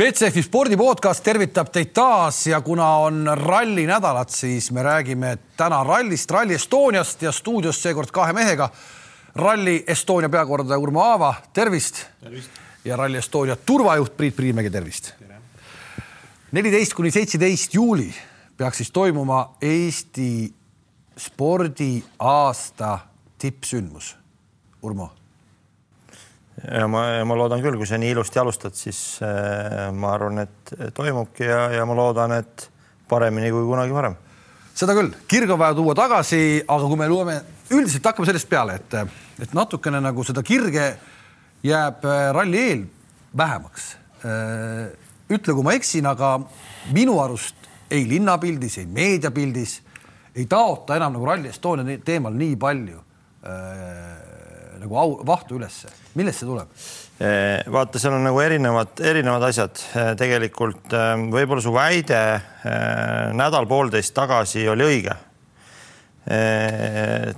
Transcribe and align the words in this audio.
Betsafe 0.00 0.40
spordi 0.40 0.78
podcast 0.80 1.20
tervitab 1.20 1.68
teid 1.74 1.90
taas 1.92 2.38
ja 2.48 2.62
kuna 2.64 2.86
on 3.04 3.26
rallinädalad, 3.36 4.30
siis 4.32 4.70
me 4.72 4.80
räägime 4.82 5.34
täna 5.60 5.82
rallist, 5.84 6.30
Rally 6.30 6.56
Estoniast 6.56 7.20
ja 7.22 7.32
stuudios 7.32 7.82
seekord 7.82 8.08
kahe 8.08 8.32
mehega. 8.32 8.70
Rally 9.36 9.82
Estonia 9.86 10.32
peakordaja 10.32 10.78
Urmo 10.80 11.04
Aava, 11.04 11.34
tervist, 11.52 12.00
tervist.. 12.20 12.48
ja 12.84 12.96
Rally 12.96 13.20
Estonia 13.20 13.56
turvajuht 13.56 14.16
Priit 14.16 14.36
Priimägi, 14.36 14.70
tervist. 14.70 15.12
neliteist 16.52 16.94
kuni 16.94 17.10
seitseteist 17.10 17.74
juuli 17.74 18.08
peaks 18.56 18.76
siis 18.76 18.90
toimuma 18.90 19.56
Eesti 19.60 20.54
spordiaasta 21.18 22.98
tippsündmus. 23.38 24.16
Urmo 24.82 25.19
ja 26.64 26.88
ma, 26.90 27.04
ma 27.24 27.36
loodan 27.38 27.62
küll, 27.64 27.78
kui 27.80 27.88
sa 27.88 27.98
nii 28.00 28.12
ilusti 28.14 28.40
alustad, 28.42 28.76
siis 28.76 29.20
äh, 29.24 29.88
ma 29.96 30.14
arvan, 30.16 30.42
et 30.44 30.74
toimubki 30.96 31.46
ja, 31.48 31.68
ja 31.74 31.86
ma 31.88 31.96
loodan, 31.98 32.36
et 32.40 32.66
paremini 33.10 33.50
kui 33.54 33.66
kunagi 33.68 33.94
varem. 33.94 34.16
seda 34.74 34.94
küll, 34.96 35.12
kirg 35.28 35.50
on 35.50 35.60
vaja 35.60 35.76
tuua 35.78 35.94
tagasi, 35.98 36.62
aga 36.66 36.88
kui 36.88 37.00
me 37.00 37.08
loeme 37.10 37.36
üldiselt 37.70 38.06
hakkame 38.10 38.30
sellest 38.30 38.50
peale, 38.50 38.78
et, 38.80 38.98
et 39.46 39.54
natukene 39.56 40.00
nagu 40.02 40.24
seda 40.26 40.44
kirge 40.46 40.88
jääb 41.66 42.06
äh, 42.08 42.24
ralli 42.36 42.64
eel 42.70 42.88
vähemaks. 43.36 43.92
Äh, 44.24 44.90
ütle, 45.30 45.54
kui 45.54 45.66
ma 45.66 45.76
eksin, 45.76 46.08
aga 46.10 46.38
minu 46.94 47.20
arust 47.22 47.68
ei 47.90 48.04
linnapildis, 48.08 48.80
ei 48.82 48.90
meediapildis 48.90 49.80
ei 50.34 50.46
taota 50.46 50.96
enam 50.96 51.14
nagu 51.16 51.26
Rally 51.26 51.50
Estonia 51.50 51.98
teemal 52.04 52.34
nii 52.38 52.56
palju 52.60 53.00
nagu 54.80 54.98
au, 54.98 55.14
vahtu 55.26 55.58
ülesse, 55.58 55.90
millest 56.18 56.42
see 56.42 56.48
tuleb? 56.48 56.70
Vaata, 57.70 58.00
seal 58.00 58.16
on 58.16 58.24
nagu 58.24 58.38
erinevad, 58.40 59.00
erinevad 59.04 59.44
asjad. 59.50 59.76
Tegelikult 60.16 60.94
võib-olla 61.32 61.60
su 61.60 61.72
väide 61.74 62.20
nädal-poolteist 63.36 64.14
tagasi 64.16 64.64
oli 64.72 64.86
õige. 64.86 65.16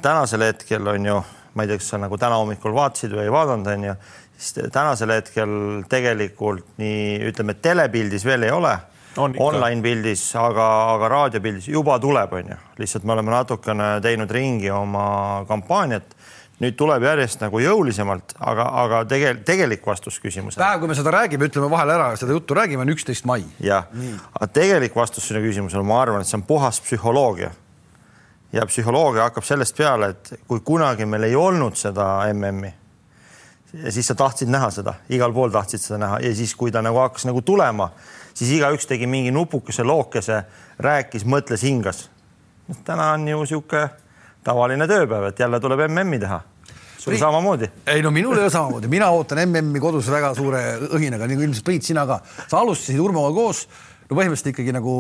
tänasel 0.07 0.47
hetkel 0.47 0.87
on 0.95 1.11
ju, 1.11 1.17
ma 1.55 1.65
ei 1.65 1.73
tea, 1.73 1.81
kas 1.83 1.91
sa 1.95 1.98
nagu 1.98 2.19
täna 2.19 2.39
hommikul 2.39 2.77
vaatasid 2.77 3.17
või 3.17 3.27
ei 3.27 3.35
vaadanud, 3.35 3.73
on 3.75 3.89
ju, 3.89 3.97
siis 4.39 4.70
tänasel 4.70 5.17
hetkel 5.17 5.59
tegelikult 5.91 6.79
nii 6.79 7.19
ütleme, 7.33 7.59
telepildis 7.59 8.27
veel 8.29 8.47
ei 8.47 8.55
ole 8.55 8.77
on 9.17 9.35
online 9.39 9.83
pildis, 9.83 10.25
aga, 10.41 10.67
aga 10.95 11.09
raadiopildis 11.13 11.69
juba 11.73 11.98
tuleb, 12.01 12.33
on 12.39 12.53
ju, 12.55 12.59
lihtsalt 12.81 13.05
me 13.05 13.17
oleme 13.17 13.35
natukene 13.35 13.89
teinud 14.05 14.31
ringi 14.33 14.70
oma 14.73 15.05
kampaaniat 15.48 16.17
nüüd 16.63 16.77
tuleb 16.79 17.03
järjest 17.03 17.41
nagu 17.43 17.59
jõulisemalt, 17.59 18.37
aga, 18.39 18.69
aga 18.85 19.01
tegel, 19.11 19.41
tegelik 19.47 19.87
vastus 19.87 20.21
küsimusele. 20.23 20.63
päev, 20.63 20.79
kui 20.81 20.91
me 20.91 20.95
seda 20.95 21.11
räägime, 21.15 21.49
ütleme 21.51 21.71
vahele 21.71 21.97
ära, 21.97 22.11
seda 22.19 22.37
juttu 22.37 22.55
räägime, 22.55 22.85
on 22.85 22.93
üksteist 22.95 23.27
mai. 23.27 23.43
jah, 23.61 23.89
aga 24.37 24.47
tegelik 24.47 24.95
vastus 24.97 25.27
sinu 25.27 25.43
küsimusele, 25.43 25.83
ma 25.87 25.99
arvan, 26.05 26.23
et 26.23 26.31
see 26.31 26.39
on 26.39 26.45
puhas 26.47 26.79
psühholoogia. 26.85 27.51
ja 28.53 28.67
psühholoogia 28.69 29.27
hakkab 29.27 29.47
sellest 29.49 29.77
peale, 29.77 30.13
et 30.15 30.47
kui 30.47 30.61
kunagi 30.61 31.07
meil 31.07 31.27
ei 31.27 31.35
olnud 31.37 31.75
seda 31.79 32.07
MM-i, 32.31 32.71
siis 33.89 34.07
sa 34.07 34.15
tahtsid 34.15 34.53
näha 34.53 34.71
seda, 34.71 34.95
igal 35.11 35.35
pool 35.35 35.51
tahtsid 35.51 35.83
seda 35.83 35.99
näha 36.05 36.21
ja 36.23 36.35
siis, 36.35 36.55
kui 36.55 36.71
ta 36.71 36.83
nagu 36.83 37.03
hakkas 37.03 37.27
nagu 37.27 37.43
tulema, 37.43 37.91
siis 38.35 38.55
igaüks 38.55 38.87
tegi 38.87 39.11
mingi 39.11 39.35
nupukese, 39.35 39.83
lookese, 39.83 40.45
rääkis, 40.79 41.27
mõtles, 41.27 41.67
hingas. 41.67 42.07
täna 42.85 43.11
on 43.19 43.29
ju 43.29 43.47
sihuke 43.47 43.89
tavaline 44.45 44.87
tööpäev, 44.87 45.27
et 45.33 45.39
jälle 45.41 45.61
tuleb 45.61 45.89
MM-i 45.91 46.23
teha 46.23 46.43
sul 47.03 47.19
samamoodi? 47.19 47.69
ei 47.91 48.03
no 48.05 48.12
minul 48.14 48.39
ei 48.39 48.47
ole 48.47 48.53
samamoodi, 48.55 48.91
mina 48.92 49.11
ootan 49.14 49.42
MM-i 49.47 49.83
kodus 49.83 50.11
väga 50.12 50.33
suure 50.39 50.62
õhinaga, 50.92 51.27
nagu 51.31 51.45
ilmselt 51.45 51.67
Priit, 51.67 51.86
sina 51.86 52.06
ka. 52.08 52.20
sa 52.47 52.62
alustasid 52.62 53.00
Urmoga 53.03 53.34
koos, 53.36 53.67
no 54.08 54.17
põhimõtteliselt 54.17 54.53
ikkagi 54.55 54.75
nagu, 54.77 54.97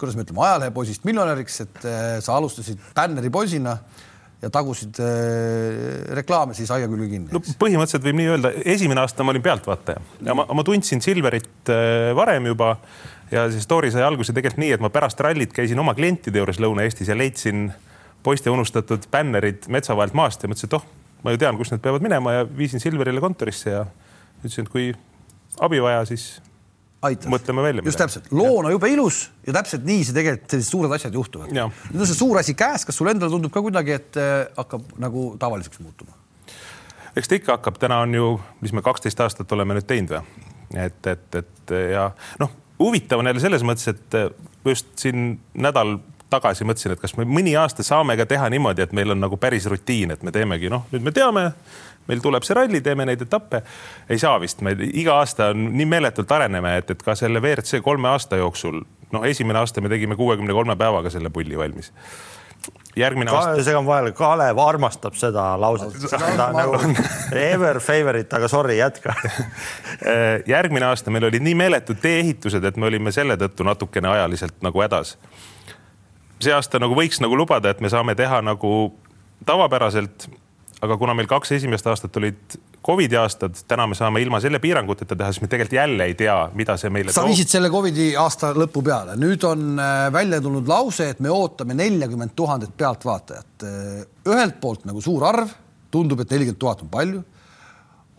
kuidas 0.00 0.18
me 0.18 0.26
ütleme, 0.26 0.44
ajalehepoisist 0.48 1.06
miljonäriks, 1.08 1.60
et 1.66 1.82
äh, 1.86 2.12
sa 2.24 2.38
alustasid 2.38 2.82
bänneri 2.96 3.30
poisina 3.32 3.76
ja 4.40 4.50
tagusid 4.52 4.98
äh, 5.04 6.10
reklaame 6.16 6.56
siis 6.56 6.70
aia 6.72 6.88
külge 6.90 7.10
kinni. 7.12 7.30
no 7.34 7.42
põhimõtteliselt 7.60 8.08
võib 8.08 8.18
nii 8.20 8.32
öelda, 8.34 8.52
esimene 8.74 9.04
aasta 9.04 9.26
ma 9.26 9.34
olin 9.34 9.44
pealtvaataja 9.44 10.02
ja 10.26 10.36
ma, 10.36 10.48
ma 10.48 10.66
tundsin 10.66 11.04
Silverit 11.04 11.70
äh, 11.70 12.10
varem 12.16 12.50
juba 12.50 12.74
ja 13.30 13.46
see 13.52 13.62
story 13.62 13.92
sai 13.94 14.02
alguse 14.06 14.34
tegelikult 14.34 14.64
nii, 14.64 14.72
et 14.78 14.82
ma 14.82 14.90
pärast 14.92 15.20
rallit 15.22 15.52
käisin 15.54 15.78
oma 15.78 15.94
klientide 15.98 16.40
juures 16.40 16.58
Lõuna-Eestis 16.62 17.12
ja 17.12 17.18
leidsin 17.18 17.68
poiste 18.24 18.50
unustatud 18.52 19.06
bännerid 19.12 19.68
metsa 19.72 19.96
vahelt 19.96 20.16
maast 20.16 20.42
ja 20.42 20.50
mõtlesin, 20.50 20.72
et 20.72 20.80
oh, 20.80 20.88
ma 21.24 21.34
ju 21.34 21.40
tean, 21.40 21.58
kus 21.58 21.72
need 21.72 21.82
peavad 21.84 22.04
minema 22.04 22.38
ja 22.38 22.44
viisin 22.44 22.82
Silverile 22.82 23.20
kontorisse 23.22 23.74
ja 23.74 23.82
ütlesin, 24.40 24.66
et 24.66 24.72
kui 24.72 24.90
abi 25.60 25.82
vaja, 25.82 26.04
siis 26.08 26.40
Aitas. 27.02 27.30
mõtleme 27.32 27.62
välja. 27.64 27.82
just 27.84 28.00
täpselt, 28.00 28.28
loona 28.36 28.72
jube 28.74 28.90
ilus 28.92 29.22
ja 29.46 29.54
täpselt 29.56 29.86
nii 29.88 30.04
see 30.04 30.16
tegelikult 30.16 30.54
sellised 30.54 30.74
suured 30.74 30.94
asjad 30.96 31.16
juhtuvad. 31.16 31.52
nüüd 31.52 32.00
on 32.04 32.08
see 32.08 32.18
suur 32.18 32.40
asi 32.40 32.54
käes, 32.54 32.84
kas 32.88 32.98
sulle 33.00 33.14
endale 33.16 33.32
tundub 33.32 33.52
ka 33.54 33.62
kuidagi, 33.64 33.96
et 33.96 34.20
äh, 34.20 34.46
hakkab 34.56 34.96
nagu 35.00 35.30
tavaliseks 35.40 35.80
muutuma? 35.84 36.16
eks 37.16 37.28
ta 37.28 37.38
ikka 37.40 37.56
hakkab, 37.58 37.80
täna 37.80 38.02
on 38.04 38.14
ju, 38.14 38.30
mis 38.60 38.74
me 38.76 38.84
kaksteist 38.84 39.20
aastat 39.24 39.52
oleme 39.56 39.78
nüüd 39.78 39.88
teinud 39.88 40.16
või? 40.16 40.46
et, 40.76 41.00
et, 41.06 41.40
et 41.40 41.74
ja 41.96 42.10
noh, 42.42 42.52
huvitav 42.80 43.20
on 43.20 43.32
jälle 43.32 43.42
selles 43.42 43.64
mõttes, 43.66 43.88
et 43.90 44.20
just 44.68 44.92
siin 45.00 45.32
nädal 45.54 45.98
tagasi 46.30 46.66
mõtlesin, 46.68 46.94
et 46.94 47.02
kas 47.02 47.16
me 47.18 47.26
mõni 47.28 47.54
aasta 47.58 47.84
saame 47.86 48.16
ka 48.20 48.26
teha 48.30 48.48
niimoodi, 48.52 48.86
et 48.86 48.96
meil 48.96 49.14
on 49.14 49.20
nagu 49.20 49.38
päris 49.40 49.66
rutiin, 49.70 50.14
et 50.14 50.22
me 50.26 50.32
teemegi, 50.34 50.70
noh, 50.72 50.86
nüüd 50.92 51.06
me 51.06 51.12
teame, 51.14 51.44
meil 52.08 52.22
tuleb 52.24 52.46
see 52.46 52.56
ralli, 52.58 52.80
teeme 52.84 53.06
neid 53.08 53.22
etappe. 53.26 53.62
ei 54.08 54.18
saa 54.18 54.38
vist, 54.40 54.64
me 54.66 54.74
iga 54.88 55.20
aasta 55.20 55.50
on 55.54 55.70
nii 55.76 55.86
meeletult 55.86 56.32
areneme, 56.32 56.76
et, 56.80 56.90
et 56.90 57.02
ka 57.02 57.14
selle 57.18 57.42
WRC 57.42 57.82
kolme 57.84 58.10
aasta 58.10 58.40
jooksul, 58.40 58.82
noh, 59.12 59.24
esimene 59.26 59.62
aasta 59.62 59.80
me 59.80 59.92
tegime 59.92 60.16
kuuekümne 60.16 60.56
kolme 60.56 60.76
päevaga 60.76 61.10
selle 61.10 61.30
pulli 61.30 61.58
valmis 61.58 61.92
järgmine 62.96 63.30
aasta. 63.30 63.62
segan 63.64 63.86
vahele, 63.86 64.12
Kalev 64.12 64.58
armastab 64.58 65.14
seda 65.18 65.44
lauset, 65.60 65.94
seda 66.10 66.50
nagu 66.54 66.78
ever 67.36 67.80
favorite, 67.80 68.36
aga 68.36 68.48
sorry, 68.48 68.76
jätka 68.80 69.14
järgmine 70.54 70.90
aasta 70.90 71.12
meil 71.14 71.28
olid 71.30 71.44
nii 71.44 71.54
meeletud 71.54 72.00
tee-ehitused, 72.02 72.64
et 72.64 72.76
me 72.76 72.90
olime 72.90 73.12
selle 73.14 73.38
tõttu 73.40 73.66
natukene 73.66 74.10
ajaliselt 74.10 74.58
nagu 74.66 74.82
hädas 74.82 75.16
see 76.40 76.54
aasta 76.54 76.80
nagu 76.82 76.96
võiks 76.96 77.20
nagu 77.22 77.36
lubada, 77.38 77.72
et 77.72 77.80
me 77.84 77.90
saame 77.92 78.16
teha 78.18 78.40
nagu 78.44 78.92
tavapäraselt. 79.46 80.28
aga 80.80 80.96
kuna 80.96 81.12
meil 81.12 81.28
kaks 81.28 81.52
esimest 81.52 81.86
aastat 81.86 82.16
olid 82.16 82.60
Covidi 82.80 83.16
aastad, 83.20 83.58
täna 83.68 83.84
me 83.86 83.94
saame 83.94 84.22
ilma 84.24 84.38
selle 84.40 84.56
piiranguteta 84.58 85.16
teha, 85.16 85.32
siis 85.34 85.42
me 85.42 85.48
tegelikult 85.52 85.76
jälle 85.76 86.04
ei 86.08 86.14
tea, 86.16 86.36
mida 86.56 86.78
see 86.80 86.88
meile 86.90 87.12
sa 87.12 87.20
toob. 87.20 87.28
viisid 87.28 87.52
selle 87.52 87.68
Covidi 87.72 88.06
aasta 88.16 88.54
lõpu 88.56 88.80
peale, 88.86 89.18
nüüd 89.20 89.44
on 89.44 89.74
äh, 89.76 90.06
välja 90.12 90.38
tulnud 90.40 90.68
lause, 90.70 91.10
et 91.12 91.20
me 91.20 91.28
ootame 91.28 91.76
neljakümmet 91.76 92.32
tuhandet 92.36 92.72
pealtvaatajat. 92.80 93.66
Äh, 93.68 94.00
ühelt 94.32 94.56
poolt 94.62 94.88
nagu 94.88 95.04
suur 95.04 95.26
arv, 95.28 95.52
tundub, 95.92 96.24
et 96.24 96.32
nelikümmend 96.32 96.62
tuhat 96.62 96.80
on 96.86 96.88
palju. 96.96 97.20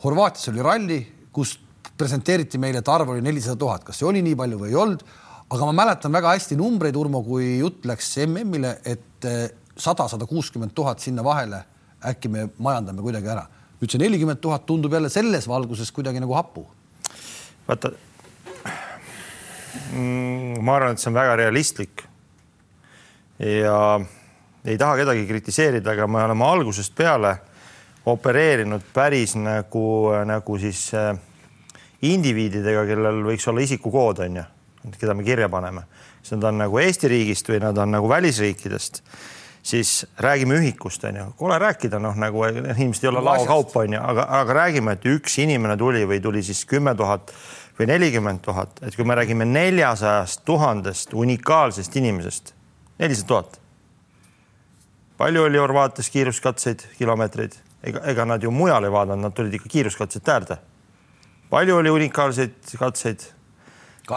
Horvaatias 0.05 0.53
oli 0.53 0.61
ralli, 0.69 0.99
kus 1.33 1.55
presenteeriti 1.97 2.61
meile, 2.61 2.85
et 2.85 2.93
arv 2.93 3.15
oli 3.15 3.25
nelisada 3.25 3.57
tuhat, 3.57 3.87
kas 3.89 3.97
see 3.97 4.09
oli 4.13 4.21
nii 4.25 4.37
palju 4.37 4.61
või 4.61 4.69
ei 4.75 4.79
olnud 4.85 5.05
aga 5.51 5.67
ma 5.67 5.73
mäletan 5.75 6.13
väga 6.15 6.31
hästi 6.35 6.55
numbreid, 6.59 6.95
Urmo, 6.95 7.23
kui 7.25 7.57
jutt 7.59 7.85
läks 7.89 8.13
MM-ile, 8.23 8.77
et 8.87 9.27
eh, 9.27 9.49
sada, 9.75 10.07
sada 10.11 10.27
kuuskümmend 10.29 10.73
tuhat 10.75 11.03
sinna 11.03 11.23
vahele, 11.27 11.63
äkki 12.07 12.31
me 12.31 12.47
majandame 12.57 13.03
kuidagi 13.03 13.31
ära. 13.33 13.47
nüüd 13.81 13.89
see 13.89 13.97
nelikümmend 13.97 14.37
tuhat 14.37 14.67
tundub 14.69 14.93
jälle 14.93 15.09
selles 15.09 15.47
valguses 15.49 15.89
kuidagi 15.91 16.21
nagu 16.21 16.35
hapu. 16.37 16.67
vaata 17.67 17.91
mm,, 19.93 20.61
ma 20.61 20.75
arvan, 20.75 20.93
et 20.93 21.01
see 21.01 21.09
on 21.09 21.17
väga 21.17 21.35
realistlik. 21.35 22.03
ja 23.39 23.99
ei 24.65 24.77
taha 24.77 25.01
kedagi 25.01 25.27
kritiseerida, 25.27 25.91
aga 25.91 26.07
me 26.07 26.23
oleme 26.23 26.45
algusest 26.45 26.95
peale 26.95 27.35
opereerinud 28.05 28.87
päris 28.93 29.35
nagu, 29.35 29.85
nagu 30.25 30.57
siis 30.57 30.87
äh, 30.95 31.11
indiviididega, 32.01 32.85
kellel 32.87 33.23
võiks 33.25 33.49
olla 33.49 33.61
isikukood, 33.67 34.23
on 34.25 34.41
ju 34.41 34.47
keda 34.99 35.13
me 35.13 35.23
kirja 35.23 35.49
paneme, 35.49 35.85
kas 36.21 36.33
nad 36.35 36.49
on 36.49 36.57
nagu 36.63 36.81
Eesti 36.81 37.11
riigist 37.11 37.49
või 37.49 37.61
nad 37.61 37.77
on 37.77 37.93
nagu 37.93 38.09
välisriikidest, 38.09 39.01
siis 39.63 40.05
räägime 40.17 40.57
ühikust, 40.57 41.03
on 41.05 41.15
ju, 41.15 41.25
kole 41.37 41.57
rääkida, 41.61 41.99
noh, 42.01 42.17
nagu 42.17 42.45
inimesed 42.49 43.05
ei 43.05 43.11
ole 43.11 43.23
laokaup, 43.25 43.75
on 43.77 43.93
ju, 43.93 44.01
aga, 44.01 44.25
aga 44.41 44.57
räägime, 44.57 44.97
et 44.97 45.05
üks 45.09 45.37
inimene 45.43 45.77
tuli 45.77 46.03
või 46.09 46.21
tuli 46.23 46.43
siis 46.45 46.63
kümme 46.69 46.95
tuhat 46.97 47.33
või 47.79 47.87
nelikümmend 47.89 48.41
tuhat, 48.45 48.81
et 48.85 48.95
kui 48.97 49.05
me 49.07 49.15
räägime 49.17 49.45
neljasajast 49.45 50.43
tuhandest 50.45 51.13
unikaalsest 51.17 51.95
inimesest, 51.97 52.53
nelisada 52.99 53.27
tuhat. 53.27 53.59
palju 55.17 55.43
oli 55.43 55.57
Horvaatias 55.57 56.09
kiiruskatseid, 56.09 56.81
kilomeetreid, 56.97 57.55
ega, 57.83 58.01
ega 58.09 58.25
nad 58.25 58.43
ju 58.43 58.51
mujal 58.51 58.83
ei 58.83 58.91
vaadanud, 58.91 59.23
nad 59.27 59.33
tulid 59.37 59.53
ikka 59.53 59.69
kiiruskatsete 59.69 60.31
äärde. 60.31 60.57
palju 61.49 61.75
oli 61.75 61.89
unikaalseid 61.89 62.53
katseid 62.79 63.29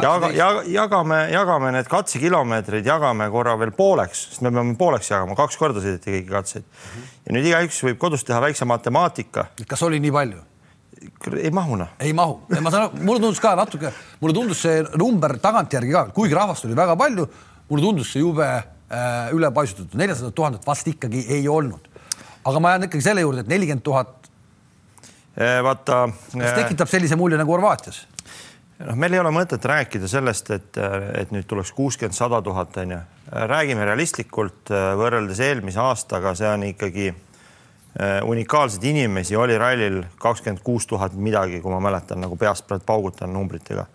jaga, 0.02 0.30
jaga, 0.34 0.62
jagame, 0.70 1.18
jagame 1.32 1.70
need 1.76 1.90
katsekilomeetrid, 1.90 2.86
jagame 2.86 3.28
korra 3.30 3.54
veel 3.60 3.74
pooleks, 3.76 4.24
sest 4.30 4.42
me 4.46 4.50
peame 4.54 4.74
pooleks 4.80 5.10
jagama, 5.10 5.36
kaks 5.38 5.60
korda 5.60 5.82
sõideti 5.84 6.16
kõiki 6.16 6.32
katseid 6.32 6.64
mm. 6.64 6.80
-hmm. 6.80 7.14
ja 7.26 7.36
nüüd 7.36 7.48
igaüks 7.52 7.82
võib 7.88 8.00
kodus 8.02 8.24
teha 8.24 8.40
väikse 8.40 8.64
matemaatika. 8.64 9.46
kas 9.68 9.82
oli 9.82 10.00
nii 10.00 10.12
palju? 10.12 10.42
ei 11.42 11.50
mahu 11.50 11.76
noh. 11.76 11.88
ei 12.00 12.12
mahu, 12.12 12.40
ma 12.60 12.70
saan 12.70 12.86
aru, 12.86 13.02
mulle 13.04 13.20
tundus 13.20 13.40
ka 13.40 13.54
natuke, 13.58 13.92
mulle 14.20 14.34
tundus 14.34 14.62
see 14.62 14.84
number 15.00 15.36
tagantjärgi 15.42 15.92
ka, 15.92 16.04
kuigi 16.16 16.34
rahvast 16.34 16.64
oli 16.68 16.76
väga 16.76 16.96
palju, 16.96 17.26
mulle 17.68 17.84
tundus 17.84 18.12
see 18.12 18.22
jube 18.22 18.46
äh, 18.46 19.34
ülepaisutatud, 19.36 19.98
neljasada 20.00 20.30
tuhandet 20.30 20.66
vast 20.66 20.88
ikkagi 20.88 21.26
ei 21.28 21.48
olnud. 21.48 21.90
aga 22.44 22.60
ma 22.60 22.74
jään 22.74 22.88
ikkagi 22.88 23.04
selle 23.04 23.20
juurde, 23.20 23.40
et 23.40 23.48
nelikümmend 23.48 23.82
tuhat. 23.84 24.30
Äh, 25.40 25.62
vaata. 25.64 26.08
kas 26.32 26.50
äh, 26.50 26.58
tekitab 26.62 26.88
sellise 26.88 27.16
mulje 27.16 27.38
nagu 27.40 27.52
Horvaatias? 27.52 28.04
Noh, 28.78 28.96
meil 28.96 29.14
ei 29.14 29.22
ole 29.22 29.30
mõtet 29.34 29.64
rääkida 29.64 30.08
sellest, 30.10 30.50
et, 30.50 30.80
et 31.20 31.30
nüüd 31.34 31.46
tuleks 31.50 31.72
kuuskümmend, 31.76 32.16
sada 32.16 32.42
tuhat 32.42 32.76
on 32.82 32.96
ju. 32.96 33.02
räägime 33.30 33.84
realistlikult 33.84 34.72
võrreldes 34.98 35.40
eelmise 35.40 35.80
aastaga, 35.80 36.34
see 36.38 36.48
on 36.48 36.66
ikkagi 36.70 37.12
Äh, 38.02 38.28
unikaalseid 38.28 38.82
inimesi 38.84 39.36
oli 39.36 39.58
rallil 39.58 40.00
kakskümmend 40.18 40.64
kuus 40.66 40.86
tuhat 40.86 41.12
midagi, 41.14 41.60
kui 41.62 41.70
ma 41.70 41.78
mäletan, 41.78 42.18
nagu 42.24 42.34
peast 42.36 42.66
praegu 42.66 42.82
paugutan 42.86 43.30
numbritega. 43.32 43.86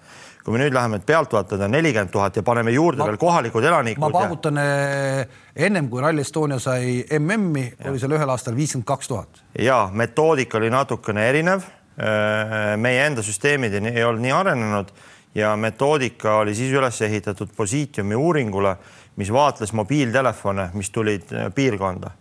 kui 0.44 0.54
me 0.56 0.62
nüüd 0.62 0.74
läheme, 0.74 1.02
pealtvaatajad 1.04 1.66
on 1.66 1.74
nelikümmend 1.76 2.10
tuhat 2.10 2.36
ja 2.40 2.44
paneme 2.44 2.72
juurde 2.72 3.04
ma, 3.04 3.10
veel 3.10 3.18
kohalikud 3.20 3.64
elanikud. 3.64 4.00
ma 4.00 4.10
paugutan 4.10 4.56
ja... 4.56 4.64
Äh, 4.64 5.28
ennem 5.56 5.90
kui 5.90 6.02
Rally 6.02 6.24
Estonia 6.24 6.62
sai 6.64 7.04
MM-i, 7.20 7.66
oli 7.90 8.00
seal 8.00 8.16
ühel 8.16 8.32
aastal 8.32 8.56
viiskümmend 8.56 8.88
kaks 8.88 9.12
tuhat. 9.12 9.44
ja 9.60 9.90
metoodika 9.92 10.58
oli 10.58 10.72
natukene 10.72 11.28
erinev. 11.30 11.68
Äh, 12.00 12.78
meie 12.78 13.06
enda 13.06 13.24
süsteemid 13.26 13.74
ei 13.80 14.04
olnud 14.08 14.24
nii 14.24 14.32
arenenud 14.32 14.94
ja 15.36 15.56
metoodika 15.60 16.40
oli 16.44 16.56
siis 16.56 16.72
üles 16.72 17.02
ehitatud 17.02 17.52
Positiumi 17.56 18.16
uuringule, 18.16 18.78
mis 19.20 19.32
vaatles 19.34 19.74
mobiiltelefone, 19.76 20.70
mis 20.74 20.90
tulid 20.96 21.28
piirkonda 21.56 22.16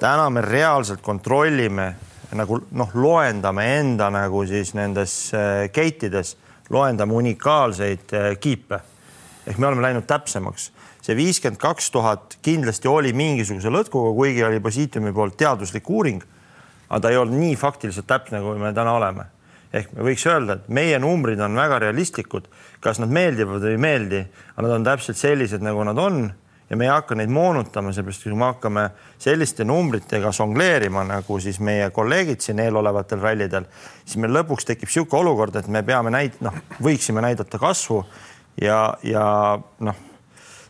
täna 0.00 0.30
me 0.30 0.40
reaalselt 0.40 1.02
kontrollime 1.04 1.92
nagu 2.38 2.60
noh, 2.78 2.92
loendame 2.94 3.66
enda 3.80 4.08
nagu 4.12 4.44
siis 4.48 4.72
nendes 4.78 5.14
äh, 5.34 5.66
gate 5.74 6.08
ides, 6.08 6.36
loendame 6.70 7.16
unikaalseid 7.18 8.14
äh, 8.14 8.30
kiipe. 8.40 8.80
ehk 9.46 9.58
me 9.58 9.66
oleme 9.66 9.82
läinud 9.82 10.06
täpsemaks. 10.06 10.70
see 11.02 11.16
viiskümmend 11.16 11.58
kaks 11.60 11.90
tuhat 11.90 12.38
kindlasti 12.42 12.88
oli 12.88 13.12
mingisuguse 13.12 13.68
lõtkuga, 13.68 14.14
kuigi 14.14 14.44
oli 14.44 14.60
Positiumi 14.60 15.12
poolt 15.12 15.36
teaduslik 15.36 15.90
uuring, 15.90 16.22
aga 16.90 17.00
ta 17.00 17.12
ei 17.12 17.20
olnud 17.20 17.38
nii 17.38 17.56
faktiliselt 17.56 18.08
täpne, 18.10 18.42
kui 18.42 18.58
me 18.58 18.74
täna 18.74 18.92
oleme. 18.98 19.30
ehk 19.72 19.92
me 19.94 20.02
võiks 20.02 20.24
öelda, 20.26 20.56
et 20.58 20.68
meie 20.68 20.98
numbrid 20.98 21.38
on 21.40 21.54
väga 21.54 21.78
realistlikud, 21.78 22.48
kas 22.82 22.98
nad 22.98 23.12
meeldivad 23.14 23.62
või 23.62 23.76
ei 23.76 23.78
meeldi, 23.78 24.22
aga 24.56 24.64
nad 24.66 24.72
on 24.80 24.86
täpselt 24.88 25.16
sellised, 25.16 25.62
nagu 25.62 25.84
nad 25.86 25.98
on 25.98 26.24
ja 26.70 26.76
me 26.76 26.86
ei 26.86 26.90
hakka 26.90 27.14
neid 27.18 27.30
moonutama, 27.30 27.92
sellepärast 27.94 28.26
kui 28.26 28.34
me 28.34 28.48
hakkame 28.48 28.84
selliste 29.22 29.66
numbritega 29.66 30.32
žongleerima, 30.34 31.04
nagu 31.06 31.38
siis 31.42 31.58
meie 31.62 31.86
kolleegid 31.94 32.42
siin 32.42 32.62
eelolevatel 32.62 33.22
rallidel, 33.22 33.70
siis 34.04 34.18
meil 34.22 34.34
lõpuks 34.38 34.66
tekib 34.66 34.90
niisugune 34.90 35.22
olukord, 35.22 35.58
et 35.58 35.70
me 35.70 35.82
peame 35.86 36.10
näit-, 36.14 36.38
noh, 36.42 36.58
võiksime 36.82 37.22
näidata 37.22 37.58
kasvu 37.62 38.04
ja, 38.62 38.82
ja 39.06 39.24
noh, 39.86 40.06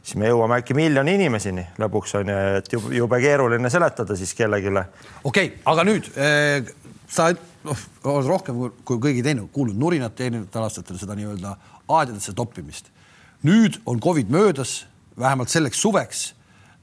siis 0.02 0.16
me 0.20 0.30
jõuame 0.30 0.60
äkki 0.60 0.76
miljoni 0.76 1.14
inimeseni 1.18 1.66
lõpuks 1.80 2.16
on 2.20 2.32
ju, 2.32 2.38
et 2.60 2.72
jube, 2.72 2.92
jube 2.96 3.20
keeruline 3.22 3.70
seletada 3.70 4.16
siis 4.16 4.32
kellelegi. 4.34 4.72
okei 4.72 4.84
okay,, 5.24 5.52
aga 5.72 5.86
nüüd 5.86 6.10
eh, 6.16 6.70
sa 7.10 7.30
noh, 7.66 7.78
oled 8.08 8.30
rohkem 8.30 8.56
kui, 8.56 8.70
kui 8.88 8.96
kõigi 9.08 9.22
teine 9.26 9.42
kuulnud 9.52 9.78
nurinat 9.78 10.20
eelnevatel 10.20 10.66
aastatel 10.66 10.98
seda 11.00 11.14
nii-öelda 11.18 11.50
aedadesse 11.90 12.32
toppimist. 12.36 12.90
nüüd 13.42 13.80
on 13.86 14.00
Covid 14.00 14.30
möödas 14.30 14.86
vähemalt 15.18 15.48
selleks 15.48 15.80
suveks 15.80 16.34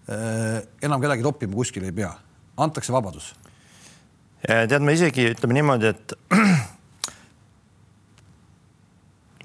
äh, 0.10 0.62
enam 0.82 1.02
kedagi 1.02 1.24
toppima 1.24 1.56
kuskile 1.56 1.86
ei 1.90 1.96
pea, 1.96 2.14
antakse 2.58 2.94
vabadus. 2.94 3.36
tead, 4.48 4.82
me 4.82 4.94
isegi 4.94 5.32
ütleme 5.34 5.54
niimoodi, 5.58 5.86
et 5.94 6.14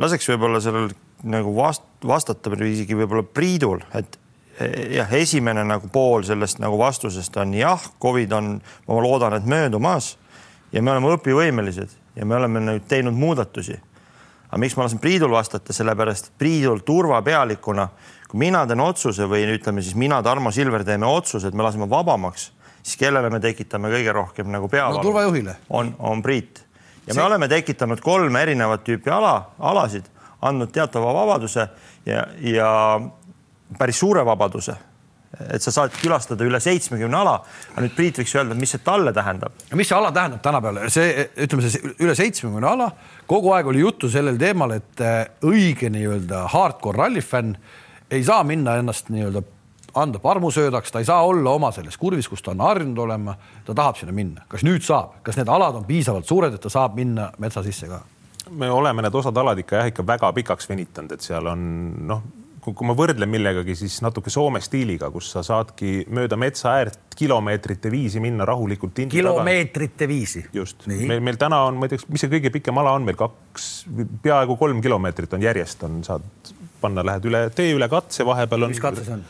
laseks 0.02 0.28
võib-olla 0.32 0.60
sellel 0.60 0.90
nagu 1.22 1.54
vast, 1.56 1.84
vastata 2.06 2.50
isegi 2.66 2.96
võib-olla 2.98 3.22
Priidul, 3.22 3.82
et 3.94 4.18
jah, 4.92 5.12
esimene 5.12 5.64
nagu 5.64 5.88
pool 5.92 6.24
sellest 6.26 6.60
nagu 6.62 6.78
vastusest 6.78 7.36
on 7.40 7.54
jah, 7.54 7.82
Covid 8.02 8.32
on, 8.32 8.56
ma 8.88 9.00
loodan, 9.02 9.38
et 9.38 9.46
möödumas 9.46 10.16
ja 10.72 10.82
me 10.82 10.92
oleme 10.94 11.14
õpivõimelised 11.16 11.96
ja 12.16 12.26
me 12.26 12.36
oleme 12.36 12.60
nüüd 12.60 12.86
teinud 12.88 13.16
muudatusi. 13.16 13.78
aga 14.50 14.60
miks 14.60 14.76
ma 14.76 14.84
lasen 14.84 14.98
Priidul 14.98 15.32
vastata, 15.32 15.72
sellepärast 15.72 16.32
Priidul 16.38 16.78
turvapealikuna 16.84 17.88
kui 18.32 18.46
mina 18.46 18.64
teen 18.66 18.80
otsuse 18.80 19.26
või 19.28 19.44
ütleme 19.52 19.82
siis 19.84 19.94
mina, 19.94 20.22
Tarmo 20.24 20.50
Silver 20.50 20.84
teeme 20.88 21.06
otsuse, 21.06 21.50
et 21.50 21.54
me 21.54 21.66
laseme 21.66 21.84
vabamaks, 21.90 22.48
siis 22.80 22.96
kellele 22.96 23.28
me 23.30 23.40
tekitame 23.44 23.90
kõige 23.92 24.14
rohkem 24.16 24.48
nagu 24.48 24.70
peavalu 24.72 25.02
no,? 25.02 25.04
turvajuhile. 25.04 25.56
on, 25.68 25.92
on 25.98 26.22
Priit 26.24 26.62
ja 27.06 27.12
See... 27.12 27.20
me 27.20 27.26
oleme 27.26 27.48
tekitanud 27.52 28.00
kolme 28.00 28.40
erinevat 28.42 28.84
tüüpi 28.88 29.12
ala, 29.12 29.52
alasid, 29.58 30.08
andnud 30.42 30.72
teatava 30.74 31.12
vabaduse 31.14 31.68
ja, 32.06 32.24
ja 32.40 32.70
päris 33.78 34.00
suure 34.02 34.24
vabaduse 34.26 34.76
et 35.48 35.64
sa 35.64 35.72
saad 35.72 35.94
külastada 35.96 36.44
üle 36.44 36.60
seitsmekümne 36.60 37.16
ala. 37.16 37.38
aga 37.72 37.84
nüüd 37.84 37.94
Priit 37.96 38.20
võiks 38.20 38.34
öelda, 38.36 38.56
mis 38.58 38.74
see 38.74 38.82
talle 38.84 39.14
tähendab? 39.16 39.54
mis 39.78 39.88
see 39.88 39.96
ala 39.96 40.12
tähendab 40.12 40.42
tänapäeval, 40.44 40.90
see 40.92 41.24
ütleme, 41.46 41.70
see 41.72 41.94
üle 42.04 42.16
seitsmekümne 42.18 42.68
ala, 42.68 42.90
kogu 43.30 43.54
aeg 43.56 43.70
oli 43.72 43.80
juttu 43.80 44.10
sellel 44.12 44.36
teemal, 44.40 44.76
et 44.76 45.00
äh, 45.00 45.24
õige 45.48 45.88
nii-öelda 45.92 46.44
hardcore 46.52 47.04
rallifänn 47.06 47.56
ei 48.12 48.24
saa 48.26 48.42
minna 48.44 48.76
ennast 48.80 49.08
nii-öelda 49.12 49.44
anda 50.02 50.20
parmusöödaks, 50.20 50.92
ta 50.92 51.00
ei 51.00 51.08
saa 51.08 51.24
olla 51.24 51.56
oma 51.56 51.72
selles 51.72 51.96
kurvis, 52.00 52.28
kus 52.28 52.44
ta 52.44 52.52
on 52.52 52.64
harjunud 52.64 52.98
olema, 53.04 53.34
ta 53.64 53.74
tahab 53.76 53.98
sinna 54.00 54.12
minna. 54.16 54.44
kas 54.48 54.64
nüüd 54.68 54.84
saab, 54.84 55.20
kas 55.24 55.40
need 55.40 55.48
alad 55.52 55.80
on 55.80 55.88
piisavalt 55.88 56.28
suured, 56.28 56.54
et 56.54 56.60
ta 56.60 56.72
saab 56.72 56.96
minna 56.96 57.30
metsa 57.40 57.64
sisse 57.64 57.88
ka? 57.88 58.02
Me 58.58 58.70
oleme 58.70 59.02
need 59.04 59.14
osad 59.18 59.36
alad 59.42 59.58
ikka 59.62 59.80
jah, 59.80 59.90
ikka 59.92 60.06
väga 60.06 60.32
pikaks 60.36 60.68
venitanud, 60.70 61.16
et 61.16 61.24
seal 61.24 61.48
on 61.50 61.66
noh, 62.08 62.22
kui 62.62 62.86
ma 62.86 62.94
võrdlen 62.94 63.30
millegagi, 63.30 63.74
siis 63.78 63.96
natuke 64.04 64.30
Soome 64.30 64.60
stiiliga, 64.62 65.08
kus 65.10 65.32
sa 65.34 65.42
saadki 65.46 66.04
mööda 66.14 66.38
metsa 66.38 66.76
äärt 66.78 67.16
kilomeetrite 67.18 67.90
viisi 67.90 68.22
minna 68.22 68.46
rahulikult. 68.48 69.02
kilomeetrite 69.10 70.08
viisi. 70.08 70.44
just, 70.54 70.86
meil, 70.86 71.20
meil 71.20 71.38
täna 71.40 71.64
on, 71.66 71.80
ma 71.80 71.88
ei 71.88 71.94
tea, 71.94 72.06
mis 72.12 72.22
see 72.22 72.30
kõige 72.32 72.52
pikem 72.54 72.78
ala 72.78 72.94
on 72.98 73.06
meil 73.08 73.18
kaks, 73.18 73.70
peaaegu 74.22 74.56
kolm 74.60 74.82
kilomeetrit 74.84 75.34
on 75.34 75.42
järjest 75.42 75.82
on, 75.88 76.02
saad 76.06 76.52
panna, 76.80 77.04
lähed 77.06 77.26
üle 77.30 77.44
tee 77.54 77.72
üle 77.74 77.88
katse, 77.90 78.26
vahepeal 78.26 78.68
on. 78.68 78.74
mis 78.74 78.82
katse 78.82 79.06
see 79.08 79.18
on? 79.18 79.24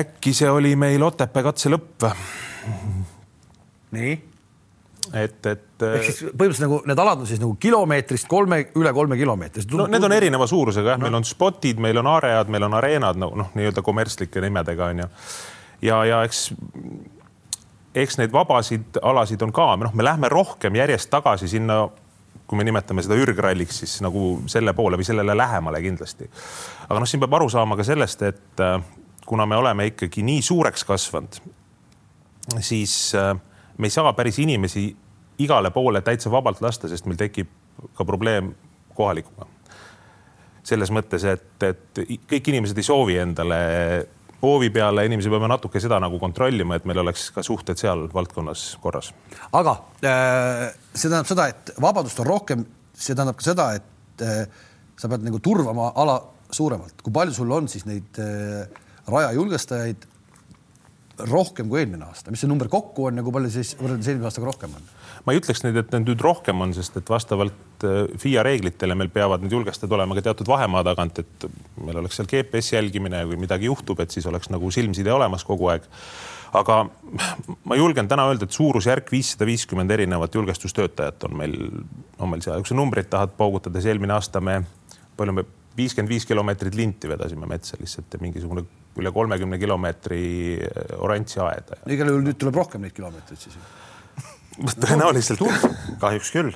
äkki 0.00 0.34
see 0.36 0.50
oli 0.50 0.76
meil 0.78 1.02
Otepää 1.02 1.48
katse 1.48 1.72
lõpp 1.72 2.04
või? 2.04 2.12
nii 3.96 4.18
et, 5.14 5.46
et. 5.46 5.82
ehk 5.82 6.04
siis 6.06 6.20
põhimõtteliselt 6.22 6.66
nagu 6.66 6.80
need 6.86 7.02
alad 7.02 7.22
on 7.22 7.28
siis 7.28 7.40
nagu 7.42 7.54
kilomeetrist 7.60 8.28
kolme, 8.30 8.60
üle 8.78 8.92
kolme 8.94 9.18
kilomeetrist. 9.18 9.72
no 9.74 9.86
need 9.90 10.04
on 10.06 10.14
erineva 10.14 10.46
suurusega 10.50 10.94
jah 10.94 11.00
no., 11.00 11.08
meil 11.08 11.20
on 11.20 11.26
spotid, 11.26 11.80
meil 11.82 11.98
on 12.02 12.10
aread, 12.10 12.52
meil 12.52 12.68
on 12.68 12.76
areenad 12.78 13.18
no, 13.20 13.32
noh, 13.36 13.50
nii-öelda 13.58 13.82
kommertslike 13.86 14.42
nimedega 14.44 14.92
onju. 14.94 15.08
ja, 15.86 16.04
ja 16.06 16.22
eks, 16.28 16.44
eks 17.94 18.20
neid 18.20 18.34
vabasid 18.34 19.00
alasid 19.02 19.42
on 19.46 19.54
ka, 19.56 19.72
noh, 19.82 19.96
me 19.96 20.06
lähme 20.06 20.30
rohkem 20.32 20.78
järjest 20.78 21.10
tagasi 21.10 21.50
sinna 21.50 21.82
kui 22.50 22.58
me 22.58 22.64
nimetame 22.66 23.02
seda 23.06 23.14
ürgralliks, 23.14 23.76
siis 23.84 24.00
nagu 24.02 24.40
selle 24.50 24.72
poole 24.74 24.98
või 24.98 25.06
sellele 25.06 25.36
lähemale 25.38 25.78
kindlasti. 25.84 26.26
aga 26.88 26.98
noh, 26.98 27.06
siin 27.06 27.22
peab 27.22 27.36
aru 27.38 27.46
saama 27.50 27.78
ka 27.78 27.86
sellest, 27.86 28.24
et 28.26 28.62
äh, 28.62 28.80
kuna 29.26 29.46
me 29.46 29.58
oleme 29.58 29.86
ikkagi 29.92 30.24
nii 30.26 30.42
suureks 30.42 30.82
kasvanud, 30.88 31.38
siis 32.58 33.14
äh, 33.14 33.36
me 33.78 33.86
ei 33.86 33.94
saa 33.94 34.12
päris 34.12 34.38
inimesi 34.42 34.88
igale 35.40 35.70
poole 35.74 36.02
täitsa 36.04 36.30
vabalt 36.32 36.60
lasta, 36.64 36.88
sest 36.88 37.08
meil 37.08 37.18
tekib 37.20 37.50
ka 37.96 38.04
probleem 38.04 38.52
kohalikuga. 38.96 39.48
selles 40.70 40.90
mõttes, 40.92 41.24
et, 41.24 41.62
et 41.64 42.00
kõik 42.28 42.48
inimesed 42.52 42.78
ei 42.78 42.84
soovi 42.84 43.16
endale 43.18 43.60
hoovi 44.42 44.70
peale, 44.72 45.04
inimesi 45.08 45.30
peame 45.32 45.48
natuke 45.50 45.80
seda 45.82 45.98
nagu 46.02 46.18
kontrollima, 46.20 46.76
et 46.76 46.86
meil 46.88 47.00
oleks 47.02 47.28
ka 47.34 47.44
suhted 47.44 47.80
seal 47.80 48.06
valdkonnas 48.12 48.64
korras. 48.82 49.12
aga 49.52 49.76
äh, 50.04 50.66
see 50.94 51.08
tähendab 51.08 51.28
seda, 51.28 51.48
et 51.52 51.72
vabadust 51.80 52.20
on 52.22 52.28
rohkem, 52.28 52.66
see 52.94 53.16
tähendab 53.16 53.40
ka 53.40 53.46
seda, 53.46 53.70
et 53.80 54.24
äh, 54.24 54.44
sa 55.00 55.10
pead 55.12 55.26
nagu 55.26 55.40
turvama 55.44 55.90
ala 55.96 56.20
suuremalt, 56.50 57.02
kui 57.04 57.12
palju 57.14 57.36
sul 57.36 57.52
on 57.56 57.68
siis 57.72 57.86
neid 57.88 58.20
äh, 58.22 58.64
raja 59.10 59.34
julgestajaid 59.36 60.08
rohkem 61.28 61.68
kui 61.68 61.82
eelmine 61.82 62.06
aasta, 62.08 62.32
mis 62.32 62.40
see 62.40 62.48
number 62.48 62.70
kokku 62.72 63.10
on 63.10 63.20
ja 63.20 63.24
kui 63.26 63.34
palju 63.34 63.52
siis 63.52 63.74
võrreldes 63.80 64.08
eelmise 64.08 64.30
aastaga 64.30 64.48
rohkem 64.48 64.76
on? 64.78 64.88
Ma 65.30 65.36
ei 65.36 65.38
ütleks 65.38 65.62
nüüd, 65.62 65.76
et 65.78 65.92
neid 65.94 66.08
nüüd 66.10 66.22
rohkem 66.24 66.58
on, 66.64 66.72
sest 66.74 66.96
et 66.98 67.10
vastavalt 67.10 67.84
äh, 67.86 68.08
FIA 68.18 68.42
reeglitele 68.42 68.96
meil 68.98 69.12
peavad 69.14 69.44
need 69.44 69.54
julgestajad 69.54 69.92
olema 69.94 70.16
ka 70.18 70.24
teatud 70.26 70.50
vahemaa 70.50 70.82
tagant, 70.88 71.20
et 71.22 71.46
meil 71.78 72.00
oleks 72.02 72.18
seal 72.18 72.26
GPS 72.30 72.72
jälgimine, 72.74 73.22
kui 73.30 73.38
midagi 73.38 73.70
juhtub, 73.70 74.02
et 74.02 74.10
siis 74.10 74.26
oleks 74.26 74.50
nagu 74.50 74.72
silmside 74.74 75.12
olemas 75.14 75.46
kogu 75.46 75.70
aeg. 75.70 75.86
aga 76.58 76.80
ma 77.70 77.78
julgen 77.78 78.10
täna 78.10 78.26
öelda, 78.26 78.48
et 78.48 78.58
suurusjärk 78.58 79.12
viissada 79.14 79.46
viiskümmend 79.46 79.94
erinevat 79.94 80.34
julgestustöötajat 80.34 81.28
on 81.28 81.36
meil, 81.38 81.54
on 82.18 82.32
meil 82.32 82.42
seal, 82.42 82.58
kui 82.64 82.72
sa 82.72 82.78
numbreid 82.80 83.06
tahad 83.12 83.36
paugutada, 83.38 83.78
siis 83.78 83.94
eelmine 83.94 84.16
aasta 84.16 84.42
me, 84.42 84.58
palju 85.16 85.36
me 85.38 85.46
viiskümmend 85.78 86.10
viis 86.10 86.26
kilomeetrit 86.26 86.74
linti 86.74 87.08
vedasime 87.08 87.46
metsa 87.46 87.78
lihtsalt 87.78 88.18
ja 88.18 88.22
mingisugune 88.22 88.66
üle 88.98 89.12
kolmekümne 89.14 89.58
kilomeetri 89.62 90.24
oranži 90.98 91.38
aeda. 91.44 91.78
igal 91.86 92.10
juhul 92.10 92.26
nüüd 92.26 92.40
tuleb 92.40 92.58
rohkem 92.58 92.82
neid 92.82 92.96
kilomeetreid 92.98 93.46
siis 93.46 93.54
tõenäoliselt. 94.60 95.42
kahjuks 96.00 96.30
küll. 96.34 96.52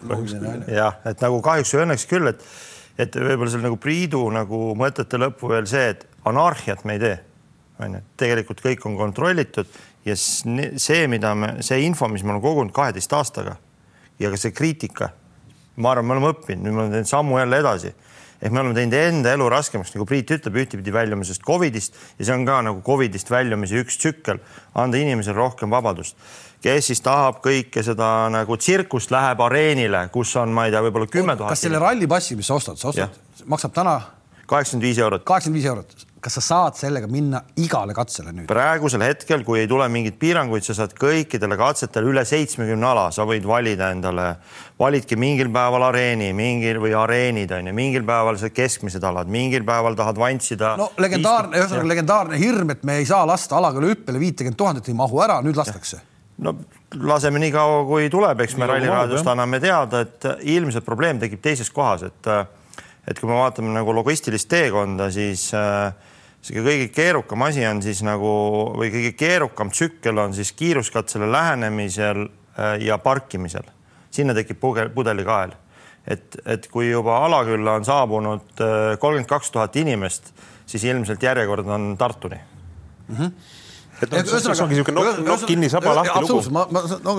jah, 0.68 1.00
et 1.04 1.20
nagu 1.25 1.40
kahjuks 1.44 1.75
või 1.75 1.84
õnneks 1.87 2.06
küll, 2.11 2.30
et, 2.32 2.44
et 2.99 3.16
võib-olla 3.16 3.50
seal 3.52 3.64
nagu 3.64 3.78
Priidu 3.80 4.23
nagu 4.34 4.61
mõtete 4.78 5.20
lõppu 5.20 5.50
veel 5.52 5.68
see, 5.70 5.94
et 5.94 6.06
anarhiat 6.28 6.84
me 6.84 6.99
ei 6.99 7.02
tee. 7.02 7.18
on 7.82 7.96
ju, 7.96 8.00
tegelikult 8.16 8.61
kõik 8.62 8.87
on 8.87 8.96
kontrollitud 8.96 9.66
ja 10.06 10.14
see, 10.16 11.06
mida 11.11 11.34
me, 11.34 11.56
see 11.66 11.80
info, 11.82 12.08
mis 12.08 12.23
me 12.23 12.34
oleme 12.34 12.44
kogunud 12.44 12.73
kaheteist 12.73 13.12
aastaga 13.12 13.56
ja 14.18 14.30
ka 14.30 14.38
see 14.38 14.54
kriitika, 14.54 15.11
ma 15.76 15.90
arvan, 15.90 16.06
me 16.06 16.14
oleme 16.14 16.34
õppinud, 16.37 16.62
nüüd 16.62 16.75
me 16.75 16.84
oleme 16.84 16.94
teinud 16.94 17.11
sammu 17.11 17.40
jälle 17.40 17.58
edasi 17.64 17.94
ehk 18.44 18.52
me 18.52 18.61
oleme 18.61 18.75
teinud 18.76 18.94
enda 18.99 19.32
elu 19.32 19.46
raskemaks, 19.52 19.94
nagu 19.94 20.06
Priit 20.08 20.30
ütleb, 20.37 20.58
ühtepidi 20.61 20.92
väljumisest 20.92 21.44
Covidist 21.46 21.96
ja 22.18 22.26
see 22.26 22.34
on 22.37 22.44
ka 22.44 22.58
nagu 22.66 22.82
Covidist 22.84 23.30
väljumise 23.32 23.80
üks 23.80 23.96
tsükkel, 24.00 24.40
anda 24.76 25.00
inimesele 25.00 25.38
rohkem 25.38 25.73
vabadust. 25.73 26.18
Kes 26.64 26.90
siis 26.90 27.04
tahab 27.04 27.42
kõike 27.44 27.85
seda 27.85 28.30
nagu 28.33 28.56
tsirkust, 28.56 29.12
läheb 29.12 29.44
areenile, 29.44 30.06
kus 30.14 30.33
on, 30.40 30.54
ma 30.56 30.66
ei 30.66 30.75
tea, 30.75 30.80
võib-olla 30.87 31.11
kümme 31.12 31.37
tuhat. 31.37 31.52
kas 31.52 31.66
selle 31.66 31.83
rallipassi, 31.83 32.38
mis 32.40 32.49
sa 32.49 32.59
ostad, 32.59 32.80
sa 32.80 32.90
ostad, 32.92 33.23
maksab 33.44 33.76
täna? 33.76 34.00
kaheksakümmend 34.49 34.88
viis 34.88 34.99
eurot. 35.00 35.25
kaheksakümmend 35.28 35.61
viis 35.61 35.71
eurot 35.73 36.04
kas 36.25 36.38
sa 36.38 36.42
saad 36.44 36.76
sellega 36.78 37.09
minna 37.11 37.42
igale 37.61 37.92
katsele 37.97 38.33
nüüd? 38.33 38.47
praegusel 38.49 39.02
hetkel, 39.04 39.42
kui 39.44 39.61
ei 39.61 39.68
tule 39.68 39.85
mingeid 39.92 40.16
piiranguid, 40.21 40.64
sa 40.64 40.76
saad 40.78 40.94
kõikidele 40.97 41.59
katsetele 41.61 42.09
üle 42.14 42.25
seitsmekümne 42.28 42.88
ala, 42.88 43.11
sa 43.12 43.26
võid 43.28 43.44
valida 43.49 43.90
endale, 43.92 44.30
validki 44.80 45.18
mingil 45.21 45.52
päeval 45.52 45.85
areeni, 45.90 46.30
mingil 46.37 46.80
või 46.80 46.94
areenid 46.97 47.52
on 47.59 47.68
ju, 47.68 47.76
mingil 47.76 48.06
päeval 48.09 48.40
see 48.40 48.54
keskmised 48.56 49.04
alad, 49.04 49.28
mingil 49.28 49.66
päeval 49.68 49.99
tahad 50.00 50.21
vantsida. 50.21 50.75
no 50.80 50.90
legendaarne, 51.04 51.61
ühesõnaga 51.61 51.92
legendaarne 51.92 52.40
hirm, 52.40 52.73
et 52.73 52.88
me 52.88 52.99
ei 53.02 53.09
saa 53.09 53.26
lasta 53.28 53.61
alaküla 53.61 53.92
hüppele 53.92 54.23
viitekümmet 54.23 54.61
tuhandet 54.61 54.88
ei 54.88 54.97
mahu 54.97 55.21
ära, 55.25 55.42
nüüd 55.44 55.61
lastakse. 55.61 56.00
No 56.38 56.55
laseme 57.00 57.38
nii 57.43 57.53
kaua, 57.55 57.85
kui 57.88 58.11
tuleb, 58.11 58.41
eks 58.45 58.57
me 58.59 58.67
Ralli 58.67 58.91
raadiost 58.91 59.29
anname 59.31 59.61
teada, 59.62 60.00
et 60.05 60.26
ilmselt 60.55 60.87
probleem 60.87 61.21
tekib 61.23 61.43
teises 61.45 61.71
kohas, 61.71 62.07
et 62.11 62.31
et 63.05 63.19
kui 63.21 63.29
me 63.29 63.37
vaatame 63.37 63.69
nagu 63.75 63.93
logistilist 63.93 64.49
teekonda, 64.49 65.11
siis 65.12 65.50
äh, 65.53 65.93
see 66.45 66.62
kõige 66.64 66.88
keerukam 66.95 67.45
asi 67.45 67.64
on 67.69 67.83
siis 67.85 68.00
nagu 68.07 68.31
või 68.79 68.88
kõige 68.95 69.11
keerukam 69.19 69.73
tsükkel 69.75 70.23
on 70.23 70.33
siis 70.37 70.55
kiiruskatsele 70.57 71.29
lähenemisel 71.33 72.25
äh, 72.25 72.79
ja 72.85 72.99
parkimisel. 72.99 73.69
sinna 74.11 74.35
tekib 74.35 74.61
pudelikael. 74.95 75.53
et, 76.07 76.37
et 76.47 76.67
kui 76.69 76.91
juba 76.91 77.19
Alakülla 77.26 77.75
on 77.75 77.85
saabunud 77.85 78.61
äh, 78.61 78.99
kolmkümmend 78.99 79.29
kaks 79.29 79.50
tuhat 79.50 79.76
inimest, 79.76 80.33
siis 80.67 80.85
ilmselt 80.85 81.23
järjekord 81.23 81.67
on 81.67 81.97
Tartuni 81.99 82.41
mm. 83.09 83.17
-hmm 83.17 83.31
et 84.03 84.11
noh, 84.11 84.25
see 84.27 84.65
ongi 84.65 84.75
niisugune 84.75 84.99
nokk, 84.99 85.23
nokk 85.27 85.47
kinni, 85.49 85.71
saba 85.71 85.95
lahti 86.01 86.25
lugu. 86.25 86.41
ma, 86.55 86.67
ma, 86.73 86.83
no 87.05 87.15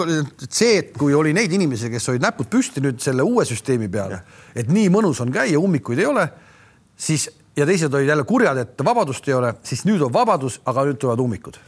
see, 0.49 0.81
et 0.81 0.91
kui 0.97 1.15
oli 1.15 1.31
neid 1.35 1.53
inimesi, 1.55 1.89
kes 1.93 2.09
olid 2.11 2.25
näpud 2.25 2.49
püsti 2.51 2.83
nüüd 2.83 2.99
selle 3.03 3.23
uue 3.23 3.45
süsteemi 3.47 3.87
peale, 3.91 4.21
et 4.55 4.71
nii 4.71 4.91
mõnus 4.93 5.21
on 5.23 5.31
käia, 5.33 5.59
ummikuid 5.61 6.03
ei 6.03 6.09
ole, 6.11 6.27
siis 6.97 7.29
ja 7.57 7.65
teised 7.65 7.93
olid 7.93 8.07
jälle 8.07 8.23
kurjad, 8.23 8.57
et 8.57 8.85
vabadust 8.85 9.27
ei 9.27 9.33
ole, 9.33 9.53
siis 9.63 9.85
nüüd 9.87 10.03
on 10.03 10.13
vabadus, 10.13 10.59
aga 10.65 10.85
nüüd 10.89 10.99
tulevad 10.99 11.23
ummikud. 11.23 11.59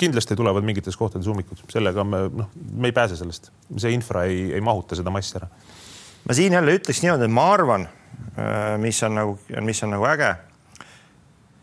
kindlasti 0.00 0.36
tulevad 0.36 0.64
mingites 0.64 0.96
kohtades 0.96 1.26
ummikud, 1.28 1.58
sellega 1.68 2.04
me 2.04 2.22
noh, 2.32 2.48
me 2.72 2.88
ei 2.88 2.94
pääse 2.96 3.16
sellest, 3.16 3.50
see 3.76 3.92
infra 3.92 4.22
ei, 4.24 4.52
ei 4.56 4.60
mahuta 4.64 4.96
seda 4.96 5.12
massi 5.12 5.36
ära. 5.36 5.48
ma 6.28 6.34
siin 6.34 6.52
jälle 6.52 6.76
ütleks 6.78 7.02
niimoodi, 7.02 7.24
et 7.24 7.34
ma 7.34 7.46
arvan, 7.52 7.88
äh, 8.38 8.78
mis 8.80 9.02
on 9.02 9.14
nagu, 9.14 9.38
mis 9.60 9.82
on 9.82 9.96
nagu 9.96 10.06
äge. 10.08 10.34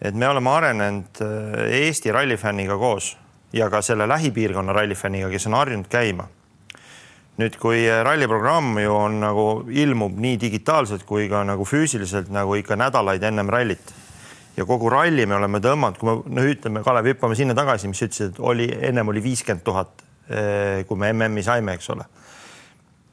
Et 0.02 0.16
me 0.16 0.28
oleme 0.28 0.50
arenenud 0.50 1.22
äh, 1.22 1.66
Eesti 1.86 2.12
rallifänniga 2.12 2.78
koos 2.78 3.16
ja 3.54 3.70
ka 3.70 3.82
selle 3.82 4.08
lähipiirkonna 4.08 4.74
rallifänniga, 4.74 5.30
kes 5.30 5.48
on 5.48 5.60
harjunud 5.60 5.90
käima 5.92 6.28
nüüd, 7.42 7.58
kui 7.62 7.86
ralliprogramm 7.88 8.78
ju 8.84 8.94
on 8.96 9.20
nagu 9.24 9.48
ilmub 9.72 10.18
nii 10.22 10.38
digitaalselt 10.42 11.04
kui 11.08 11.30
ka 11.32 11.44
nagu 11.48 11.66
füüsiliselt 11.66 12.30
nagu 12.34 12.56
ikka 12.60 12.78
nädalaid 12.80 13.24
ennem 13.24 13.50
rallit 13.50 13.94
ja 14.58 14.66
kogu 14.68 14.90
ralli 14.92 15.26
me 15.26 15.38
oleme 15.38 15.62
tõmmanud, 15.64 16.00
kui 16.00 16.10
me 16.10 16.36
noh, 16.36 16.48
ütleme, 16.54 16.84
Kalev, 16.86 17.12
hüppame 17.14 17.38
sinna 17.40 17.56
tagasi, 17.58 17.90
mis 17.90 18.02
sa 18.02 18.08
ütlesid, 18.10 18.34
et 18.34 18.42
oli 18.52 18.68
ennem 18.90 19.12
oli 19.12 19.24
viiskümmend 19.24 19.64
tuhat, 19.66 20.04
eh, 20.30 20.84
kui 20.88 21.00
me 21.00 21.12
MM-i 21.14 21.44
saime, 21.46 21.78
eks 21.80 21.90
ole. 21.96 22.06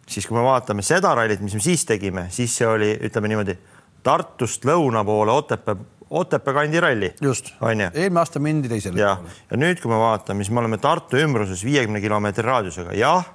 siis 0.08 0.24
kui 0.26 0.38
me 0.38 0.42
vaatame 0.42 0.82
seda 0.82 1.10
rallit, 1.14 1.40
mis 1.44 1.54
me 1.54 1.60
siis 1.60 1.84
tegime, 1.84 2.30
siis 2.32 2.54
see 2.56 2.66
oli, 2.66 2.94
ütleme 3.04 3.28
niimoodi 3.28 3.58
Tartust 4.02 4.64
lõuna 4.64 5.02
poole 5.04 5.32
Otepää, 5.32 5.74
Otepää 6.10 6.54
kandi 6.54 6.80
ralli. 6.80 7.14
just, 7.20 7.52
eelmine 7.60 8.20
aasta 8.20 8.40
mindi 8.40 8.68
teisele 8.68 8.96
poole. 8.96 9.32
ja 9.50 9.56
nüüd, 9.56 9.80
kui 9.82 9.90
me 9.92 9.98
vaatame, 10.00 10.44
siis 10.44 10.54
me 10.54 10.60
oleme 10.60 10.78
Tartu 10.78 11.20
ümbruses 11.20 11.64
viiekümne 11.64 12.00
kilomeetri 12.00 12.46
raadiusega, 12.46 12.94
jah 12.96 13.26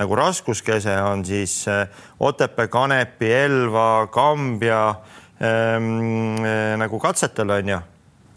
nagu 0.00 0.16
raskuskese 0.16 0.94
on 1.02 1.24
siis 1.24 1.68
äh, 1.68 1.88
Otepää, 2.20 2.68
Kanepi, 2.68 3.32
Elva, 3.32 4.06
Kambja 4.06 4.88
ähm, 5.42 6.44
äh, 6.44 6.76
nagu 6.78 6.98
katsetel 6.98 7.50
on 7.50 7.72
ju. 7.74 7.80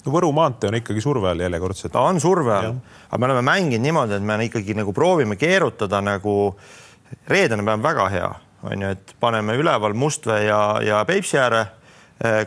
No 0.04 0.12
Võru 0.12 0.34
maantee 0.36 0.68
on 0.68 0.76
ikkagi 0.76 1.02
surve 1.02 1.30
all 1.32 1.40
järjekordselt. 1.40 1.94
ta 1.94 2.02
on 2.04 2.20
surve 2.20 2.52
all, 2.52 2.74
aga 3.08 3.20
me 3.20 3.30
oleme 3.30 3.44
mänginud 3.48 3.86
niimoodi, 3.86 4.18
et 4.18 4.26
me 4.28 4.36
ikkagi 4.50 4.76
nagu 4.76 4.92
proovime 4.94 5.38
keerutada 5.40 6.02
nagu 6.04 6.34
reedene 7.28 7.64
päev 7.64 7.86
väga 7.86 8.10
hea, 8.12 8.34
on 8.68 8.84
ju, 8.84 8.90
et 8.98 9.16
paneme 9.20 9.56
üleval 9.56 9.96
Mustvee 9.96 10.44
ja, 10.50 10.60
ja 10.84 11.06
Peipsi 11.08 11.40
ääre 11.40 11.64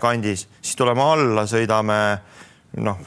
kandis, 0.01 0.47
siis 0.63 0.77
tuleme 0.79 1.03
alla, 1.03 1.43
sõidame 1.51 1.97
noh, 2.83 2.99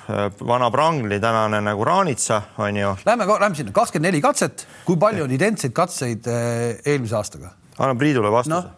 vana 0.47 0.69
Prangli 0.71 1.19
tänane 1.21 1.61
nagu 1.61 1.85
Raanitsa 1.85 2.41
on 2.57 2.77
ju. 2.77 2.95
Lähme, 3.05 3.27
lähme 3.39 3.55
sinna, 3.55 3.73
kakskümmend 3.75 4.09
neli 4.09 4.21
katset, 4.21 4.65
kui 4.85 4.97
palju 4.99 5.23
on 5.25 5.33
identseid 5.33 5.73
katseid 5.75 6.27
eh, 6.29 6.81
eelmise 6.85 7.17
aastaga? 7.19 7.53
annan 7.79 7.97
Priidule 7.97 8.31
vastuse 8.31 8.55
no.. 8.55 8.73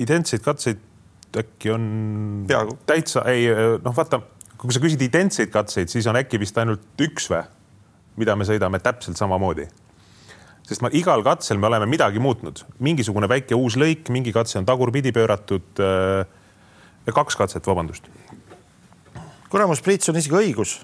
identseid 0.00 0.42
katseid 0.44 0.80
äkki 1.36 1.70
on 1.72 1.84
Peaaegu. 2.48 2.78
täitsa, 2.86 3.24
ei 3.28 3.48
noh, 3.84 3.96
vaata, 3.96 4.20
kui 4.60 4.72
sa 4.72 4.80
küsid 4.82 5.02
identseid 5.04 5.52
katseid, 5.52 5.92
siis 5.92 6.06
on 6.08 6.16
äkki 6.20 6.40
vist 6.40 6.58
ainult 6.58 7.02
üks 7.02 7.28
või, 7.32 7.42
mida 8.20 8.36
me 8.36 8.48
sõidame 8.48 8.80
täpselt 8.84 9.20
samamoodi 9.20 9.68
sest 10.72 10.84
ma 10.84 10.90
igal 10.96 11.24
katsel 11.26 11.60
me 11.60 11.68
oleme 11.68 11.86
midagi 11.90 12.22
muutnud, 12.22 12.64
mingisugune 12.82 13.28
väike 13.30 13.58
uus 13.58 13.76
lõik, 13.80 14.08
mingi 14.14 14.32
katse 14.34 14.58
on 14.60 14.68
tagurpidi 14.68 15.12
pööratud. 15.14 15.68
Äh, 15.78 17.12
kaks 17.12 17.36
katset, 17.36 17.66
vabandust 17.66 18.08
kuramus, 19.52 19.82
Priit, 19.84 20.00
sul 20.00 20.14
on 20.14 20.20
isegi 20.22 20.38
õigus 20.38 20.78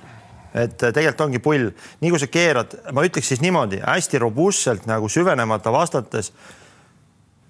et 0.56 0.82
äh, 0.82 0.92
tegelikult 0.92 1.24
ongi 1.26 1.40
pull, 1.44 1.68
nii 2.02 2.12
kui 2.12 2.20
sa 2.20 2.28
keerad, 2.32 2.74
ma 2.96 3.04
ütleks 3.06 3.30
siis 3.32 3.42
niimoodi 3.44 3.82
hästi 3.84 4.20
robustselt 4.22 4.88
nagu 4.88 5.08
süvenemata 5.12 5.72
vastates. 5.72 6.32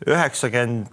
üheksakümmend, 0.07 0.87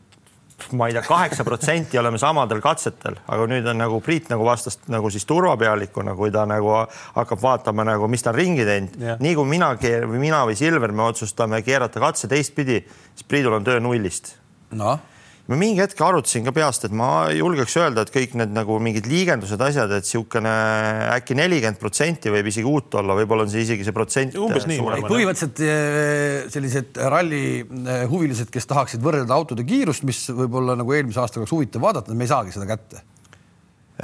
ma 0.71 0.87
ei 0.87 0.95
tea, 0.95 1.03
kaheksa 1.05 1.43
protsenti 1.43 1.99
oleme 1.99 2.19
samadel 2.21 2.61
katsetel, 2.63 3.17
aga 3.27 3.47
nüüd 3.51 3.67
on 3.69 3.79
nagu 3.81 3.99
Priit 4.03 4.29
nagu 4.31 4.45
vastas 4.47 4.79
nagu 4.91 5.11
siis 5.13 5.27
turvapealikuna, 5.29 6.15
kui 6.15 6.31
ta 6.31 6.45
nagu 6.49 6.71
hakkab 7.15 7.41
vaatama 7.41 7.85
nagu, 7.87 8.07
mis 8.11 8.23
ta 8.23 8.31
on 8.31 8.39
ringi 8.39 8.67
teinud. 8.67 8.95
nii 9.19 9.35
kui 9.35 9.49
mina 9.49 9.73
või 9.75 10.21
mina 10.27 10.45
või 10.47 10.55
Silver, 10.59 10.91
me 10.95 11.09
otsustame 11.09 11.61
keerata 11.65 11.99
katse 11.99 12.31
teistpidi, 12.31 12.81
siis 13.13 13.27
Priidul 13.27 13.59
on 13.59 13.67
töö 13.67 13.83
nullist. 13.83 14.35
noh 14.71 14.99
ma 15.45 15.57
mingi 15.59 15.77
hetk 15.77 15.99
arutasin 16.01 16.45
ka 16.47 16.51
peast, 16.55 16.87
et 16.87 16.93
ma 16.95 17.27
julgeks 17.35 17.75
öelda, 17.77 18.05
et 18.05 18.11
kõik 18.13 18.33
need 18.39 18.53
nagu 18.55 18.77
mingid 18.81 19.05
liigendused, 19.09 19.61
asjad, 19.61 19.91
et 19.93 20.05
niisugune 20.07 20.53
äkki 21.13 21.37
nelikümmend 21.37 21.77
protsenti 21.81 22.31
võib 22.33 22.49
isegi 22.49 22.65
uut 22.69 22.97
olla, 22.97 23.17
võib-olla 23.19 23.45
on 23.45 23.51
see 23.53 23.65
isegi 23.65 23.85
see 23.85 23.93
protsent. 23.93 24.37
umbes 24.41 24.65
nii. 24.69 24.79
põhimõtteliselt 25.05 25.61
eh, 25.65 26.37
sellised 26.53 26.97
rallihuvilised, 27.13 28.49
kes 28.53 28.65
tahaksid 28.71 29.03
võrrelda 29.05 29.37
autode 29.37 29.65
kiirust, 29.67 30.05
mis 30.09 30.23
võib-olla 30.33 30.77
nagu 30.79 30.95
eelmise 30.97 31.21
aasta 31.21 31.41
oleks 31.41 31.53
huvitav 31.53 31.83
vaadata, 31.85 32.17
me 32.17 32.25
ei 32.25 32.31
saagi 32.31 32.55
seda 32.55 32.69
kätte 32.71 33.03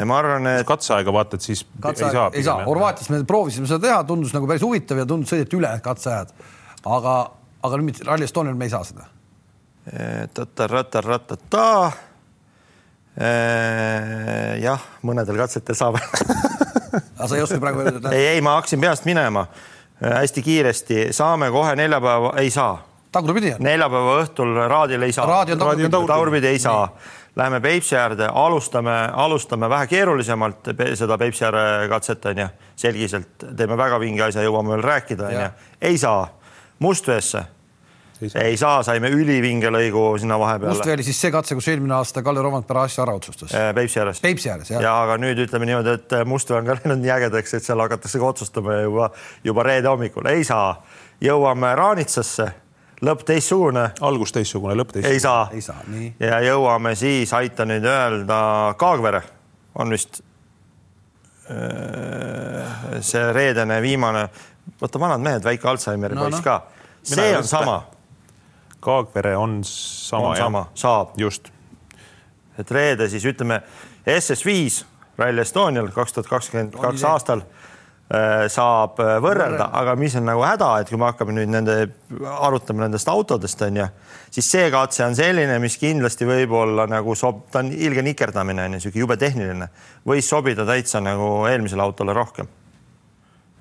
ma 0.08 0.20
arvan, 0.22 0.46
et 0.48 0.68
katseaega 0.68 1.12
vaatad, 1.12 1.42
siis 1.44 1.66
katse 1.84 2.06
ei 2.06 2.14
saa. 2.14 2.28
ei 2.38 2.46
saa, 2.46 2.62
Horvaatias 2.68 3.10
me 3.12 3.24
proovisime 3.28 3.68
seda 3.68 3.82
teha, 3.88 4.04
tundus 4.08 4.32
nagu 4.36 4.48
päris 4.48 4.64
huvitav 4.64 5.02
ja 5.02 5.08
tundus 5.10 5.34
sõideti 5.34 5.58
üle 5.58 5.74
katseajad. 5.84 6.32
aga, 6.86 7.16
aga 7.66 7.82
nüüd 7.82 8.00
Rally 8.08 8.30
Estonial 8.30 8.56
me 8.56 8.70
ei 8.70 8.74
saa 8.74 8.86
seda 8.88 9.10
tata-rata-ratata. 10.34 11.66
jah, 14.62 14.88
mõnedel 15.04 15.36
katsetel 15.42 15.76
saab 15.76 15.98
aga 16.00 17.28
sa 17.28 17.36
ei 17.36 17.44
oska 17.44 17.60
praegu 17.60 17.84
öelda? 17.84 18.14
ei, 18.16 18.26
ei, 18.36 18.42
ma 18.42 18.56
hakkasin 18.56 18.82
peast 18.82 19.06
minema 19.06 19.46
hästi 20.02 20.42
kiiresti, 20.42 21.08
saame 21.12 21.52
kohe 21.52 21.76
neljapäeva, 21.76 22.34
ei 22.38 22.50
saa. 22.50 22.88
tagurpidi 23.12 23.54
on? 23.54 23.64
neljapäeva 23.64 24.18
õhtul 24.24 24.56
raadil 24.68 25.02
ei 25.02 25.12
saa. 25.12 25.26
raadi 25.26 25.54
on 25.54 25.60
tagurpidi. 25.60 25.90
tagurpidi 26.08 26.48
ei 26.48 26.60
saa. 26.60 26.96
Läheme 27.36 27.62
Peipsi 27.62 27.96
äärde, 27.96 28.28
alustame, 28.34 28.92
alustame 29.14 29.70
vähe 29.70 29.88
keerulisemalt 29.88 30.68
seda 31.00 31.18
Peipsi 31.18 31.46
ääre 31.48 31.88
katset 31.90 32.26
onju, 32.26 32.48
selgiselt 32.76 33.46
teeme 33.58 33.78
väga 33.80 34.00
vinge 34.00 34.26
asja, 34.26 34.44
jõuame 34.44 34.74
veel 34.74 34.84
rääkida 34.84 35.30
onju, 35.30 35.50
ei 35.82 35.98
saa. 35.98 36.26
Mustveesse 36.80 37.46
ei 38.22 38.30
saa, 38.30 38.46
ei 38.48 38.58
saa, 38.58 38.84
saime 38.86 39.10
ülivinge 39.14 39.72
lõigu 39.74 40.06
sinna 40.22 40.38
vahepeale. 40.40 40.76
Mustvee 40.76 40.96
oli 40.98 41.06
siis 41.08 41.22
see 41.22 41.32
katse, 41.34 41.58
kus 41.58 41.68
eelmine 41.72 41.96
aasta 41.98 42.24
Kalle 42.26 42.44
Romantpere 42.46 42.86
asja 42.86 43.06
ära 43.06 43.16
otsustas. 43.18 43.54
Äh, 43.58 43.70
Peipsi 43.76 44.00
ääres. 44.00 44.22
Peipsi 44.24 44.52
ääres, 44.54 44.72
jah. 44.74 44.84
ja 44.84 44.96
aga 45.04 45.18
nüüd 45.22 45.42
ütleme 45.46 45.70
niimoodi, 45.70 45.98
et 46.00 46.18
Mustvee 46.30 46.60
on 46.60 46.70
ka 46.70 46.80
läinud 46.80 47.04
nii 47.04 47.14
ägedaks, 47.18 47.58
et 47.58 47.66
seal 47.68 47.82
hakatakse 47.84 48.22
otsustama 48.22 48.82
juba, 48.82 49.12
juba 49.44 49.66
reede 49.68 49.90
hommikul, 49.90 50.30
ei 50.32 50.44
saa 50.48 50.76
jõuame 51.22 51.76
Raanitsasse, 51.78 52.48
lõpp 53.06 53.24
teistsugune, 53.28 53.88
algus 54.06 54.34
teistsugune, 54.36 54.76
lõpp 54.80 54.96
teistsugune. 54.96 55.16
ei 55.16 55.24
saa. 55.24 55.48
ei 55.54 55.62
saa, 55.62 55.84
nii. 55.88 56.14
ja 56.20 56.42
jõuame 56.46 56.96
siis, 56.98 57.34
aita 57.38 57.66
nüüd 57.70 57.86
öelda, 57.86 58.42
Kaagvere 58.82 59.22
on 59.82 59.94
vist 59.94 60.22
äh, 61.50 63.02
see 63.06 63.32
reedene 63.34 63.82
viimane, 63.82 64.28
vaata 64.82 65.02
vanad 65.02 65.24
mehed, 65.24 65.46
väike 65.46 65.70
Alžeimeri 65.70 66.18
No, 66.18 66.28
poiss 66.28 66.42
noh. 66.42 66.46
ka, 66.46 66.62
see 67.04 67.32
on 67.38 67.48
sama, 67.48 67.82
Kaagvere 68.82 69.36
on 69.38 69.60
sama. 69.64 70.34
on 70.34 70.38
sama, 70.38 70.66
saab, 70.74 71.18
just, 71.18 71.52
et 72.58 72.72
reede 72.72 73.10
siis 73.10 73.26
ütleme 73.30 73.62
SS5 74.10 74.86
Rally 75.22 75.42
Estonial 75.44 75.92
kaks 75.94 76.16
tuhat 76.16 76.30
kakskümmend 76.32 76.78
kaks 76.82 77.04
aastal 77.06 77.44
äh, 77.44 78.48
saab 78.50 79.00
äh, 79.04 79.18
võrrelda, 79.22 79.68
aga 79.82 79.94
mis 80.00 80.16
on 80.18 80.26
nagu 80.30 80.42
häda, 80.46 80.72
et 80.82 80.90
kui 80.90 81.00
me 81.00 81.10
hakkame 81.12 81.36
nüüd 81.36 81.52
nende, 81.54 81.76
arutame 82.42 82.86
nendest 82.86 83.12
autodest 83.12 83.62
on 83.68 83.78
ju, 83.84 83.86
siis 84.34 84.50
see 84.56 84.72
katse 84.74 85.06
on 85.06 85.18
selline, 85.18 85.60
mis 85.62 85.78
kindlasti 85.82 86.26
võib-olla 86.30 86.88
nagu 86.90 87.16
sob-, 87.18 87.46
ta 87.54 87.62
on 87.62 87.70
ilge 87.76 88.06
nikerdamine 88.08 88.66
on 88.66 88.80
ju, 88.80 88.86
sihuke 88.88 89.04
jube 89.04 89.20
tehniline, 89.22 89.70
võis 90.10 90.30
sobida 90.32 90.66
täitsa 90.66 91.04
nagu 91.04 91.46
eelmisele 91.52 91.86
autole 91.86 92.18
rohkem. 92.18 92.50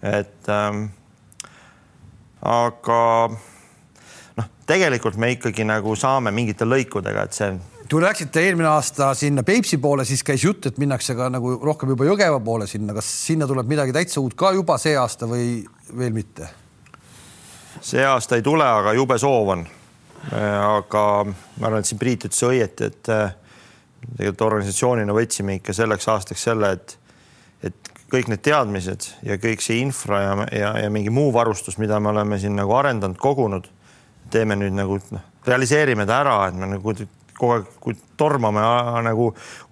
et 0.01 0.49
ähm, 0.49 0.87
aga 2.41 3.01
tegelikult 4.71 5.19
me 5.19 5.35
ikkagi 5.35 5.67
nagu 5.67 5.97
saame 5.99 6.33
mingite 6.35 6.69
lõikudega, 6.69 7.27
et 7.27 7.37
see 7.37 7.53
kui 7.91 8.03
läksite 8.05 8.45
eelmine 8.47 8.69
aasta 8.71 9.09
sinna 9.19 9.43
Peipsi 9.43 9.81
poole, 9.83 10.05
siis 10.07 10.23
käis 10.23 10.45
jutt, 10.45 10.69
et 10.71 10.77
minnakse 10.79 11.15
ka 11.19 11.27
nagu 11.33 11.57
rohkem 11.59 11.91
juba 11.91 12.07
Jõgeva 12.07 12.39
poole 12.45 12.69
sinna, 12.71 12.95
kas 12.95 13.09
sinna 13.27 13.49
tuleb 13.51 13.67
midagi 13.67 13.95
täitsa 13.97 14.23
uut 14.23 14.37
ka 14.39 14.53
juba 14.55 14.77
see 14.79 14.95
aasta 14.99 15.27
või 15.27 15.65
veel 15.99 16.15
mitte? 16.15 16.47
see 17.81 18.05
aasta 18.05 18.39
ei 18.39 18.45
tule, 18.47 18.65
aga 18.65 18.93
jube 18.95 19.19
soov 19.19 19.55
on. 19.57 19.67
aga 20.31 21.03
ma 21.25 21.67
arvan, 21.67 21.81
et 21.81 21.89
siin 21.89 21.99
Priit 21.99 22.29
ütles 22.29 22.43
õieti, 22.45 22.91
et 22.93 23.11
äh, 23.11 23.35
tegelikult 24.17 24.47
organisatsioonina 24.51 25.17
võtsime 25.17 25.57
ikka 25.59 25.75
selleks 25.75 26.09
aastaks 26.13 26.45
selle, 26.47 26.75
et, 26.77 26.97
et 27.67 27.93
kõik 28.13 28.29
need 28.31 28.43
teadmised 28.45 29.09
ja 29.27 29.39
kõik 29.41 29.65
see 29.65 29.81
infra 29.81 30.23
ja, 30.23 30.33
ja, 30.53 30.73
ja 30.85 30.91
mingi 30.93 31.11
muu 31.15 31.33
varustus, 31.35 31.79
mida 31.81 31.99
me 32.01 32.13
oleme 32.13 32.39
siin 32.39 32.55
nagu 32.59 32.75
arendanud, 32.77 33.19
kogunud, 33.21 33.67
teeme 34.31 34.59
nüüd 34.59 34.77
nagu 34.77 35.01
noh, 35.11 35.25
realiseerime 35.47 36.07
ta 36.07 36.21
ära, 36.25 36.37
et 36.49 36.59
me 36.59 36.69
nagu 36.71 36.95
kogu 37.41 37.55
aeg, 37.55 37.69
kui 37.81 37.97
tormame 38.21 38.63
nagu 39.05 39.31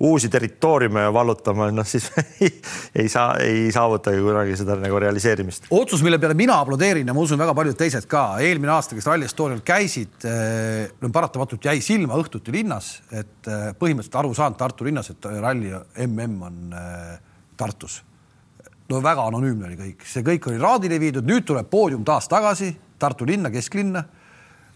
uusi 0.09 0.31
territooriume 0.33 1.05
ja 1.05 1.13
vallutame, 1.15 1.69
noh 1.77 1.87
siis 1.89 2.09
ei, 2.41 2.51
ei 3.03 3.11
saa, 3.13 3.37
ei 3.45 3.69
saavutagi 3.75 4.23
kunagi 4.25 4.57
seda 4.59 4.79
nagu 4.81 5.01
realiseerimist. 5.03 5.69
otsus, 5.77 6.03
mille 6.05 6.21
peale 6.23 6.37
mina 6.39 6.59
aplodeerin 6.63 7.09
ja 7.09 7.17
ma 7.17 7.25
usun, 7.25 7.41
väga 7.41 7.55
paljud 7.59 7.79
teised 7.79 8.09
ka, 8.11 8.25
eelmine 8.45 8.73
aasta, 8.75 8.97
kes 8.97 9.09
Rally 9.11 9.29
Estonial 9.29 9.63
käisid, 9.67 10.27
no 11.03 11.13
paratamatult 11.15 11.69
jäi 11.71 11.79
silma 11.85 12.19
õhtuti 12.21 12.55
linnas, 12.55 12.93
et 13.13 13.51
eh, 13.51 13.71
põhimõtteliselt 13.79 14.21
aru 14.23 14.35
saanud 14.37 14.59
Tartu 14.59 14.89
linnas, 14.89 15.13
et 15.13 15.33
ralli 15.39 15.73
mm 15.73 16.45
on 16.49 16.77
eh, 16.77 17.17
Tartus. 17.59 18.03
no 18.89 19.03
väga 19.05 19.27
anonüümne 19.29 19.67
oli 19.69 19.77
kõik, 19.77 20.05
see 20.09 20.25
kõik 20.25 20.49
oli 20.49 20.61
raadile 20.63 21.01
viidud, 21.01 21.27
nüüd 21.27 21.45
tuleb 21.45 21.69
poodium 21.71 22.05
taas 22.05 22.29
tagasi 22.31 22.73
Tartu 22.99 23.27
linna, 23.29 23.51
kesklinna 23.51 24.07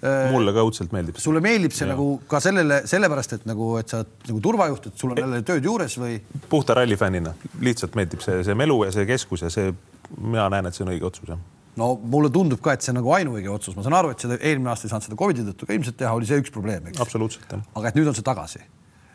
mulle 0.03 0.51
ka 0.55 0.65
õudselt 0.67 0.91
meeldib. 0.95 1.19
sulle 1.23 1.41
meeldib 1.45 1.75
see 1.75 1.87
ja. 1.87 1.93
nagu 1.93 2.17
ka 2.29 2.41
sellele, 2.43 2.81
sellepärast 2.91 3.37
et 3.37 3.45
nagu, 3.47 3.69
et 3.79 3.93
sa 3.93 4.01
oled 4.01 4.31
nagu 4.33 4.41
turvajuht, 4.43 4.89
et 4.91 4.99
sul 4.99 5.15
on 5.15 5.21
jälle 5.23 5.43
tööd 5.47 5.69
juures 5.69 5.95
või? 6.03 6.17
puhta 6.51 6.75
rallifännina 6.79 7.35
lihtsalt 7.63 7.95
meeldib 7.99 8.25
see, 8.25 8.41
see 8.47 8.57
melu 8.59 8.81
ja 8.89 8.95
see 8.95 9.07
keskus 9.07 9.45
ja 9.47 9.51
see, 9.53 9.71
mina 10.17 10.49
näen, 10.51 10.67
et 10.67 10.79
see 10.79 10.83
on 10.87 10.91
õige 10.95 11.07
otsus 11.07 11.31
jah. 11.31 11.39
no 11.79 11.93
mulle 12.03 12.33
tundub 12.35 12.63
ka, 12.65 12.75
et 12.75 12.83
see 12.83 12.91
on 12.95 12.99
nagu 12.99 13.15
ainuõige 13.15 13.53
otsus, 13.55 13.79
ma 13.79 13.87
saan 13.87 13.99
aru, 14.01 14.11
et 14.15 14.27
seda 14.27 14.41
eelmine 14.41 14.75
aasta 14.75 14.89
ei 14.89 14.95
saanud 14.97 15.07
seda 15.07 15.21
Covidi 15.23 15.47
tõttu 15.53 15.71
ka 15.71 15.79
ilmselt 15.79 16.01
teha, 16.03 16.17
oli 16.19 16.27
see 16.27 16.43
üks 16.43 16.55
probleem, 16.55 16.91
eks. 16.91 17.03
absoluutselt 17.07 17.55
jah. 17.55 17.63
aga 17.79 17.93
et 17.93 18.01
nüüd 18.01 18.11
on 18.11 18.19
see 18.19 18.27
tagasi. 18.27 18.67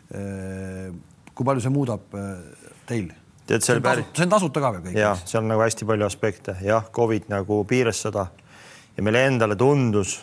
kui 0.08 1.46
palju 1.46 1.66
see 1.66 1.74
muudab 1.74 2.16
äh, 2.16 2.32
teil? 2.88 3.12
tead, 3.44 3.60
see 3.60 3.76
oli 3.76 3.84
päris, 3.84 4.08
see 4.16 4.24
on 4.24 4.32
tasuta 4.32 4.64
ka 4.64 4.72
veel 4.78 4.88
kõik 4.88 5.00
ja. 5.04 5.12
seal 5.20 5.44
on 5.44 5.52
nagu 5.52 5.68
hästi 5.68 5.88
palju 5.88 6.08
aspekte, 6.08 6.56
jah, 6.64 6.88
Covid 6.96 7.28
nagu 7.28 7.60
piiras 7.68 8.00
seda 8.08 8.30
ja 8.96 9.04
meile 9.04 9.26
endale 9.28 9.56
tundus, 9.58 10.18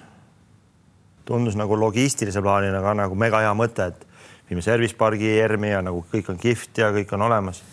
tundus 1.26 1.58
nagu 1.58 1.78
logistilise 1.80 2.42
plaanina 2.42 2.82
ka 2.82 2.94
nagu 2.98 3.16
mega 3.16 3.42
hea 3.44 3.54
mõte, 3.58 3.90
et 3.92 4.06
viime 4.50 4.62
service 4.62 4.98
pargi 4.98 5.32
ERM-i 5.40 5.72
ja 5.72 5.82
nagu 5.86 6.04
kõik 6.12 6.30
on 6.34 6.38
kihvt 6.42 6.84
ja 6.84 6.92
kõik 6.94 7.14
on 7.18 7.26
olemas. 7.26 7.64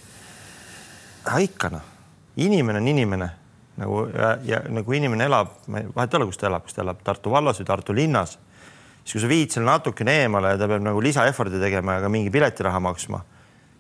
aga 1.25 1.39
ikka 1.39 1.71
noh, 1.71 1.85
inimene 2.37 2.81
on 2.81 2.89
inimene 2.89 3.29
nagu 3.77 4.07
ja, 4.13 4.37
ja 4.45 4.63
nagu 4.69 4.93
inimene 4.93 5.25
elab, 5.25 5.53
vahet 5.69 6.15
ei 6.15 6.19
ole, 6.19 6.27
kus 6.31 6.41
ta 6.41 6.49
elab, 6.49 6.65
kas 6.65 6.75
ta 6.77 6.83
elab 6.83 7.05
Tartu 7.05 7.31
vallas 7.31 7.61
või 7.61 7.69
Tartu 7.69 7.95
linnas 7.97 8.39
siis 9.05 9.17
kui 9.17 9.23
sa 9.23 9.31
viid 9.31 9.55
selle 9.55 9.67
natukene 9.67 10.15
eemale 10.23 10.55
ja 10.55 10.59
ta 10.61 10.69
peab 10.71 10.83
nagu 10.85 11.01
lisa 11.03 11.27
effort'i 11.29 11.61
tegema 11.61 11.97
ja 11.97 12.05
ka 12.05 12.11
mingi 12.13 12.31
piletiraha 12.31 12.81
maksma, 12.83 13.23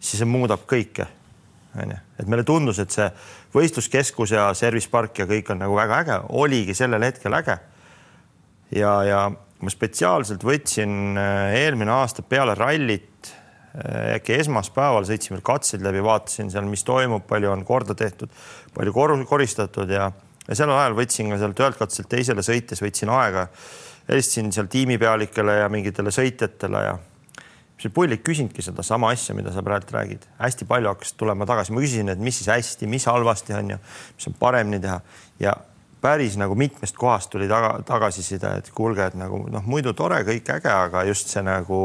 siis 0.01 0.23
see 0.23 0.29
muudab 0.29 0.65
kõike 0.69 1.07
onju, 1.79 1.99
et 2.21 2.29
meile 2.29 2.45
tundus, 2.45 2.81
et 2.83 2.93
see 2.93 3.07
võistluskeskus 3.55 4.35
ja 4.35 4.51
service 4.59 4.91
park 4.93 5.23
ja 5.23 5.29
kõik 5.31 5.55
on 5.55 5.63
nagu 5.63 5.77
väga 5.79 6.03
äge, 6.03 6.19
oligi 6.43 6.75
sellel 6.77 7.07
hetkel 7.07 7.39
äge. 7.39 7.57
ja, 8.77 8.93
ja 9.09 9.23
ma 9.63 9.71
spetsiaalselt 9.73 10.45
võtsin 10.47 11.17
äh, 11.19 11.55
eelmine 11.63 11.95
aasta 11.95 12.25
peale 12.27 12.57
rallit, 12.59 13.33
äkki 13.73 14.35
esmaspäeval 14.37 15.07
sõitsime 15.09 15.39
katseid 15.41 15.81
läbi, 15.81 16.03
vaatasin 16.05 16.51
seal, 16.53 16.67
mis 16.69 16.83
toimub, 16.85 17.25
palju 17.25 17.49
on 17.55 17.63
korda 17.65 17.95
tehtud, 17.97 18.29
palju 18.75 18.93
kor 18.93 19.15
koristatud 19.25 19.89
ja, 19.89 20.11
ja 20.45 20.59
sellel 20.59 20.77
ajal 20.77 20.99
võtsin 20.99 21.33
ka 21.33 21.39
sealt 21.41 21.63
ühelt 21.63 21.79
katselt 21.81 22.11
teisele 22.13 22.45
sõites 22.45 22.85
võtsin 22.85 23.09
aega, 23.15 23.47
helistasin 24.11 24.53
seal 24.53 24.69
tiimipealikele 24.69 25.57
ja 25.63 25.73
mingitele 25.73 26.13
sõitjatele 26.13 26.85
ja 26.85 26.99
see 27.83 27.91
pullik 27.91 28.23
küsinudki 28.27 28.63
sedasama 28.63 29.11
asja, 29.15 29.35
mida 29.35 29.51
sa 29.55 29.65
praegu 29.65 29.97
räägid, 29.97 30.29
hästi 30.39 30.69
palju 30.71 30.93
hakkas 30.93 31.17
tulema 31.19 31.49
tagasi, 31.49 31.75
ma 31.75 31.83
küsisin, 31.83 32.13
et 32.13 32.21
mis 32.23 32.39
siis 32.39 32.51
hästi, 32.53 32.87
mis 32.91 33.09
halvasti 33.11 33.57
on 33.59 33.73
ju, 33.75 33.79
mis 34.19 34.29
on 34.31 34.37
paremini 34.39 34.79
teha. 34.85 35.01
Ja 35.43 35.57
päris 36.03 36.37
nagu 36.41 36.57
mitmest 36.59 36.97
kohast 36.99 37.31
tuli 37.31 37.47
taga, 37.51 37.77
tagasiside, 37.87 38.57
et 38.59 38.71
kuulge, 38.75 39.07
et 39.07 39.17
nagu 39.19 39.45
noh, 39.51 39.65
muidu 39.71 39.95
tore, 39.99 40.19
kõik 40.27 40.51
äge, 40.57 40.73
aga 40.73 41.05
just 41.09 41.31
see 41.31 41.45
nagu, 41.47 41.79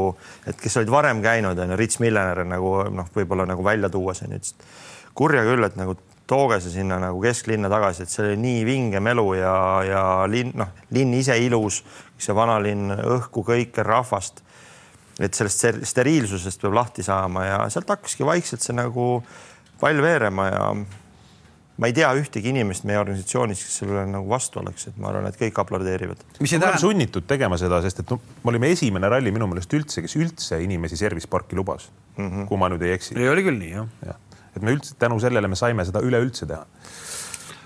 et 0.48 0.58
kes 0.58 0.80
olid 0.80 0.90
varem 0.92 1.22
käinud, 1.24 1.58
on 1.58 1.74
ju, 1.74 1.78
Rits 1.78 2.00
Millener 2.02 2.42
nagu 2.48 2.74
noh, 2.94 3.08
võib-olla 3.14 3.46
nagu 3.48 3.64
välja 3.64 3.90
on 3.94 4.34
ju, 4.34 4.42
ütles 4.42 4.54
kurja 5.18 5.42
küll, 5.46 5.64
et 5.66 5.78
nagu 5.78 5.96
tooge 6.28 6.60
see 6.60 6.74
sinna 6.76 6.98
nagu 7.02 7.22
kesklinna 7.22 7.70
tagasi, 7.72 8.04
et 8.04 8.12
see 8.12 8.26
oli 8.26 8.36
nii 8.42 8.66
vinge 8.66 9.00
melu 9.00 9.24
ja, 9.38 9.54
ja 9.86 10.02
linn, 10.30 10.52
noh, 10.58 10.74
linn 10.94 11.14
ise 11.14 11.38
ilus, 11.40 11.80
see 12.18 12.34
vanalinn, 12.36 12.92
õhku 12.98 13.46
kõike 13.46 13.86
rahvast 13.86 14.44
et 15.18 15.34
sellest 15.34 15.82
steriilsusest 15.90 16.62
peab 16.62 16.76
lahti 16.78 17.02
saama 17.02 17.44
ja 17.46 17.58
sealt 17.72 17.90
hakkaski 17.90 18.26
vaikselt 18.26 18.62
see 18.62 18.76
nagu 18.76 19.18
pall 19.80 20.02
veerema 20.02 20.46
ja 20.50 20.64
ma 21.78 21.86
ei 21.86 21.94
tea 21.94 22.08
ühtegi 22.18 22.50
inimest 22.50 22.86
meie 22.88 22.98
organisatsioonis, 22.98 23.60
kes 23.62 23.76
sellele 23.82 24.04
nagu 24.10 24.26
vastu 24.30 24.58
oleks, 24.62 24.88
et 24.90 24.96
ma 24.98 25.12
arvan, 25.12 25.28
et 25.30 25.38
kõik 25.38 25.60
aplodeerivad. 25.62 26.24
mis 26.42 26.52
ei 26.52 26.62
tähenda, 26.62 26.80
sunnitud 26.82 27.26
tegema 27.30 27.58
seda, 27.60 27.78
sest 27.84 28.02
et 28.02 28.10
no, 28.10 28.18
me 28.42 28.52
olime 28.52 28.72
esimene 28.74 29.10
ralli 29.10 29.30
minu 29.34 29.46
meelest 29.50 29.74
üldse, 29.78 30.02
kes 30.02 30.16
üldse 30.18 30.58
inimesi 30.64 30.98
service 30.98 31.30
parki 31.30 31.56
lubas 31.56 31.88
mm, 32.16 32.24
-hmm. 32.24 32.48
kui 32.50 32.58
ma 32.58 32.70
nüüd 32.72 32.82
ei 32.82 32.96
eksi. 32.96 33.14
oli 33.30 33.44
küll 33.46 33.60
nii 33.62 33.70
jah. 33.76 33.86
jah, 34.06 34.18
et 34.56 34.62
me 34.62 34.74
üldse 34.74 34.96
tänu 34.98 35.20
sellele 35.22 35.48
me 35.48 35.56
saime 35.56 35.84
seda 35.86 36.02
üleüldse 36.02 36.48
teha. 36.50 36.64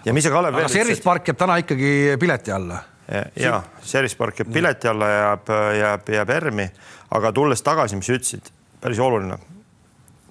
ja 0.05 0.13
mis 0.13 0.29
sa, 0.29 0.31
Kalev 0.35 0.61
aga 0.61 0.69
service 0.69 1.03
park 1.03 1.29
jääb 1.29 1.39
täna 1.39 1.57
ikkagi 1.65 2.17
pileti 2.21 2.53
alla. 2.53 2.83
ütlesid? 3.09 3.47
ja 3.47 3.63
service 3.81 4.17
park 4.17 4.43
jääb 4.43 4.53
pileti 4.53 4.89
alla, 4.89 5.09
jääb, 5.09 5.55
jääb, 5.79 6.13
jääb 6.19 6.35
ERM-i, 6.37 6.69
aga 7.11 7.33
tulles 7.33 7.63
tagasi, 7.63 7.97
mis 7.97 8.13
sa 8.13 8.19
ütlesid, 8.21 8.53
päris 8.81 9.01
oluline. 9.01 9.41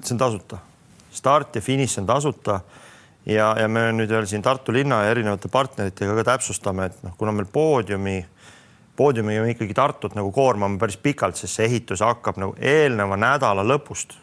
see 0.04 0.14
on 0.14 0.22
tasuta, 0.22 0.62
start 1.12 1.56
ja 1.56 1.62
finiš 1.62 1.98
on 1.98 2.06
tasuta 2.06 2.60
ja, 3.26 3.52
ja 3.60 3.68
me 3.68 3.88
nüüd 3.96 4.12
veel 4.12 4.28
siin 4.30 4.42
Tartu 4.46 4.74
linna 4.74 5.04
ja 5.06 5.12
erinevate 5.16 5.52
partneritega 5.52 6.16
ka 6.20 6.28
täpsustame, 6.34 6.90
et 6.92 7.04
noh, 7.06 7.18
kuna 7.18 7.36
meil 7.36 7.50
poodiumi 7.52 8.20
poodiumiga 8.98 9.42
me 9.46 9.54
ikkagi 9.54 9.74
Tartut 9.74 10.18
nagu 10.18 10.34
koormame 10.36 10.78
päris 10.78 10.98
pikalt, 11.02 11.40
sest 11.40 11.58
see 11.58 11.70
ehitus 11.70 12.04
hakkab 12.06 12.38
nagu 12.42 12.58
eelneva 12.60 13.18
nädala 13.18 13.64
lõpust 13.66 14.18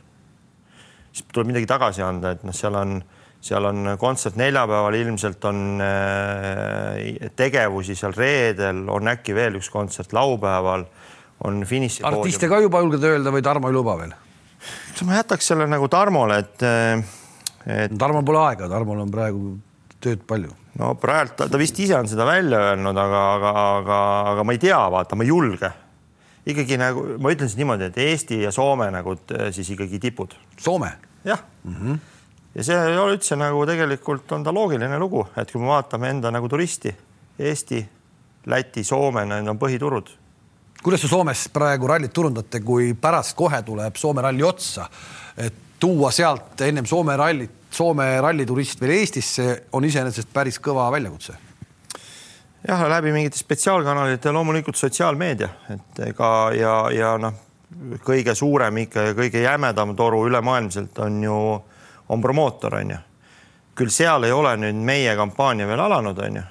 siis 1.13 1.29
tuleb 1.33 1.53
midagi 1.53 1.69
tagasi 1.69 2.05
anda, 2.05 2.33
et 2.37 2.45
noh, 2.47 2.55
seal 2.55 2.77
on, 2.79 2.99
seal 3.45 3.69
on 3.69 3.93
kontsert 4.01 4.39
neljapäeval, 4.41 4.97
ilmselt 5.01 5.45
on 5.49 5.83
äh, 5.85 7.29
tegevusi 7.39 7.97
seal 7.99 8.15
reedel, 8.17 8.85
on 8.93 9.13
äkki 9.15 9.37
veel 9.37 9.59
üks 9.61 9.71
kontsert 9.73 10.15
laupäeval, 10.17 10.87
on 11.49 11.63
finiši. 11.69 12.05
artiste 12.07 12.51
ka 12.51 12.61
juba 12.65 12.83
julged 12.85 13.05
öelda 13.07 13.35
või 13.35 13.45
Tarmo 13.47 13.71
ei 13.71 13.79
luba 13.79 13.99
veel? 14.01 14.17
ma 15.07 15.21
jätaks 15.21 15.53
selle 15.53 15.69
nagu 15.71 15.87
Tarmole, 15.91 16.41
et, 16.43 16.65
et 17.69 17.95
Tarmol 17.99 18.25
pole 18.25 18.41
aega, 18.47 18.69
Tarmol 18.71 19.03
on 19.05 19.11
praegu 19.13 19.43
tööd 20.03 20.23
palju. 20.29 20.55
no 20.81 20.93
praegu 21.01 21.35
ta, 21.37 21.49
ta 21.51 21.61
vist 21.61 21.79
ise 21.83 21.97
on 21.99 22.09
seda 22.11 22.27
välja 22.29 22.61
öelnud, 22.71 22.97
aga, 22.97 23.25
aga, 23.35 23.53
aga, 23.81 23.99
aga 24.33 24.47
ma 24.47 24.55
ei 24.57 24.63
tea, 24.63 24.79
vaata, 24.95 25.19
ma 25.19 25.27
ei 25.27 25.33
julge. 25.33 25.73
ikkagi 26.49 26.79
nagu 26.81 27.05
ma 27.21 27.33
ütlen 27.35 27.51
siis 27.51 27.61
niimoodi, 27.61 27.91
et 27.91 27.99
Eesti 27.99 28.43
ja 28.45 28.53
Soome 28.55 28.89
nagu 28.95 29.17
t- 29.21 29.51
siis 29.53 29.69
ikkagi 29.75 30.01
tipud 30.09 30.37
Soome, 30.57 30.93
jah 31.25 31.43
mm. 31.65 31.75
-hmm. 31.75 31.99
ja 32.55 32.65
see 32.65 32.79
ei 32.93 32.97
ole 32.97 33.19
üldse 33.19 33.37
nagu 33.37 33.67
tegelikult 33.67 34.33
on 34.33 34.45
ta 34.45 34.55
loogiline 34.55 34.99
lugu, 34.99 35.27
et 35.37 35.53
kui 35.53 35.61
me 35.61 35.69
vaatame 35.75 36.11
enda 36.11 36.31
nagu 36.31 36.49
turisti, 36.49 36.95
Eesti 37.39 37.87
Läti, 38.47 38.85
Soome, 38.85 39.27
need 39.27 39.49
on 39.49 39.59
põhiturud 39.59 40.09
kuidas 40.83 41.03
te 41.03 41.09
Soomes 41.09 41.49
praegu 41.53 41.89
rallit 41.91 42.13
turundate, 42.15 42.61
kui 42.61 42.95
pärast 42.95 43.37
kohe 43.37 43.63
tuleb 43.67 43.97
Soome 43.97 44.23
ralli 44.23 44.43
otsa, 44.47 44.89
et 45.37 45.55
tuua 45.81 46.11
sealt 46.15 46.61
ennem 46.67 46.87
Soome 46.87 47.17
rallit, 47.17 47.58
Soome 47.71 48.21
ralliturist 48.21 48.81
veel 48.81 48.97
Eestisse 48.97 49.65
on 49.73 49.85
iseenesest 49.85 50.33
päris 50.33 50.59
kõva 50.63 50.89
väljakutse? 50.93 51.37
jah, 52.69 52.89
läbi 52.91 53.13
mingite 53.13 53.39
spetsiaalkanalite, 53.39 54.33
loomulikult 54.35 54.77
sotsiaalmeedia, 54.77 55.49
et 55.71 56.01
ega 56.09 56.31
ja, 56.57 56.75
ja 56.93 57.13
noh, 57.21 57.37
kõige 58.05 58.35
suurem 58.35 58.83
ikka 58.83 59.11
ja 59.11 59.15
kõige 59.17 59.43
jämedam 59.45 59.95
toru 59.97 60.25
ülemaailmselt 60.27 60.99
on 61.05 61.23
ju, 61.23 61.39
on 62.09 62.23
promootor, 62.23 62.81
on 62.81 62.91
ju. 62.97 62.99
küll 63.79 63.95
seal 63.95 64.27
ei 64.27 64.33
ole 64.35 64.57
nüüd 64.59 64.81
meie 64.85 65.15
kampaania 65.17 65.69
veel 65.71 65.81
alanud, 65.87 66.19
on 66.19 66.41
ju 66.41 66.47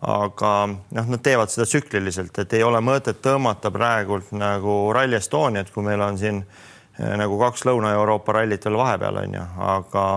aga 0.00 0.52
noh, 0.68 1.06
nad 1.10 1.22
teevad 1.22 1.50
seda 1.50 1.66
tsükliliselt, 1.66 2.36
et 2.38 2.52
ei 2.54 2.62
ole 2.62 2.80
mõtet 2.84 3.18
tõmmata 3.22 3.72
praegult 3.74 4.30
nagu 4.36 4.80
Rally 4.94 5.18
Estoniat, 5.18 5.70
kui 5.74 5.82
meil 5.86 6.02
on 6.04 6.18
siin 6.18 6.38
eh, 6.38 6.66
nagu 6.98 7.38
kaks 7.38 7.64
Lõuna-Euroopa 7.68 8.34
rallit 8.34 8.64
veel 8.66 8.78
vahepeal 8.78 9.22
on 9.22 9.38
ju, 9.38 9.44
aga 9.68 10.08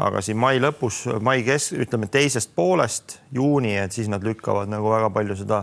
aga 0.00 0.22
siin 0.24 0.38
mai 0.40 0.58
lõpus, 0.62 1.04
mai 1.22 1.42
kesk, 1.46 1.76
ütleme 1.84 2.08
teisest 2.10 2.54
poolest 2.56 3.18
juuni, 3.34 3.76
et 3.78 3.94
siis 3.94 4.08
nad 4.10 4.24
lükkavad 4.26 4.70
nagu 4.70 4.90
väga 4.90 5.10
palju 5.14 5.36
seda, 5.38 5.60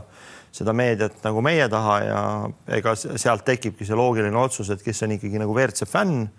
seda 0.56 0.76
meediat 0.76 1.18
nagu 1.26 1.44
meie 1.44 1.68
taha 1.72 1.98
ja 2.06 2.22
ega 2.78 2.96
sealt 2.96 3.44
tekibki 3.48 3.88
see 3.88 3.98
loogiline 3.98 4.38
otsus, 4.40 4.72
et 4.72 4.84
kes 4.84 5.04
on 5.04 5.18
ikkagi 5.18 5.42
nagu 5.42 5.56
WRC 5.56 5.88
fänn, 5.90 6.30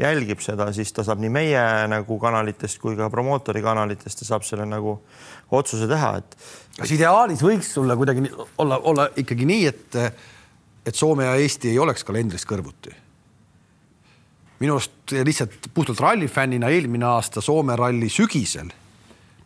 jälgib 0.00 0.40
seda, 0.44 0.70
siis 0.72 0.92
ta 0.96 1.04
saab 1.04 1.20
nii 1.20 1.32
meie 1.32 1.64
nagu 1.92 2.16
kanalitest 2.20 2.80
kui 2.80 2.96
ka 2.96 3.10
promootori 3.12 3.60
kanalitest 3.64 4.24
ja 4.24 4.30
saab 4.32 4.48
selle 4.48 4.64
nagu 4.68 4.96
otsuse 5.52 5.88
teha, 5.90 6.14
et 6.22 6.36
kas 6.78 6.96
ideaalis 6.96 7.44
võiks 7.44 7.74
sulle 7.76 7.96
kuidagi 8.00 8.24
olla, 8.64 8.80
olla 8.80 9.10
ikkagi 9.20 9.48
nii, 9.48 9.68
et, 9.68 10.02
et 10.88 10.96
Soome 10.96 11.28
ja 11.28 11.36
Eesti 11.36 11.74
ei 11.74 11.80
oleks 11.84 12.08
kalendris 12.08 12.48
kõrvuti? 12.48 13.01
Minu 14.62 14.78
arust 14.78 15.14
lihtsalt 15.26 15.70
puhtalt 15.74 16.00
rallifännina 16.00 16.70
eelmine 16.72 17.08
aasta 17.08 17.42
Soome 17.44 17.76
ralli 17.76 18.08
sügisel 18.12 18.70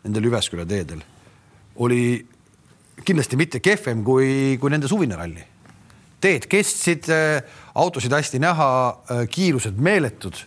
nendel 0.03 0.29
Jyväsküla 0.29 0.65
teedel 0.69 1.01
oli 1.83 2.01
kindlasti 3.05 3.37
mitte 3.39 3.61
kehvem 3.63 4.03
kui, 4.05 4.57
kui 4.61 4.73
nende 4.73 4.89
suvine 4.89 5.17
ralli. 5.17 5.43
teed 6.21 6.47
kestsid, 6.49 7.05
autosid 7.77 8.13
hästi 8.13 8.39
näha, 8.41 8.69
kiirused 9.29 9.77
meeletud 9.77 10.39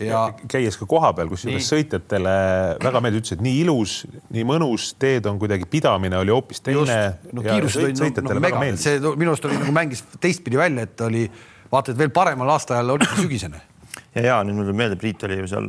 ja 0.00 0.20
käies 0.48 0.78
ka 0.78 0.86
kohapeal, 0.88 1.28
kusjuures 1.32 1.66
sõitjatele 1.72 2.34
väga 2.82 3.02
meeldis, 3.02 3.24
ütles, 3.24 3.36
et 3.36 3.42
nii 3.44 3.56
ilus, 3.64 3.96
nii 4.32 4.44
mõnus, 4.48 4.92
teed 5.02 5.26
on 5.28 5.40
kuidagi, 5.40 5.66
pidamine 5.70 6.20
oli 6.20 6.32
hoopis 6.32 6.62
teine. 6.64 7.00
no 7.34 7.42
olid 7.42 7.98
sõitjatele 7.98 8.38
no, 8.38 8.44
väga 8.46 8.62
meeldis. 8.62 8.86
see 8.86 9.00
minu 9.02 9.34
arust 9.34 9.48
oli 9.50 9.58
nagu 9.58 9.74
mängis 9.76 10.04
teistpidi 10.22 10.60
välja, 10.60 10.86
et 10.86 11.04
oli 11.04 11.26
vaata, 11.72 11.92
et 11.92 11.98
veel 11.98 12.14
paremal 12.14 12.54
aastaajal 12.54 12.94
oli 12.96 13.10
sügisene. 13.16 13.60
Ja, 14.14 14.22
ja 14.22 14.38
nüüd 14.44 14.58
mul 14.58 14.68
tuleb 14.68 14.80
meelde, 14.82 15.00
Priit 15.00 15.26
oli 15.28 15.40
ju 15.42 15.50
seal 15.50 15.68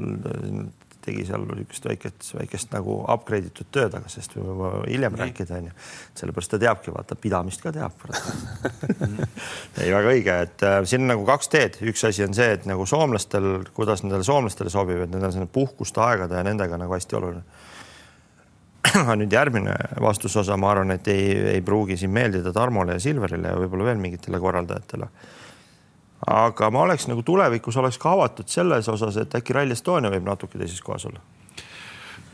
tegi 1.02 1.24
seal 1.26 1.44
niisugust 1.50 1.86
väikest, 1.88 2.28
väikest 2.38 2.74
nagu 2.76 3.00
upgrade 3.10 3.50
itud 3.50 3.70
tööd, 3.74 3.94
aga 3.98 4.10
sellest 4.12 4.36
võime 4.36 4.52
juba 4.52 4.70
hiljem 4.86 5.16
Nii. 5.16 5.22
rääkida, 5.24 5.58
onju. 5.58 5.74
sellepärast 6.20 6.54
ta 6.54 6.60
teabki, 6.62 6.94
vaata, 6.94 7.18
pidamist 7.18 7.64
ka 7.64 7.74
teab 7.76 8.06
ei, 9.82 9.90
väga 9.90 10.14
õige, 10.14 10.38
et 10.46 10.66
äh, 10.68 10.78
siin 10.90 11.06
on 11.06 11.14
nagu 11.16 11.26
kaks 11.28 11.52
teed, 11.52 11.82
üks 11.90 12.06
asi 12.08 12.26
on 12.26 12.38
see, 12.38 12.52
et 12.58 12.70
nagu 12.70 12.86
soomlastel, 12.90 13.50
kuidas 13.74 14.06
nendele 14.06 14.26
soomlastele 14.28 14.74
sobib, 14.74 15.02
et 15.02 15.10
nendel 15.10 15.32
on 15.32 15.36
selline 15.38 15.54
puhkuste 15.54 16.04
aegade 16.06 16.38
ja 16.38 16.46
nendega 16.48 16.80
nagu 16.82 16.98
hästi 16.98 17.20
oluline 17.20 17.44
aga 19.02 19.18
nüüd 19.18 19.34
järgmine 19.34 19.76
vastusosa, 20.02 20.58
ma 20.58 20.72
arvan, 20.74 20.94
et 20.96 21.08
ei, 21.12 21.26
ei 21.56 21.62
pruugi 21.66 21.98
siin 22.02 22.14
meeldida 22.14 22.54
Tarmole 22.54 22.98
ja 22.98 23.04
Silverile 23.04 23.54
ja 23.54 23.60
võib-olla 23.60 23.92
veel 23.92 24.02
mingitele 24.02 24.42
korraldajatele 24.42 25.10
aga 26.28 26.70
ma 26.70 26.86
oleks 26.86 27.08
nagu 27.10 27.24
tulevikus 27.26 27.78
oleks 27.82 27.98
ka 28.02 28.14
avatud 28.14 28.50
selles 28.50 28.90
osas, 28.90 29.18
et 29.18 29.36
äkki 29.36 29.54
Rally 29.58 29.78
Estonia 29.78 30.12
võib 30.14 30.28
natuke 30.28 30.60
teises 30.60 30.82
kohas 30.86 31.08
olla 31.10 31.22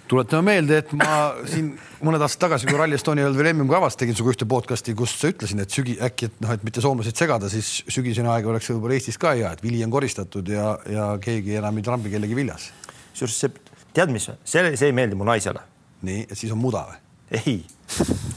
tuletame 0.08 0.54
meelde, 0.54 0.80
et 0.82 0.91
ma 0.95 1.36
siin 1.50 1.71
mõned 2.06 2.21
aastad 2.23 2.45
tagasi, 2.45 2.67
kui 2.69 2.78
Rally 2.80 2.95
Estonia 2.97 3.26
ei 3.26 3.28
olnud 3.28 3.39
veel 3.41 3.50
MM-kavas, 3.52 3.97
tegin 4.00 4.15
sinuga 4.15 4.34
ühte 4.36 4.47
podcast'i, 4.50 4.95
kus 4.97 5.15
sa 5.19 5.32
ütlesin, 5.32 5.62
et 5.63 5.73
sügi 5.73 5.97
äkki, 6.04 6.30
et 6.30 6.38
noh, 6.43 6.54
et 6.56 6.63
mitte 6.63 6.84
soomlased 6.84 7.19
segada, 7.19 7.50
siis 7.52 7.82
sügisene 7.91 8.32
aeg 8.32 8.47
oleks 8.47 8.69
võib-olla 8.71 8.97
Eestis 8.97 9.19
ka 9.21 9.34
hea, 9.36 9.52
et 9.52 9.63
vili 9.63 9.84
on 9.86 9.91
koristatud 9.93 10.47
ja, 10.52 10.78
ja 10.91 11.10
keegi 11.23 11.58
enam 11.60 11.80
ei 11.80 11.88
trambi 11.88 12.13
kellegi 12.13 12.38
viljas. 12.38 12.69
kusjuures 13.12 13.39
see, 13.43 13.76
tead, 13.97 14.13
mis, 14.13 14.30
see, 14.47 14.63
see 14.80 14.91
ei 14.91 14.95
meeldi 14.95 15.19
mu 15.19 15.28
naisele. 15.28 15.63
nii, 16.08 16.26
et 16.30 16.38
siis 16.39 16.56
on 16.56 16.62
muda 16.62 16.86
või? 16.88 17.04
ei 17.41 17.58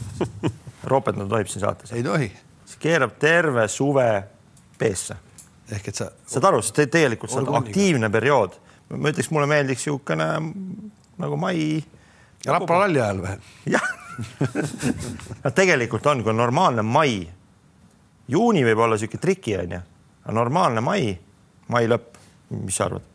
ropendada 0.91 1.29
tohib 1.37 1.51
siin 1.51 1.63
saates? 1.63 1.95
ei 1.95 2.03
tohi. 2.03 2.31
see 2.65 2.83
keerab 2.83 3.15
terve 3.21 3.67
suve 3.71 4.09
peesse 4.81 5.15
ehk 5.77 5.87
et 5.91 6.01
sa. 6.01 6.11
saad 6.27 6.47
aru, 6.49 6.61
sest 6.65 6.83
tegelikult 6.91 7.31
see 7.31 7.41
on 7.43 7.61
aktiivne 7.61 8.11
periood. 8.13 8.57
ma 8.91 9.11
ütleks, 9.13 9.31
mulle 9.31 9.47
meeldiks 9.47 9.85
niisugune 9.87 10.27
nagu 11.21 11.37
mai. 11.39 11.81
Rapla 12.45 12.83
ralli 12.83 12.99
ajal 12.99 13.21
või? 13.23 13.35
jah 13.77 13.91
no 15.43 15.51
tegelikult 15.55 16.05
on, 16.11 16.23
kui 16.23 16.33
on 16.33 16.41
normaalne 16.41 16.83
mai, 16.85 17.21
juuni 18.31 18.65
võib 18.67 18.83
olla 18.83 18.97
niisugune 18.97 19.23
triki 19.23 19.55
onju, 19.59 19.79
aga 20.25 20.35
normaalne 20.35 20.83
mai, 20.85 21.13
mai 21.71 21.87
lõpp, 21.89 22.19
mis 22.59 22.77
sa 22.77 22.89
arvad? 22.89 23.07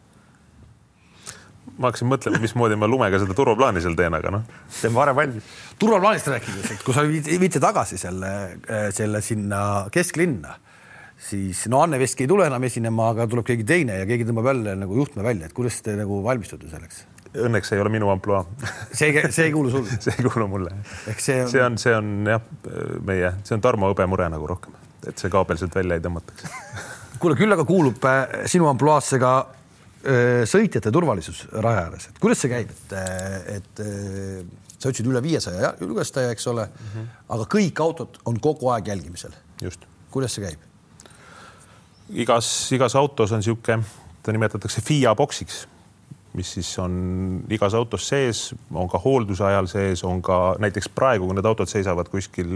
ma 1.77 1.91
hakkasin 1.91 2.09
mõtlema, 2.09 2.39
mismoodi 2.41 2.77
ma 2.81 2.89
lumega 2.89 3.19
seda 3.21 3.35
turvaplaani 3.37 3.83
seal 3.85 3.97
teen, 3.99 4.15
aga 4.17 4.31
noh. 4.33 4.45
teeme 4.79 4.97
varem 4.97 5.17
valmis. 5.19 5.57
turvaplaanist 5.81 6.31
rääkides, 6.33 6.71
et 6.73 6.85
kui 6.87 6.97
sa 6.97 7.05
viite 7.05 7.61
tagasi 7.61 7.99
selle, 8.01 8.31
selle 8.97 9.21
sinna 9.25 9.61
kesklinna 9.93 10.57
siis 11.19 11.65
no 11.73 11.81
Anne 11.83 11.99
Veski 11.99 12.25
ei 12.25 12.31
tule 12.31 12.47
enam 12.47 12.65
esinema, 12.69 13.11
aga 13.15 13.27
tuleb 13.31 13.47
keegi 13.49 13.67
teine 13.69 14.01
ja 14.01 14.09
keegi 14.09 14.27
tõmbab 14.29 14.51
jälle 14.53 14.77
nagu 14.83 14.97
juhtme 14.99 15.25
välja, 15.25 15.49
et 15.49 15.57
kuidas 15.57 15.79
te 15.85 15.97
nagu 15.99 16.23
valmistute 16.25 16.69
selleks? 16.71 17.05
Õnneks 17.37 17.73
ei 17.75 17.81
ole 17.83 17.91
minu 17.93 18.09
ampluaa 18.13 18.45
see, 18.93 19.11
see 19.31 19.49
ei 19.49 19.55
kuulu 19.55 19.73
sulle 19.73 19.99
see 20.05 20.15
ei 20.17 20.27
kuulu 20.27 20.49
mulle. 20.49 20.73
see 21.17 21.43
on... 21.43 21.51
see 21.53 21.63
on, 21.65 21.79
see 21.81 21.95
on 21.97 22.13
jah, 22.29 22.45
meie, 23.05 23.33
see 23.45 23.57
on 23.57 23.65
Tarmo 23.65 23.91
hõbemure 23.93 24.29
nagu 24.33 24.49
rohkem, 24.49 24.77
et 25.07 25.17
see 25.21 25.33
kaabel 25.33 25.61
sealt 25.61 25.77
välja 25.77 25.99
ei 25.99 26.05
tõmmataks 26.05 26.51
kuule, 27.23 27.39
küll 27.39 27.57
aga 27.57 27.65
kuulub 27.69 28.05
äh, 28.09 28.45
sinu 28.51 28.69
ampluaasse 28.71 29.21
ka 29.23 29.33
äh, 29.41 30.45
sõitjate 30.49 30.93
turvalisus 30.95 31.47
raja 31.65 31.87
ääres, 31.89 32.11
et 32.13 32.21
kuidas 32.23 32.45
see 32.45 32.53
käib, 32.53 32.73
et, 32.73 32.95
äh, 33.01 33.57
et 33.57 33.85
sa 34.77 34.91
ütlesid 34.93 35.09
üle 35.09 35.23
viiesaja 35.25 35.75
julgestaja, 35.81 36.31
eks 36.37 36.53
ole 36.53 36.69
mm, 36.69 36.93
-hmm. 36.93 37.11
aga 37.37 37.49
kõik 37.57 37.83
autod 37.83 38.21
on 38.29 38.41
kogu 38.41 38.69
aeg 38.75 38.93
jälgimisel. 38.93 39.33
kuidas 40.11 40.37
see 40.37 40.45
käib? 40.45 40.66
Igas, 42.11 42.73
igas 42.73 42.97
autos 42.97 43.33
on 43.33 43.43
niisugune, 43.43 43.83
ta 44.23 44.35
nimetatakse 44.35 44.83
FIA 44.85 45.15
boksiks, 45.15 45.67
mis 46.37 46.51
siis 46.53 46.69
on 46.79 46.97
igas 47.51 47.75
autos 47.75 48.09
sees, 48.09 48.51
on 48.75 48.89
ka 48.93 48.99
hoolduse 49.01 49.45
ajal 49.45 49.69
sees, 49.71 50.03
on 50.05 50.21
ka 50.23 50.57
näiteks 50.61 50.91
praegu, 50.95 51.29
kui 51.29 51.37
need 51.39 51.49
autod 51.49 51.71
seisavad 51.71 52.11
kuskil 52.13 52.51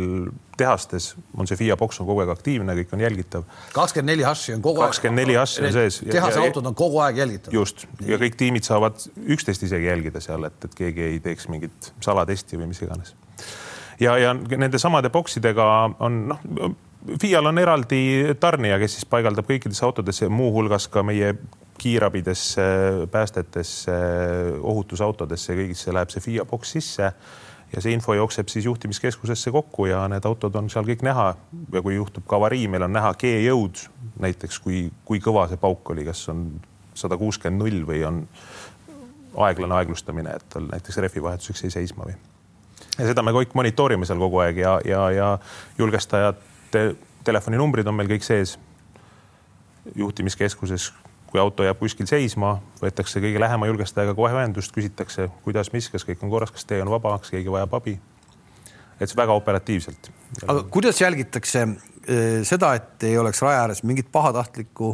tehastes, 0.61 1.15
on 1.37 1.49
see 1.49 1.57
FIA 1.63 1.79
boks 1.81 2.03
on 2.03 2.09
kogu 2.11 2.25
aeg 2.25 2.35
aktiivne, 2.35 2.77
kõik 2.83 2.93
on 2.97 3.05
jälgitav. 3.07 3.47
kakskümmend 3.73 4.13
neli 4.13 4.27
hassi 4.27 4.55
on 4.55 4.63
kogu 4.65 4.83
aeg. 4.83 4.93
kakskümmend 4.93 5.23
neli 5.23 5.39
hassi 5.39 5.65
on 5.65 5.73
sees. 5.73 6.03
tehase 6.11 6.43
autod 6.43 6.69
on 6.69 6.77
kogu 6.77 7.01
aeg 7.07 7.23
jälgitav. 7.23 7.55
just 7.55 7.87
ja 8.07 8.21
kõik 8.21 8.37
tiimid 8.37 8.69
saavad 8.69 9.01
üksteist 9.25 9.65
isegi 9.65 9.89
jälgida 9.89 10.21
seal, 10.21 10.45
et, 10.51 10.69
et 10.69 10.77
keegi 10.77 11.09
ei 11.15 11.25
teeks 11.25 11.49
mingit 11.49 11.93
salatesti 12.05 12.61
või 12.61 12.71
mis 12.75 12.85
iganes. 12.85 13.15
ja, 14.01 14.19
ja 14.19 14.35
nende 14.35 14.79
samade 14.79 15.09
boksidega 15.11 15.73
on 15.99 16.23
noh 16.35 16.47
FIA-l 17.01 17.47
on 17.47 17.59
eraldi 17.59 18.01
tarnija, 18.41 18.79
kes 18.79 18.99
siis 18.99 19.07
paigaldab 19.09 19.49
kõikidesse 19.49 19.85
autodesse, 19.87 20.29
muuhulgas 20.29 20.89
ka 20.93 21.03
meie 21.07 21.33
kiirabidesse, 21.81 22.63
päästetesse, 23.11 23.95
ohutusautodesse, 24.61 25.57
kõigisse 25.57 25.95
läheb 25.97 26.13
see 26.13 26.25
FIA 26.27 26.45
boks 26.49 26.75
sisse 26.77 27.13
ja 27.71 27.83
see 27.83 27.95
info 27.95 28.15
jookseb 28.19 28.51
siis 28.53 28.67
juhtimiskeskusesse 28.69 29.53
kokku 29.55 29.87
ja 29.89 30.03
need 30.13 30.27
autod 30.29 30.59
on 30.61 30.69
seal 30.73 30.85
kõik 30.89 31.05
näha 31.07 31.31
ja 31.73 31.83
kui 31.83 31.97
juhtub 31.97 32.27
ka 32.29 32.37
avarii, 32.37 32.67
meil 32.69 32.85
on 32.85 32.93
näha 32.93 33.15
G-jõud 33.21 33.85
näiteks, 34.21 34.59
kui, 34.61 34.89
kui 35.09 35.23
kõva 35.25 35.47
see 35.49 35.61
pauk 35.61 35.95
oli, 35.95 36.05
kas 36.05 36.27
on 36.33 36.51
sada 36.99 37.17
kuuskümmend 37.17 37.63
null 37.63 37.87
või 37.89 38.03
on 38.05 38.21
aeglane 39.47 39.79
aeglustamine, 39.79 40.35
et 40.37 40.49
tal 40.53 40.67
näiteks 40.69 41.01
rehvivahetuseks 41.07 41.65
jäi 41.65 41.75
seisma 41.79 42.11
või. 42.11 42.19
ja 42.99 43.09
seda 43.09 43.23
me 43.23 43.33
kõik 43.33 43.55
monitoorime 43.57 44.05
seal 44.05 44.21
kogu 44.21 44.43
aeg 44.45 44.61
ja, 44.61 44.77
ja, 44.85 45.05
ja 45.15 45.33
julgestajad 45.79 46.50
te, 46.71 46.95
telefoninumbrid 47.25 47.89
on 47.91 47.97
meil 47.99 48.11
kõik 48.11 48.27
sees 48.27 48.57
juhtimiskeskuses. 49.97 50.93
kui 51.31 51.39
auto 51.39 51.63
jääb 51.63 51.79
kuskil 51.79 52.09
seisma, 52.11 52.57
võetakse 52.81 53.21
kõige 53.23 53.39
lähema 53.39 53.69
julgestajaga 53.69 54.17
kohe 54.19 54.33
ühendust, 54.35 54.73
küsitakse, 54.75 55.29
kuidas, 55.45 55.69
mis, 55.71 55.87
kas 55.87 56.03
kõik 56.03 56.25
on 56.27 56.31
korras, 56.33 56.51
kas 56.51 56.67
tee 56.67 56.81
on 56.83 56.91
vaba, 56.91 57.13
kas 57.23 57.31
keegi 57.31 57.53
vajab 57.53 57.77
abi. 57.79 58.01
et 59.01 59.15
väga 59.17 59.33
operatiivselt. 59.33 60.11
aga 60.47 60.63
kuidas 60.63 61.01
jälgitakse 61.01 61.63
äh, 61.63 62.43
seda, 62.43 62.75
et 62.75 63.03
ei 63.03 63.19
oleks 63.19 63.43
raja 63.43 63.63
ääres 63.63 63.83
mingit 63.83 64.11
pahatahtlikku 64.13 64.91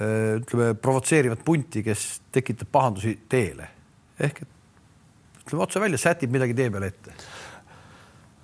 äh, 0.00 0.40
ütleme, 0.40 0.74
provotseerivat 0.74 1.44
punti, 1.44 1.82
kes 1.82 2.22
tekitab 2.32 2.72
pahandusi 2.72 3.18
teele 3.28 3.68
ehk 4.20 4.42
et 4.42 4.48
ütleme 5.44 5.62
otse 5.62 5.80
välja, 5.80 5.98
sätib 5.98 6.32
midagi 6.32 6.54
tee 6.54 6.70
peale 6.70 6.92
ette 6.92 7.14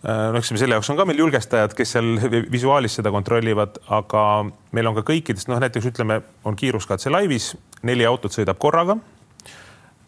no 0.04 0.38
eks 0.38 0.52
selle 0.54 0.76
jaoks 0.76 0.90
on 0.92 0.98
ka 0.98 1.06
meil 1.08 1.18
julgestajad, 1.24 1.74
kes 1.76 1.96
seal 1.96 2.16
visuaalis 2.52 2.98
seda 3.00 3.10
kontrollivad, 3.14 3.80
aga 3.94 4.24
meil 4.76 4.90
on 4.90 4.98
ka 4.98 5.06
kõikidest, 5.10 5.50
noh 5.50 5.60
näiteks 5.62 5.90
ütleme, 5.90 6.20
on 6.46 6.58
kiiruskatse 6.58 7.10
laivis, 7.10 7.52
neli 7.82 8.06
autot 8.06 8.34
sõidab 8.34 8.60
korraga. 8.62 8.98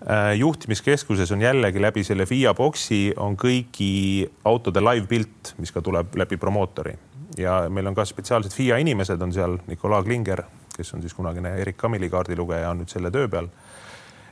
Äh, 0.00 0.32
juhtimiskeskuses 0.40 1.34
on 1.34 1.42
jällegi 1.44 1.82
läbi 1.82 2.06
selle 2.06 2.24
FIA 2.24 2.54
boksi 2.56 3.10
on 3.20 3.34
kõigi 3.36 4.24
autode 4.48 4.80
live 4.80 5.04
pilt, 5.10 5.54
mis 5.60 5.74
ka 5.74 5.82
tuleb 5.84 6.16
läbi 6.16 6.38
promootori 6.40 6.94
ja 7.38 7.66
meil 7.68 7.86
on 7.86 7.94
ka 7.94 8.04
spetsiaalsed 8.08 8.54
FIA 8.54 8.78
inimesed 8.82 9.20
on 9.22 9.32
seal, 9.34 9.58
Nikolai 9.68 10.02
Klinger, 10.06 10.42
kes 10.76 10.94
on 10.94 11.02
siis 11.04 11.14
kunagine 11.14 11.54
Erik 11.60 11.76
Kamili 11.76 12.10
kaardilugeja, 12.10 12.70
on 12.70 12.82
nüüd 12.82 12.92
selle 12.92 13.12
töö 13.14 13.28
peal 13.28 13.50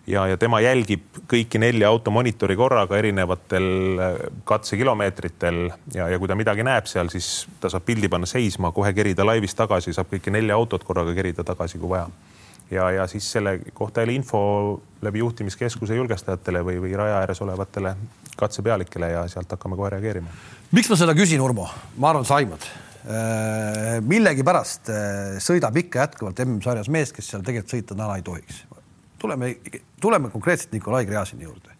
ja, 0.08 0.24
ja 0.28 0.38
tema 0.40 0.60
jälgib 0.64 1.20
kõiki 1.28 1.60
nelja 1.60 1.90
auto 1.92 2.12
monitori 2.14 2.56
korraga 2.58 2.98
erinevatel 2.98 3.68
äh, 4.00 4.16
katsekilomeetritel 4.48 5.68
ja, 5.94 6.08
ja 6.08 6.18
kui 6.20 6.30
ta 6.30 6.36
midagi 6.38 6.64
näeb 6.66 6.88
seal, 6.90 7.10
siis 7.12 7.46
ta 7.60 7.70
saab 7.72 7.86
pildi 7.88 8.10
panna 8.12 8.28
seisma, 8.28 8.72
kohe 8.76 8.92
kerida 8.96 9.26
laivis 9.26 9.56
tagasi, 9.58 9.94
saab 9.96 10.10
kõiki 10.12 10.32
nelja 10.34 10.56
autot 10.56 10.84
korraga 10.86 11.14
kerida 11.16 11.44
tagasi, 11.46 11.80
kui 11.80 11.92
vaja. 11.92 12.08
ja, 12.70 12.90
ja 12.90 13.06
siis 13.06 13.28
selle 13.32 13.58
kohta 13.74 14.04
jälle 14.04 14.16
info 14.16 14.40
läbi 15.02 15.22
juhtimiskeskuse 15.24 16.00
julgestajatele 16.00 16.64
või, 16.64 16.80
või 16.82 16.96
raja 16.96 17.22
ääres 17.22 17.42
olevatele 17.44 17.94
katsepealikele 18.38 19.12
ja 19.12 19.28
sealt 19.28 19.50
hakkame 19.50 19.76
kohe 19.76 19.94
reageerima. 19.96 20.36
miks 20.72 20.90
ma 20.90 21.00
seda 21.00 21.16
küsin, 21.18 21.40
Urmo? 21.44 21.68
ma 21.96 22.14
arvan, 22.14 22.24
sa 22.28 22.40
aimad 22.40 22.64
äh, 22.64 24.00
millegipärast 24.00 24.92
äh, 24.94 25.36
sõidab 25.42 25.76
ikka 25.84 26.06
jätkuvalt 26.06 26.44
MM-sarjas 26.46 26.88
mees, 26.92 27.12
kes 27.12 27.34
seal 27.34 27.44
tegelikult 27.44 27.76
sõita 27.76 27.96
täna 27.96 28.16
ei 28.16 28.24
tohiks 28.24 28.64
tuleme, 29.18 29.56
tuleme 30.00 30.30
konkreetselt 30.30 30.72
Nikolai 30.72 31.06
Gräzini 31.06 31.44
juurde. 31.44 31.74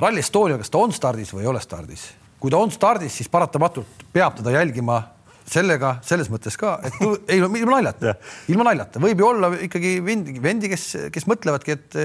Rally 0.00 0.22
Estonia, 0.22 0.58
kas 0.58 0.70
ta 0.72 0.80
on 0.80 0.92
stardis 0.96 1.34
või 1.34 1.44
ei 1.44 1.52
ole 1.52 1.60
stardis? 1.60 2.10
kui 2.40 2.48
ta 2.48 2.56
on 2.56 2.70
stardis, 2.72 3.12
siis 3.20 3.28
paratamatult 3.28 4.04
peab 4.14 4.38
teda 4.38 4.54
jälgima 4.54 5.02
sellega 5.50 5.96
selles 6.06 6.30
mõttes 6.32 6.56
ka, 6.58 6.76
et 6.86 6.96
ei 7.32 7.40
no 7.42 7.50
ilma 7.58 7.78
naljata, 7.78 8.14
ilma 8.52 8.68
naljata 8.70 9.02
võib 9.02 9.22
ju 9.22 9.28
olla 9.28 9.50
ikkagi 9.66 9.96
vendi, 10.04 10.36
vendi, 10.42 10.70
kes, 10.72 10.86
kes 11.12 11.26
mõtlevadki, 11.30 11.76
et, 11.76 11.98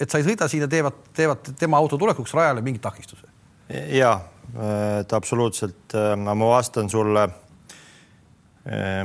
et 0.00 0.10
sa 0.10 0.20
ei 0.20 0.26
sõida 0.26 0.48
siin 0.50 0.66
ja 0.66 0.70
teevad, 0.70 0.98
teevad 1.16 1.52
tema 1.58 1.80
auto 1.80 1.98
tulekuks 2.00 2.34
rajale 2.36 2.64
mingi 2.64 2.82
takistuse. 2.82 3.26
ja, 3.96 4.18
et 5.00 5.12
absoluutselt, 5.16 5.96
ma 6.20 6.36
vastan 6.38 6.90
sulle. 6.92 7.28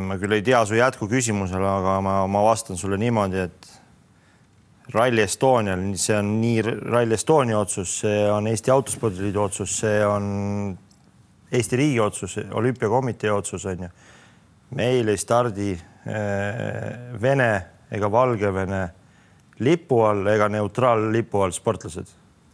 ma 0.05 0.17
küll 0.19 0.35
ei 0.35 0.43
tea 0.43 0.59
su 0.67 0.75
jätkuküsimusele, 0.75 1.67
aga 1.79 1.99
ma, 2.03 2.15
ma 2.27 2.41
vastan 2.43 2.77
sulle 2.77 2.97
niimoodi, 2.99 3.45
et 3.47 3.74
Rally 4.93 5.21
Estonial, 5.21 5.95
see 5.97 6.17
on 6.17 6.35
nii 6.41 6.61
Rally 6.61 7.15
Estonia 7.17 7.57
otsus, 7.59 7.99
see 8.03 8.25
on 8.29 8.47
Eesti 8.47 8.71
Autospordiliidu 8.71 9.41
otsus, 9.41 9.79
see 9.79 10.03
on 10.05 10.27
Eesti 11.51 11.79
riigi 11.79 11.99
otsus, 11.99 12.37
olümpiakomitee 12.53 13.31
otsus 13.31 13.65
on 13.65 13.87
ju. 13.87 13.89
meil 14.75 15.07
ei 15.07 15.17
stardi 15.17 15.71
äh, 15.73 17.21
Vene 17.21 17.65
ega 17.91 18.11
Valgevene 18.11 18.89
lipu 19.59 20.01
all 20.03 20.27
ega 20.27 20.49
neutraallipu 20.49 21.41
all 21.41 21.51
sportlased. 21.51 22.07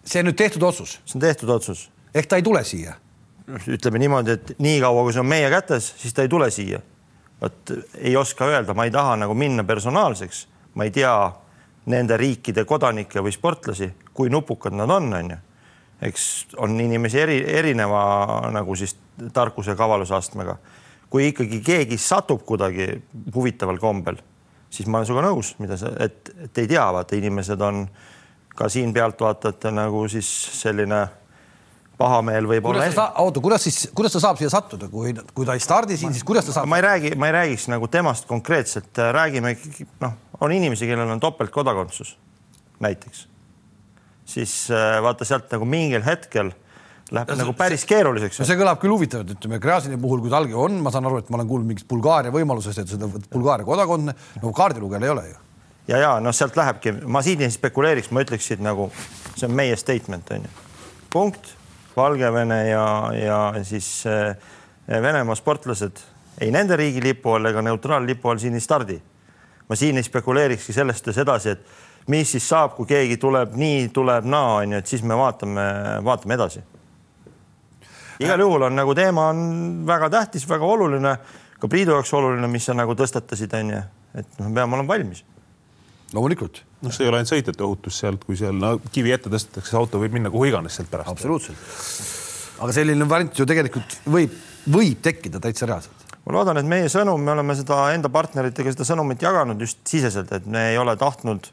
see 0.05 0.19
on 0.19 0.29
nüüd 0.29 0.37
tehtud 0.37 0.63
otsus? 0.63 0.99
see 1.05 1.17
on 1.17 1.27
tehtud 1.27 1.49
otsus. 1.49 1.89
ehk 2.15 2.27
ta 2.27 2.39
ei 2.39 2.43
tule 2.43 2.63
siia? 2.63 2.95
ütleme 3.67 3.99
niimoodi, 3.99 4.31
et 4.31 4.55
niikaua, 4.59 5.03
kui 5.03 5.13
see 5.13 5.19
on 5.19 5.27
meie 5.27 5.49
kätes, 5.51 5.93
siis 5.97 6.13
ta 6.13 6.23
ei 6.23 6.29
tule 6.29 6.51
siia. 6.51 6.79
vot 7.41 7.75
ei 7.97 8.15
oska 8.15 8.47
öelda, 8.47 8.73
ma 8.73 8.85
ei 8.87 8.91
taha 8.91 9.15
nagu 9.25 9.33
minna 9.35 9.63
personaalseks, 9.63 10.45
ma 10.75 10.87
ei 10.87 10.91
tea 10.95 11.15
nende 11.85 12.17
riikide 12.17 12.65
kodanikke 12.65 13.23
või 13.23 13.33
sportlasi, 13.33 13.89
kui 14.13 14.29
nupukad 14.29 14.75
nad 14.77 14.89
on, 14.89 15.13
on 15.13 15.31
ju. 15.33 15.37
eks 16.01 16.25
on 16.57 16.79
inimesi 16.79 17.19
eri, 17.19 17.39
erineva 17.47 18.03
nagu 18.51 18.75
siis 18.75 18.95
tarkuse 19.33 19.75
kavaluse 19.75 20.13
kui 21.09 21.27
ikkagi 21.27 21.59
keegi 21.61 21.97
satub 21.97 22.45
kuidagi 22.45 22.87
huvitaval 23.35 23.77
kombel, 23.77 24.17
siis 24.69 24.87
ma 24.87 24.97
olen 24.97 25.09
sinuga 25.09 25.25
nõus, 25.27 25.55
mida 25.59 25.77
sa, 25.77 25.91
et, 25.99 26.31
et 26.45 26.57
ei 26.57 26.67
tea, 26.67 26.85
vaata 26.93 27.15
inimesed 27.15 27.61
on 27.61 27.83
ka 28.55 28.69
siin 28.69 28.93
pealtvaatajate 28.93 29.71
nagu 29.75 30.05
siis 30.11 30.29
selline 30.61 31.01
pahameel 32.01 32.49
võib 32.49 32.65
kuidas 32.67 32.95
olla. 32.95 33.07
oota, 33.23 33.43
kuidas 33.43 33.65
siis, 33.67 33.79
kuidas 33.95 34.15
ta 34.17 34.23
saab 34.23 34.39
siia 34.41 34.49
sattuda, 34.53 34.89
kui, 34.91 35.13
kui 35.35 35.47
ta 35.47 35.55
ei 35.57 35.63
stardi 35.63 35.97
siin, 35.99 36.15
siis 36.15 36.25
kuidas 36.27 36.49
ta 36.49 36.57
saab? 36.57 36.69
ma 36.71 36.81
ei 36.81 36.87
räägi, 36.87 37.13
ma 37.19 37.29
ei 37.29 37.37
räägiks 37.37 37.67
nagu 37.71 37.89
temast 37.91 38.27
konkreetselt, 38.29 38.91
räägime 39.17 39.55
noh, 40.03 40.17
on 40.41 40.55
inimesi, 40.55 40.89
kellel 40.89 41.13
on 41.13 41.21
topeltkodakondsus 41.21 42.15
näiteks, 42.81 43.27
siis 44.25 44.55
äh, 44.73 44.97
vaata 45.03 45.27
sealt 45.27 45.51
nagu 45.53 45.67
mingil 45.69 46.03
hetkel 46.05 46.51
läheb 47.11 47.31
ja, 47.31 47.37
nagu 47.43 47.53
päris 47.57 47.83
keeruliseks. 47.87 48.41
see 48.47 48.57
kõlab 48.59 48.81
küll 48.81 48.95
huvitavalt, 48.95 49.35
ütleme 49.35 49.59
Gräzini 49.61 49.99
puhul, 50.01 50.23
kui 50.23 50.33
talgi 50.33 50.57
on, 50.57 50.79
ma 50.83 50.93
saan 50.93 51.07
aru, 51.09 51.21
et 51.21 51.31
ma 51.31 51.39
olen 51.39 51.49
kuulnud 51.49 51.71
mingist 51.73 51.87
Bulgaaria 51.91 52.33
võimalusest, 52.33 52.83
et 52.83 52.93
seda 52.95 53.09
Bulgaaria 53.31 53.67
kodakondne, 53.67 54.15
no 54.41 54.53
kaardilugejal 54.55 55.07
ei 55.07 55.13
ole 55.15 55.25
ju. 55.29 55.39
ja, 55.91 56.03
ja 56.05 56.11
noh, 56.23 56.35
sealt 56.35 56.57
lähebki, 56.57 56.95
ma 57.05 57.23
siin 57.25 57.43
ei 57.45 57.53
spekuleeriks, 57.53 58.11
ma 58.15 58.23
ütleksin 58.25 58.63
nagu 58.65 58.89
see 59.35 59.47
on 59.49 59.57
meie 59.57 59.77
statement 59.79 60.31
on 60.37 60.47
ju, 60.47 60.69
punkt 61.11 61.55
Valgevene 61.95 62.67
ja, 62.69 62.85
ja 63.13 63.39
siis 63.67 64.05
eh, 64.05 64.35
Venemaa 64.87 65.35
sportlased 65.35 66.01
ei 66.41 66.51
nende 66.51 66.75
riigi 66.79 67.01
lipu 67.03 67.35
all 67.35 67.45
ega 67.51 67.61
neutraallipu 67.61 68.29
all 68.29 68.39
siin 68.41 68.55
ei 68.55 68.63
stardi. 68.63 69.01
ma 69.69 69.75
siin 69.75 69.97
ei 69.97 70.03
spekuleerikski 70.03 70.73
sellest 70.73 71.07
edasi, 71.07 71.49
et 71.49 72.07
mis 72.11 72.31
siis 72.31 72.47
saab, 72.49 72.73
kui 72.75 72.85
keegi 72.89 73.15
tuleb 73.17 73.53
nii, 73.55 73.87
tuleb 73.93 74.25
naa, 74.27 74.55
on 74.63 74.73
ju, 74.73 74.79
et 74.81 74.87
siis 74.87 75.03
me 75.03 75.15
vaatame, 75.15 75.63
vaatame 76.03 76.33
edasi. 76.33 76.63
igal 78.19 78.39
juhul 78.39 78.67
on 78.67 78.75
nagu 78.75 78.95
teema 78.95 79.29
on 79.31 79.45
väga 79.87 80.09
tähtis, 80.09 80.47
väga 80.49 80.65
oluline, 80.65 81.15
ka 81.59 81.67
Priidu 81.67 81.95
jaoks 81.95 82.13
oluline, 82.13 82.47
mis 82.51 82.65
sa 82.65 82.73
nagu 82.73 82.95
tõstatasid, 82.97 83.53
on 83.59 83.75
ju, 83.75 83.83
et 84.15 84.39
noh, 84.39 84.49
me 84.49 84.59
peame 84.59 84.75
olema 84.75 84.93
valmis 84.93 85.23
loomulikult. 86.13 86.63
Noh, 86.81 86.93
see 86.93 87.05
ei 87.05 87.11
ole 87.11 87.21
ainult 87.21 87.31
sõitjate 87.31 87.65
ohutus 87.65 87.97
sealt, 88.01 88.23
kui 88.25 88.37
seal 88.39 88.57
no, 88.57 88.75
kivi 88.93 89.13
ette 89.13 89.31
tõstetakse, 89.31 89.75
auto 89.77 90.01
võib 90.01 90.15
minna 90.17 90.31
kuhu 90.33 90.49
iganes 90.49 90.77
sealt 90.77 90.89
pärast. 90.91 91.11
absoluutselt. 91.13 92.61
aga 92.65 92.75
selline 92.75 93.07
variant 93.09 93.37
ju 93.37 93.47
tegelikult 93.49 93.97
võib, 94.09 94.33
võib 94.71 95.03
tekkida 95.05 95.41
täitsa 95.43 95.69
reaalselt. 95.69 96.07
ma 96.25 96.35
loodan, 96.37 96.61
et 96.61 96.69
meie 96.69 96.89
sõnum, 96.93 97.21
me 97.21 97.35
oleme 97.35 97.55
seda 97.57 97.83
enda 97.95 98.09
partneritega 98.13 98.73
seda 98.73 98.87
sõnumit 98.87 99.21
jaganud 99.21 99.61
just 99.61 99.83
siseselt, 99.87 100.31
et 100.33 100.45
me 100.49 100.71
ei 100.71 100.79
ole 100.81 100.95
tahtnud 100.97 101.51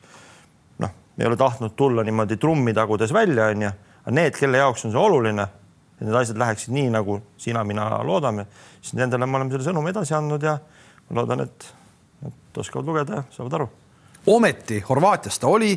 noh, 0.84 0.96
ei 1.18 1.28
ole 1.28 1.38
tahtnud 1.40 1.76
tulla 1.76 2.04
niimoodi 2.06 2.40
trummi 2.40 2.74
tagudes 2.76 3.12
välja, 3.16 3.50
onju, 3.54 3.72
aga 4.04 4.16
need, 4.20 4.36
kelle 4.38 4.62
jaoks 4.62 4.86
on 4.88 4.94
see 4.94 5.02
oluline, 5.02 5.48
et 5.98 6.06
need 6.06 6.20
asjad 6.22 6.40
läheksid 6.40 6.72
nii, 6.72 6.92
nagu 6.94 7.20
sina, 7.40 7.64
mina 7.68 7.90
loodame, 8.06 8.46
siis 8.80 8.96
nendele 8.96 9.28
me 9.28 9.40
oleme 9.40 9.52
selle 9.52 9.68
sõnumi 9.68 9.92
edasi 9.92 10.16
andnud 10.16 10.48
ja 10.48 10.56
ma 11.08 11.20
loodan, 11.20 11.44
et 11.44 11.68
nad 12.24 12.64
oskavad 12.64 12.88
lugeda 12.88 13.20
ja 13.20 13.26
saavad 13.34 13.60
aru 13.60 13.68
ometi 14.34 14.82
Horvaatias 14.88 15.38
ta 15.38 15.50
oli. 15.50 15.72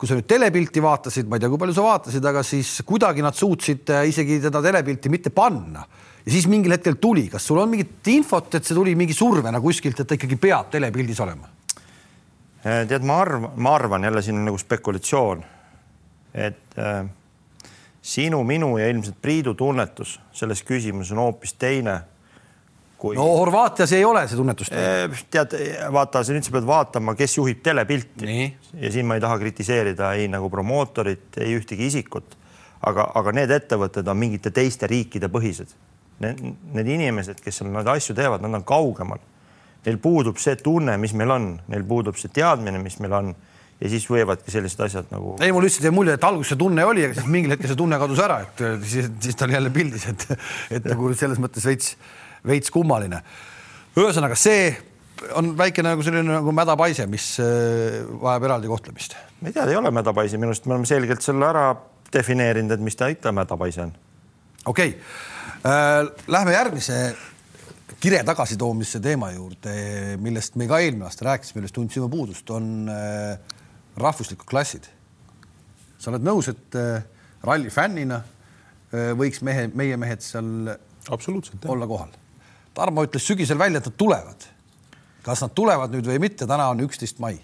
Kui 0.00 0.08
sa 0.08 0.16
nüüd 0.16 0.24
telepilti 0.24 0.80
vaatasid, 0.80 1.26
ma 1.28 1.36
ei 1.36 1.42
tea, 1.42 1.50
kui 1.52 1.60
palju 1.60 1.74
sa 1.76 1.82
vaatasid, 1.84 2.24
aga 2.24 2.40
siis 2.46 2.70
kuidagi 2.88 3.20
nad 3.20 3.36
suutsid 3.36 3.90
äh, 3.92 4.06
isegi 4.08 4.38
teda 4.40 4.62
telepilti 4.64 5.12
mitte 5.12 5.32
panna. 5.34 5.84
Ja 6.24 6.32
siis 6.32 6.46
mingil 6.48 6.72
hetkel 6.72 6.96
tuli, 7.00 7.26
kas 7.28 7.44
sul 7.44 7.60
on 7.60 7.68
mingit 7.68 8.08
infot, 8.08 8.48
et 8.56 8.64
see 8.64 8.76
tuli 8.76 8.94
mingi 8.96 9.12
survena 9.16 9.60
kuskilt, 9.60 10.00
et 10.00 10.08
ta 10.08 10.16
ikkagi 10.16 10.38
peab 10.40 10.70
telepildis 10.72 11.20
olema? 11.20 11.50
Äh, 12.64 12.86
tead, 12.88 13.04
ma 13.04 13.20
arvan, 13.26 13.50
ma 13.60 13.74
arvan 13.76 14.08
jälle 14.08 14.22
siin 14.24 14.40
on 14.40 14.48
nagu 14.48 14.60
spekulatsioon, 14.60 15.44
et 16.32 16.80
äh, 16.80 17.04
sinu, 18.00 18.40
minu 18.44 18.78
ja 18.80 18.88
ilmselt 18.88 19.20
Priidu 19.20 19.54
tunnetus 19.54 20.16
selles 20.32 20.64
küsimuses 20.64 21.12
on 21.12 21.24
hoopis 21.26 21.54
teine 21.60 22.00
kui.... 23.00 23.16
no 23.18 23.26
Horvaatias 23.38 23.94
ei 23.96 24.04
ole 24.06 24.26
see 24.28 24.38
tunnetus. 24.38 24.70
tead, 25.32 25.56
vaata, 25.94 26.24
sa 26.26 26.36
nüüd 26.36 26.46
sa 26.46 26.54
pead 26.54 26.68
vaatama, 26.68 27.16
kes 27.18 27.38
juhib 27.38 27.62
telepilti. 27.64 28.28
ja 28.80 28.92
siin 28.92 29.08
ma 29.08 29.18
ei 29.18 29.24
taha 29.24 29.38
kritiseerida 29.40 30.12
ei 30.20 30.28
nagu 30.32 30.50
promootorit, 30.52 31.40
ei 31.40 31.56
ühtegi 31.58 31.88
isikut, 31.90 32.36
aga, 32.86 33.10
aga 33.20 33.34
need 33.40 33.54
ettevõtted 33.56 34.08
on 34.10 34.20
mingite 34.20 34.52
teiste 34.54 34.90
riikide 34.90 35.32
põhised. 35.32 35.76
Need, 36.20 36.40
need 36.76 36.88
inimesed, 36.98 37.38
kes 37.40 37.60
seal 37.60 37.70
neid 37.72 37.88
asju 37.88 38.14
teevad, 38.16 38.42
nad 38.44 38.60
on 38.60 38.64
kaugemal. 38.68 39.20
Neil 39.86 39.96
puudub 39.96 40.36
see 40.36 40.58
tunne, 40.60 40.98
mis 41.00 41.14
meil 41.16 41.32
on, 41.32 41.54
neil 41.72 41.86
puudub 41.88 42.18
see 42.20 42.28
teadmine, 42.36 42.82
mis 42.84 42.98
meil 43.00 43.14
on 43.16 43.30
ja 43.80 43.88
siis 43.88 44.04
võivadki 44.10 44.52
sellised 44.52 44.80
asjad 44.84 45.08
nagu. 45.12 45.34
ei, 45.40 45.52
mul 45.56 45.64
lihtsalt 45.64 45.86
jäi 45.88 45.94
mulje, 45.94 46.16
et 46.18 46.24
alguses 46.28 46.52
see 46.52 46.60
tunne 46.60 46.84
oli, 46.84 47.06
aga 47.06 47.16
siis 47.16 47.28
mingil 47.32 47.54
hetkel 47.54 47.70
see 47.70 47.78
tunne 47.80 47.96
kadus 48.02 48.20
ära, 48.20 48.40
et 48.44 48.60
siis, 48.84 49.08
siis 49.24 49.38
ta 49.38 49.46
oli 49.46 49.56
jälle 49.56 49.72
pildis, 49.72 50.04
et, 50.10 50.26
et 50.76 50.88
nagu 50.92 51.12
selles 51.16 51.40
mõttes 51.40 51.64
veits 51.64 51.94
veits 52.46 52.70
kummaline. 52.72 53.22
ühesõnaga, 53.98 54.36
see 54.38 54.70
on 55.36 55.52
väike 55.58 55.84
nagu 55.84 56.04
selline 56.04 56.38
nagu 56.38 56.52
mädapaise, 56.54 57.06
mis 57.10 57.32
äh, 57.42 58.00
vajab 58.22 58.46
eraldi 58.48 58.70
kohtlemist. 58.70 59.16
ma 59.40 59.50
ei 59.50 59.56
tea, 59.56 59.66
ei 59.68 59.78
ole 59.78 59.92
mädapaise, 59.94 60.38
minu 60.40 60.54
arust 60.54 60.68
me 60.68 60.76
oleme 60.76 60.88
selgelt 60.88 61.24
selle 61.24 61.48
ära 61.48 61.64
defineerinud, 62.12 62.74
et 62.74 62.84
mis 62.84 62.96
ta 62.98 63.10
ikka 63.12 63.32
mädapaise 63.36 63.84
on. 63.84 63.92
okei 64.66 64.94
okay. 64.94 65.68
äh,, 65.68 66.06
lähme 66.30 66.56
järgmise 66.56 67.00
kire 68.00 68.22
tagasitoomise 68.24 69.00
teema 69.04 69.30
juurde, 69.34 69.74
millest 70.24 70.56
me 70.56 70.68
ka 70.70 70.80
eelmine 70.80 71.04
aasta 71.08 71.28
rääkisime, 71.28 71.60
millest 71.60 71.76
tundsime 71.76 72.08
puudust, 72.12 72.50
on 72.56 72.88
äh, 72.88 73.58
rahvuslikud 74.00 74.48
klassid. 74.48 74.88
sa 76.00 76.14
oled 76.14 76.24
nõus, 76.24 76.48
et 76.48 76.76
ralli 77.44 77.68
fännina 77.70 78.22
võiks 78.90 79.42
mehe, 79.44 79.66
meie 79.76 79.98
mehed 80.00 80.24
seal 80.24 80.70
absoluutselt 81.12 81.60
jah. 81.62 81.72
olla 81.74 81.86
kohal. 81.86 82.14
Tarmo 82.80 83.04
ütles 83.04 83.26
sügisel 83.28 83.58
välja, 83.60 83.82
et 83.82 83.90
nad 83.90 83.96
tulevad. 84.00 84.48
kas 85.20 85.42
nad 85.44 85.52
tulevad 85.52 85.92
nüüd 85.92 86.06
või 86.08 86.20
mitte, 86.22 86.46
täna 86.48 86.70
on 86.72 86.80
üksteist 86.80 87.20
mai. 87.20 87.36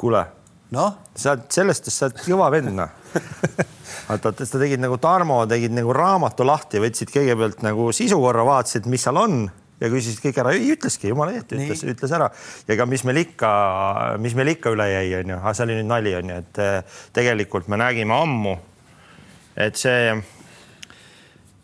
kuule, 0.00 0.24
noh, 0.72 0.94
sa 1.14 1.34
oled 1.34 1.48
sellest, 1.52 1.90
sa 1.92 2.08
oled 2.08 2.22
kõva 2.24 2.48
vend 2.54 2.72
noh. 2.72 2.94
vaata, 4.08 4.32
sa 4.40 4.58
tegid 4.58 4.80
nagu 4.80 4.96
Tarmo, 4.98 5.42
tegid 5.46 5.74
nagu 5.76 5.92
raamatu 5.92 6.46
lahti, 6.48 6.80
võtsid 6.80 7.12
kõigepealt 7.12 7.60
nagu 7.66 7.90
sisu 7.92 8.16
korra, 8.22 8.46
vaatasid, 8.48 8.88
mis 8.88 9.04
seal 9.04 9.20
on 9.20 9.44
ja 9.82 9.90
küsisid 9.92 10.22
kõik 10.22 10.40
ära, 10.40 10.52
ei 10.56 10.72
ütleski, 10.72 11.10
jumala 11.10 11.34
eest, 11.36 11.52
ütles, 11.52 11.82
ütles 11.92 12.14
ära. 12.14 12.30
ja 12.66 12.76
ega 12.76 12.86
mis 12.88 13.04
meil 13.08 13.22
ikka, 13.26 13.52
mis 14.22 14.36
meil 14.38 14.54
ikka 14.54 14.72
üle 14.72 14.88
jäi, 14.88 15.08
onju, 15.20 15.40
aga 15.42 15.54
see 15.58 15.66
oli 15.66 15.80
nüüd 15.80 15.90
nali, 15.90 16.14
onju, 16.20 16.38
et 16.44 16.62
eh, 16.62 17.00
tegelikult 17.18 17.68
me 17.72 17.80
nägime 17.82 18.16
ammu, 18.16 18.54
et 19.66 19.76
see, 19.80 20.14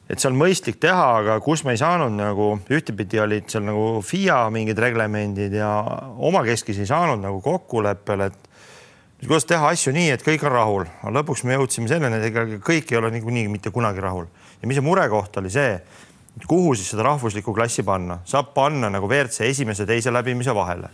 et 0.08 0.16
see 0.16 0.30
on 0.30 0.38
mõistlik 0.40 0.78
teha, 0.80 1.06
aga 1.20 1.38
kus 1.44 1.64
me 1.66 1.74
ei 1.76 1.80
saanud 1.80 2.14
nagu 2.16 2.50
ühtepidi 2.72 3.20
olid 3.20 3.48
seal 3.52 3.66
nagu 3.66 4.00
FIA 4.04 4.46
mingid 4.54 4.80
reglemendid 4.80 5.56
ja 5.58 5.70
omakeskis 6.16 6.80
ei 6.80 6.88
saanud 6.88 7.20
nagu 7.22 7.42
kokkuleppele, 7.44 8.30
et 8.30 9.26
kuidas 9.26 9.48
teha 9.50 9.72
asju 9.74 9.92
nii, 9.92 10.12
et 10.14 10.24
kõik 10.24 10.46
on 10.48 10.54
rahul, 10.54 10.88
aga 11.02 11.14
lõpuks 11.20 11.44
me 11.44 11.58
jõudsime 11.58 11.90
selleni, 11.90 12.20
et 12.20 12.30
ega 12.30 12.46
kõik 12.64 12.92
ei 12.92 13.00
ole 13.00 13.12
niikuinii 13.16 13.48
mitte 13.52 13.72
kunagi 13.74 14.00
rahul. 14.00 14.30
Ja 14.62 14.68
mis 14.68 14.78
see 14.78 14.86
murekoht 14.86 15.36
oli 15.42 15.52
see 15.52 15.76
kuhu 16.46 16.74
siis 16.74 16.90
seda 16.92 17.02
rahvuslikku 17.08 17.54
klassi 17.54 17.82
panna, 17.82 18.20
saab 18.28 18.52
panna 18.54 18.90
nagu 18.92 19.08
WRC 19.10 19.48
esimese, 19.48 19.86
teise 19.86 20.12
läbimise 20.14 20.54
vahele. 20.54 20.90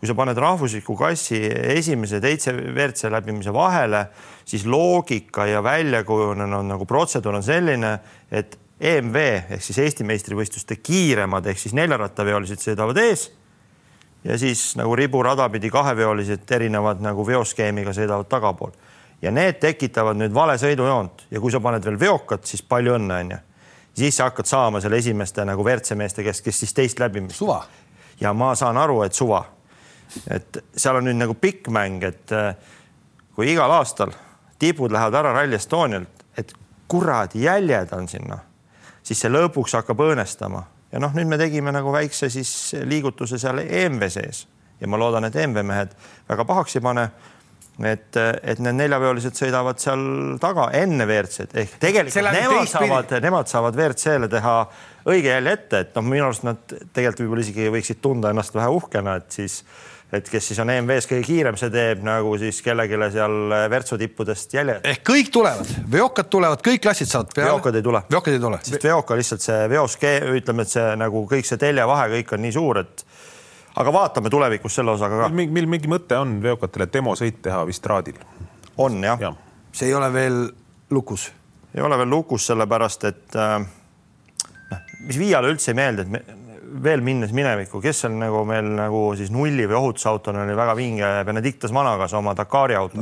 Kui 0.00 0.08
sa 0.08 0.16
paned 0.16 0.38
rahvusliku 0.40 0.96
klassi 0.96 1.38
esimese, 1.76 2.22
teise 2.24 2.54
WRC 2.56 3.10
läbimise 3.12 3.52
vahele, 3.52 4.06
siis 4.48 4.64
loogika 4.66 5.44
ja 5.46 5.60
välja 5.62 6.02
kujunenud 6.08 6.64
nagu 6.70 6.86
protseduur 6.88 7.36
on 7.36 7.44
selline, 7.44 7.98
et 8.32 8.56
EMV 8.80 9.16
ehk 9.56 9.60
siis 9.60 9.78
Eesti 9.84 10.06
meistrivõistluste 10.08 10.78
kiiremad 10.80 11.46
ehk 11.52 11.60
siis 11.60 11.76
neljarattaveolised 11.76 12.64
sõidavad 12.64 12.96
ees 13.02 13.26
ja 14.24 14.38
siis 14.40 14.72
nagu 14.80 14.96
riburada 14.96 15.50
pidi 15.52 15.68
kaheveolised 15.72 16.48
erinevad 16.56 17.04
nagu 17.04 17.26
veoskeemiga 17.26 17.92
sõidavad 17.96 18.28
tagapool 18.32 18.72
ja 19.20 19.32
need 19.36 19.60
tekitavad 19.60 20.16
nüüd 20.16 20.32
vale 20.32 20.56
sõidujoont 20.60 21.26
ja 21.28 21.44
kui 21.44 21.52
sa 21.52 21.60
paned 21.60 21.84
veel 21.84 22.00
veokad, 22.00 22.48
siis 22.48 22.64
palju 22.64 22.96
õnne 22.96 23.20
onju 23.20 23.40
siis 23.94 24.16
sa 24.16 24.24
hakkad 24.24 24.46
saama 24.46 24.80
selle 24.80 24.96
esimeste 24.96 25.44
nagu 25.44 25.64
WRC 25.64 25.96
meeste 25.98 26.24
käest, 26.24 26.44
kes 26.44 26.60
siis 26.60 26.74
teist 26.74 27.00
läbimist. 27.00 27.36
suva. 27.36 27.64
ja 28.20 28.32
ma 28.32 28.54
saan 28.54 28.76
aru, 28.76 29.02
et 29.02 29.12
suva. 29.12 29.44
Et 30.30 30.60
seal 30.76 31.00
on 31.00 31.06
nüüd 31.08 31.18
nagu 31.20 31.36
pikk 31.38 31.70
mäng, 31.74 32.04
et 32.06 32.34
äh, 32.36 32.54
kui 33.34 33.50
igal 33.52 33.72
aastal 33.78 34.14
tipud 34.60 34.92
lähevad 34.92 35.20
ära 35.22 35.32
Rally 35.36 35.56
Estonialt, 35.56 36.24
et 36.38 36.52
kuradi 36.90 37.44
jäljed 37.46 37.92
on 37.96 38.08
sinna, 38.10 38.38
siis 39.02 39.22
see 39.22 39.32
lõpuks 39.32 39.78
hakkab 39.78 40.02
õõnestama. 40.04 40.64
Ja 40.92 40.98
noh, 41.02 41.12
nüüd 41.14 41.30
me 41.30 41.38
tegime 41.38 41.72
nagu 41.72 41.92
väikse 41.94 42.28
siis 42.32 42.74
liigutuse 42.84 43.38
seal 43.38 43.62
EMV 43.62 44.08
sees. 44.10 44.46
Ja 44.80 44.88
ma 44.90 44.98
loodan, 44.98 45.28
et 45.28 45.36
EMV 45.36 45.62
mehed 45.64 45.92
väga 46.28 46.44
pahaks 46.48 46.76
ei 46.76 46.82
pane 46.82 47.04
et, 47.88 48.16
et 48.16 48.60
need 48.60 48.76
neljaveolised 48.76 49.36
sõidavad 49.36 49.80
seal 49.80 50.02
taga 50.42 50.68
enne 50.76 51.06
WRC-d 51.06 51.56
ehk 51.62 51.76
tegelikult 51.82 52.28
nemad 52.34 52.68
saavad, 52.68 53.14
nemad 53.24 53.50
saavad 53.50 53.78
WRC-le 53.78 54.28
teha 54.32 54.56
õige 55.10 55.32
jälje 55.32 55.54
ette, 55.56 55.82
et 55.86 55.94
noh, 55.96 56.04
minu 56.06 56.26
arust 56.26 56.44
nad 56.44 56.60
tegelikult 56.66 57.22
võib-olla 57.24 57.46
isegi 57.46 57.70
võiksid 57.72 58.02
tunda 58.04 58.32
ennast 58.34 58.56
vähe 58.56 58.68
uhkena, 58.76 59.16
et 59.20 59.38
siis, 59.38 59.60
et 60.12 60.28
kes 60.30 60.48
siis 60.50 60.58
on 60.62 60.70
EMV-s 60.72 61.06
kõige 61.10 61.22
kiirem, 61.26 61.56
see 61.60 61.70
teeb 61.70 62.02
nagu 62.06 62.32
siis 62.40 62.58
kellelegi 62.66 62.98
seal 63.14 63.54
Virtsu 63.70 63.98
tippudest 64.00 64.54
jälje. 64.54 64.80
ehk 64.92 65.04
kõik 65.06 65.30
tulevad, 65.32 65.70
veokad 65.92 66.30
tulevad, 66.32 66.62
kõik 66.66 66.82
klassid 66.82 67.10
saavad 67.10 67.34
peale. 67.34 67.52
veokad 67.52 67.78
ei 67.78 67.86
tule. 67.86 68.02
veokad 68.10 68.36
ei 68.36 68.42
tule. 68.42 68.60
sest 68.66 68.86
veoka 68.90 69.18
lihtsalt 69.18 69.46
see 69.46 69.68
veoskee, 69.70 70.16
ütleme, 70.40 70.66
et 70.66 70.74
see 70.74 70.88
nagu 70.98 71.24
kõik 71.30 71.46
see 71.46 71.60
teljevahe 71.60 72.08
kõik 72.16 72.34
on 72.36 72.44
nii 72.46 72.54
suur, 72.58 72.82
et 72.82 73.04
aga 73.80 73.92
vaatame 73.94 74.30
tulevikus 74.30 74.80
selle 74.80 74.96
osaga 74.96 75.24
ka. 75.24 75.28
mil, 75.34 75.50
mil 75.54 75.68
mingi 75.70 75.90
mõte 75.90 76.18
on 76.18 76.38
veokatele 76.42 76.88
demosõit 76.92 77.42
teha 77.42 77.62
vist 77.68 77.86
raadil? 77.86 78.18
on 78.80 79.02
jah 79.04 79.20
ja.. 79.20 79.34
see 79.72 79.90
ei 79.90 79.94
ole 79.94 80.10
veel 80.12 80.40
lukus? 80.90 81.30
ei 81.74 81.82
ole 81.86 81.98
veel 81.98 82.10
lukus, 82.10 82.48
sellepärast 82.50 83.06
et 83.10 83.38
äh, 83.38 83.60
noh, 84.70 84.86
mis 85.06 85.18
Viiale 85.18 85.52
üldse 85.52 85.70
ei 85.70 85.78
meeldi, 85.78 86.06
et 86.06 86.14
me, 86.16 86.39
veel 86.82 87.02
minnes 87.04 87.32
minevikku, 87.34 87.80
kes 87.82 88.04
seal 88.04 88.14
nagu 88.18 88.44
meil 88.48 88.68
nagu 88.76 89.02
siis 89.18 89.32
nulli 89.34 89.66
või 89.68 89.78
ohutusautona 89.80 90.44
oli 90.44 90.56
väga 90.56 90.74
vinge 90.78 91.10
Benedictus 91.26 91.72
Managas 91.74 92.14
oma 92.14 92.34
Dakari 92.38 92.76
auto. 92.78 92.98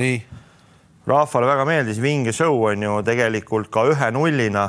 rahvale 1.07 1.47
väga 1.47 1.65
meeldis, 1.65 2.01
vinge 2.01 2.33
show 2.33 2.65
on 2.69 2.83
ju 2.83 3.03
tegelikult 3.03 3.71
ka 3.73 3.85
ühe 3.89 4.11
nullina 4.13 4.69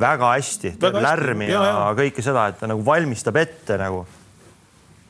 väga 0.00 0.32
hästi, 0.34 0.74
lärmi 0.80 1.48
ja, 1.48 1.62
ja 1.64 1.94
kõike 1.96 2.22
seda, 2.24 2.48
et 2.48 2.58
ta 2.60 2.68
nagu 2.68 2.84
valmistab 2.84 3.36
ette 3.36 3.76
nagu. 3.80 4.06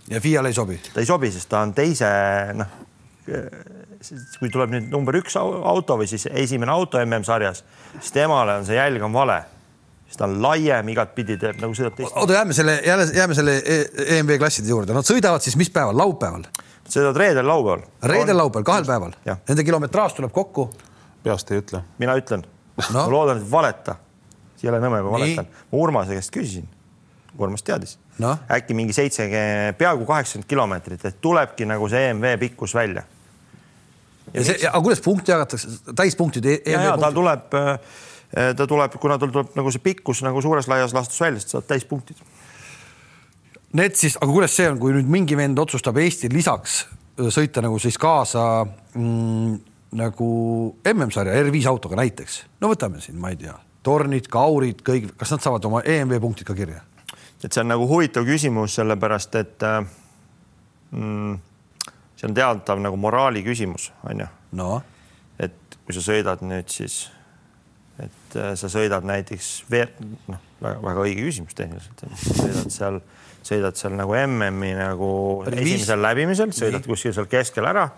Ja 0.09 0.21
FIA-le 0.21 0.49
ei 0.49 0.55
sobi? 0.55 0.79
ta 0.95 1.01
ei 1.01 1.07
sobi, 1.07 1.31
sest 1.31 1.49
ta 1.51 1.63
on 1.67 1.75
teise, 1.77 2.09
noh, 2.57 2.79
kui 4.39 4.51
tuleb 4.51 4.73
nüüd 4.73 4.91
number 4.91 5.19
üks 5.19 5.37
auto 5.37 5.99
või 5.99 6.09
siis 6.11 6.29
esimene 6.31 6.73
auto 6.73 7.03
MM-sarjas, 7.03 7.65
siis 7.99 8.15
temale 8.15 8.61
on 8.61 8.67
see 8.67 8.79
jälg 8.79 9.03
on 9.05 9.13
vale 9.13 9.43
siis 10.09 10.19
ta 10.19 10.27
on 10.27 10.39
laiem 10.43 10.89
igatpidi, 10.95 11.37
teeb 11.41 11.61
nagu 11.63 11.77
sõidab 11.77 11.99
teist. 11.99 12.17
oota, 12.17 12.39
jääme 12.41 12.57
selle, 12.57 12.81
jälle 12.87 13.07
jääme 13.15 13.37
selle 13.39 13.59
EMV 14.19 14.35
e 14.35 14.41
klasside 14.41 14.73
juurde, 14.73 14.97
nad 14.97 15.07
sõidavad 15.07 15.45
siis 15.45 15.57
mis 15.61 15.71
päeval, 15.71 15.97
laupäeval? 15.99 16.49
sõidavad 16.89 17.21
reedel, 17.21 17.47
laupäeval. 17.47 17.85
reedel, 18.15 18.41
laupäeval, 18.41 18.67
kahel 18.73 18.89
päeval? 18.89 19.15
Nende 19.29 19.65
kilometraaž 19.69 20.17
tuleb 20.17 20.33
kokku? 20.33 20.71
peast 21.23 21.53
ei 21.53 21.63
ütle. 21.63 21.85
mina 22.01 22.17
ütlen 22.19 22.43
no.. 22.43 23.05
ma 23.05 23.07
loodan, 23.13 23.43
et 23.43 23.51
valeta. 23.51 23.99
Jõle 24.59 24.81
nõme, 24.83 24.99
kui 25.05 25.13
valetan. 25.13 25.47
ma 25.71 25.79
Urmase 25.85 26.17
käest 26.19 26.35
küsisin 26.35 26.67
Urmas 27.39 27.63
teadis 27.63 27.99
no.. 28.19 28.35
äkki 28.51 28.75
mingi 28.75 28.97
seitsekümmend, 28.97 29.77
peaaegu 29.79 30.07
kaheksakümmend 30.09 30.49
kilomeetrit, 30.51 31.05
et 31.05 31.21
tulebki 31.23 31.69
nagu 31.69 31.89
see 31.91 32.09
EMV 32.11 32.35
pikkus 32.41 32.75
välja. 32.75 33.05
ja 34.33 34.45
see, 34.45 34.59
aga 34.67 34.83
kuidas 34.83 35.03
punkti 35.05 35.33
jagatakse, 35.33 35.71
täispunktid 35.97 36.49
e? 36.49 36.59
ja, 36.67 36.83
ja 36.89 36.97
tal 37.01 37.15
tuleb, 37.15 37.55
äh, 37.55 38.01
ta 38.29 38.67
tuleb, 38.69 38.99
kuna 39.01 39.17
tal 39.19 39.33
tuleb 39.33 39.57
nagu 39.57 39.73
see 39.73 39.85
pikkus 39.85 40.23
nagu 40.27 40.43
suures 40.45 40.69
laias 40.69 40.95
laastus 40.97 41.21
välja, 41.21 41.41
siis 41.41 41.55
saad 41.57 41.69
täispunktid. 41.69 42.21
Need 43.79 43.97
siis, 44.01 44.17
aga 44.21 44.33
kuidas 44.33 44.55
see 44.57 44.69
on, 44.69 44.79
kui 44.81 44.95
nüüd 44.97 45.09
mingi 45.13 45.37
vend 45.37 45.59
otsustab 45.61 45.97
Eestil 46.01 46.33
lisaks 46.33 46.83
äh, 46.85 47.29
sõita 47.33 47.65
nagu 47.65 47.81
siis 47.83 47.99
kaasa 48.01 48.45
mm, 48.65 49.57
nagu 49.99 50.29
MM-sarja 50.93 51.37
R5 51.45 51.69
autoga 51.71 51.99
näiteks, 52.01 52.43
no 52.61 52.73
võtame 52.73 53.01
siin, 53.05 53.19
ma 53.21 53.33
ei 53.33 53.41
tea, 53.41 53.55
tornid, 53.85 54.29
kaurid, 54.33 54.83
kõik, 54.85 55.13
kas 55.21 55.33
nad 55.33 55.45
saavad 55.45 55.65
oma 55.69 55.83
EMV 55.85 56.21
punktid 56.21 56.49
ka 56.49 56.57
kirja? 56.57 56.85
et 57.39 57.55
see 57.55 57.63
on 57.63 57.69
nagu 57.71 57.85
huvitav 57.87 58.25
küsimus, 58.27 58.73
sellepärast 58.75 59.37
et 59.39 59.63
äh, 59.63 59.77
mm, 60.91 61.37
see 62.19 62.27
on 62.27 62.35
teatav 62.35 62.81
nagu 62.83 62.99
moraali 62.99 63.45
küsimus, 63.47 63.93
on 64.09 64.25
ju. 64.25 64.27
no 64.59 64.71
et 65.39 65.79
kui 65.85 65.95
sa 65.95 66.03
sõidad 66.03 66.43
nüüd 66.43 66.73
siis, 66.73 67.07
et 67.99 68.37
äh, 68.37 68.53
sa 68.59 68.71
sõidad 68.73 69.07
näiteks 69.07 69.51
veer-, 69.71 69.95
noh, 70.31 70.43
väga-väga 70.63 71.05
õige 71.07 71.27
küsimus 71.27 71.57
tehniliselt, 71.59 72.05
sõidad 72.23 72.73
seal, 72.75 73.01
sõidad 73.47 73.79
seal 73.81 73.95
nagu 73.99 74.15
MM-i 74.19 74.73
nagu 74.79 75.11
Rivis. 75.47 75.61
esimesel 75.65 76.03
läbimisel, 76.05 76.55
sõidad 76.57 76.83
nii. 76.83 76.91
kuskil 76.91 77.15
seal 77.17 77.29
keskel 77.31 77.69
ära. 77.71 77.89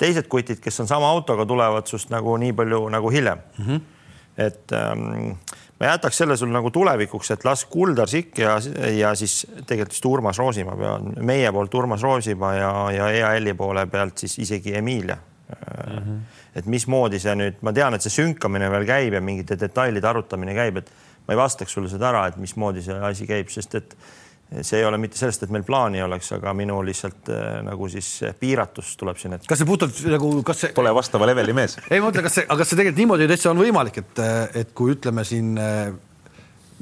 teised 0.00 0.28
kutid, 0.32 0.60
kes 0.62 0.84
on 0.84 0.90
sama 0.90 1.08
autoga, 1.10 1.48
tulevad 1.48 1.88
sinust 1.90 2.12
nagu 2.12 2.36
nii 2.40 2.56
palju 2.56 2.84
nagu 2.92 3.12
hiljem 3.12 3.42
mm. 3.58 3.66
-hmm. 3.66 3.80
et 4.46 4.76
ähm, 4.76 5.34
ma 5.80 5.94
jätaks 5.94 6.20
selle 6.20 6.36
sul 6.36 6.52
nagu 6.52 6.70
tulevikuks, 6.70 7.30
et 7.30 7.44
las 7.44 7.64
Kuldar 7.64 8.08
Sikk 8.08 8.38
ja, 8.38 8.58
ja 8.92 9.14
siis 9.16 9.46
tegelikult 9.66 9.96
vist 9.96 10.06
Urmas 10.06 10.38
Roosimaa 10.38 10.76
peavad, 10.76 11.22
meie 11.24 11.52
poolt 11.52 11.74
Urmas 11.74 12.02
Roosimaa 12.04 12.54
ja, 12.54 12.72
ja 12.92 13.08
EAL-i 13.20 13.54
poole 13.54 13.86
pealt 13.86 14.18
siis 14.24 14.38
isegi 14.38 14.76
Emilia 14.76 15.16
mm. 15.16 15.98
-hmm. 15.98 16.20
Et 16.56 16.66
mismoodi 16.70 17.20
see 17.22 17.34
nüüd, 17.38 17.60
ma 17.66 17.72
tean, 17.76 17.94
et 17.94 18.04
see 18.04 18.14
sünkamine 18.14 18.70
veel 18.72 18.86
käib 18.88 19.14
ja 19.16 19.22
mingite 19.24 19.58
detailide 19.60 20.08
arutamine 20.10 20.54
käib, 20.56 20.80
et 20.82 20.90
ma 21.26 21.36
ei 21.36 21.38
vastaks 21.40 21.76
sulle 21.76 21.90
seda 21.92 22.10
ära, 22.10 22.24
et 22.30 22.40
mismoodi 22.40 22.82
see 22.84 22.96
asi 23.10 23.28
käib, 23.28 23.52
sest 23.54 23.76
et 23.78 23.94
see 24.66 24.80
ei 24.80 24.84
ole 24.84 24.98
mitte 24.98 25.18
sellest, 25.18 25.44
et 25.46 25.52
meil 25.54 25.62
plaani 25.66 26.02
oleks, 26.02 26.32
aga 26.34 26.52
minu 26.58 26.80
lihtsalt 26.82 27.30
äh, 27.30 27.60
nagu 27.66 27.86
siis 27.92 28.08
piiratus 28.40 28.96
tuleb 28.98 29.18
siin 29.20 29.36
ette. 29.36 29.46
kas 29.50 29.60
see 29.62 29.68
puhtalt 29.68 30.00
nagu, 30.10 30.32
kas 30.46 30.64
see? 30.64 30.72
Pole 30.74 30.90
vastava 30.94 31.28
leveli 31.30 31.54
mees. 31.54 31.78
ei, 31.90 32.00
ma 32.00 32.08
mõtlen, 32.08 32.26
kas 32.26 32.40
see, 32.40 32.46
aga 32.48 32.58
kas 32.62 32.72
see 32.72 32.80
tegelikult 32.80 33.02
niimoodi 33.04 33.30
täitsa 33.30 33.52
on 33.52 33.62
võimalik, 33.62 34.00
et, 34.02 34.22
et 34.64 34.72
kui 34.74 34.96
ütleme 34.96 35.24
siin 35.28 35.54
äh, 35.60 35.92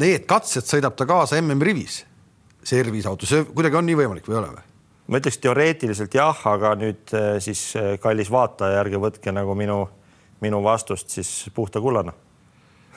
need 0.00 0.24
katsed 0.30 0.68
sõidab 0.70 0.96
ta 0.96 1.06
kaasa 1.08 1.42
MM-rivis, 1.42 2.00
see 2.64 2.80
R5 2.86 3.12
auto, 3.12 3.28
see 3.28 3.44
kuidagi 3.52 3.80
on 3.80 3.88
nii 3.90 4.00
võimalik 4.00 4.30
või 4.30 4.38
ei 4.38 4.42
ole 4.42 4.54
või? 4.54 4.67
Ma 5.08 5.20
ütleks 5.20 5.40
teoreetiliselt 5.40 6.14
jah, 6.14 6.46
aga 6.46 6.74
nüüd 6.78 7.16
äh, 7.16 7.36
siis 7.44 7.72
kallis 8.02 8.30
vaataja, 8.30 8.80
ärge 8.84 9.00
võtke 9.00 9.32
nagu 9.34 9.54
minu, 9.58 9.82
minu 10.44 10.62
vastust 10.64 11.10
siis 11.16 11.50
puhta 11.54 11.80
kullana 11.80 12.14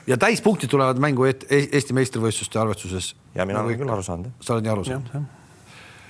ja 0.06 0.16
täispunktid 0.16 0.70
tulevad 0.70 0.98
mängu 0.98 1.26
Eesti 1.26 1.94
meistrivõistluste 1.94 2.58
arvestuses. 2.60 3.14
ja 3.34 3.46
mina 3.46 3.58
nagu 3.58 3.68
olen 3.68 3.78
küll 3.78 3.92
aru 3.92 4.02
saanud. 4.02 4.30
sa 4.40 4.54
oled 4.54 4.66
nii 4.66 4.72
aru 4.72 4.84
saanud? 4.84 5.28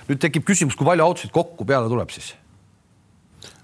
nüüd 0.09 0.21
tekib 0.21 0.45
küsimus, 0.47 0.75
kui 0.75 0.85
palju 0.85 1.05
autosid 1.05 1.31
kokku 1.31 1.65
peale 1.65 1.89
tuleb 1.89 2.09
siis? 2.09 2.33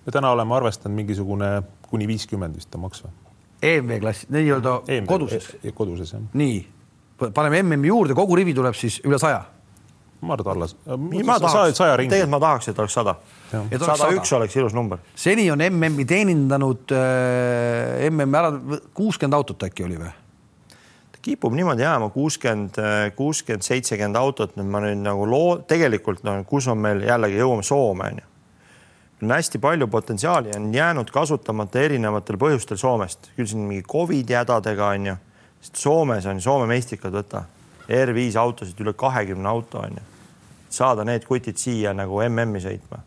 me 0.05 0.11
täna 0.11 0.31
oleme 0.31 0.55
arvestanud 0.55 0.95
mingisugune 0.95 1.51
kuni 1.89 2.07
viiskümmend 2.07 2.55
vist 2.55 2.75
on 2.75 2.85
maks 2.85 3.03
või? 3.05 3.15
EMV 3.61 3.99
klass, 3.99 4.27
nii-öelda 4.31 4.75
koduses. 5.07 5.49
koduses 5.75 6.13
jah. 6.13 6.21
nii, 6.33 6.59
paneme 7.33 7.63
MM-i 7.63 7.89
juurde, 7.91 8.15
kogu 8.15 8.37
rivi 8.39 8.53
tuleb 8.55 8.77
siis 8.77 9.01
üle 9.03 9.19
saja. 9.19 9.41
Ma 10.21 10.35
arvan, 10.35 10.63
et 10.63 10.71
alla. 10.87 10.97
ma 11.25 11.39
tahaks, 11.39 11.77
tegelikult 11.79 12.29
ma 12.29 12.39
tahaks, 12.43 12.69
et 12.71 12.79
oleks 12.79 12.95
sada. 12.97 13.15
sada 13.51 14.09
üks 14.15 14.33
oleks 14.35 14.55
ilus 14.59 14.73
number. 14.77 14.99
seni 15.15 15.49
on 15.51 15.63
MM-i 15.69 16.05
teenindanud 16.05 16.95
äh, 16.95 18.07
MM 18.09 18.39
ära, 18.41 18.53
kuuskümmend 18.93 19.37
autot 19.39 19.69
äkki 19.69 19.87
oli 19.87 19.99
või? 20.01 20.15
kipub 21.19 21.51
niimoodi 21.51 21.83
jääma 21.83 22.09
kuuskümmend, 22.15 22.77
kuuskümmend, 23.15 23.65
seitsekümmend 23.67 24.15
autot, 24.15 24.55
nüüd 24.55 24.69
ma 24.71 24.79
nüüd 24.85 25.01
nagu 25.03 25.27
loo-, 25.27 25.59
tegelikult 25.67 26.23
no 26.23 26.37
kus 26.47 26.69
on 26.71 26.79
meil 26.79 27.03
jällegi 27.03 27.41
jõuame 27.41 27.65
Soome 27.67 28.11
onju 28.13 28.29
on 29.21 29.31
hästi 29.31 29.59
palju 29.59 29.87
potentsiaali 29.87 30.51
on 30.55 30.73
jäänud 30.73 31.09
kasutamata 31.11 31.79
erinevatel 31.79 32.37
põhjustel 32.39 32.79
Soomest, 32.79 33.31
küll 33.35 33.49
siin 33.51 33.65
mingi 33.67 33.83
Covidi 33.83 34.35
hädadega 34.35 34.93
on 34.95 35.07
ju, 35.09 35.15
sest 35.61 35.81
Soomes 35.83 36.25
on 36.25 36.39
Soome 36.41 36.69
meistrikad, 36.71 37.11
võta 37.11 37.43
R5 37.89 38.37
autosid 38.37 38.79
üle 38.83 38.93
kahekümne 38.93 39.49
auto 39.49 39.81
on 39.81 39.97
ju, 39.97 40.03
saada 40.69 41.05
need 41.07 41.25
kutid 41.25 41.57
siia 41.57 41.93
nagu 41.97 42.21
MM-i 42.27 42.61
sõitma. 42.61 43.01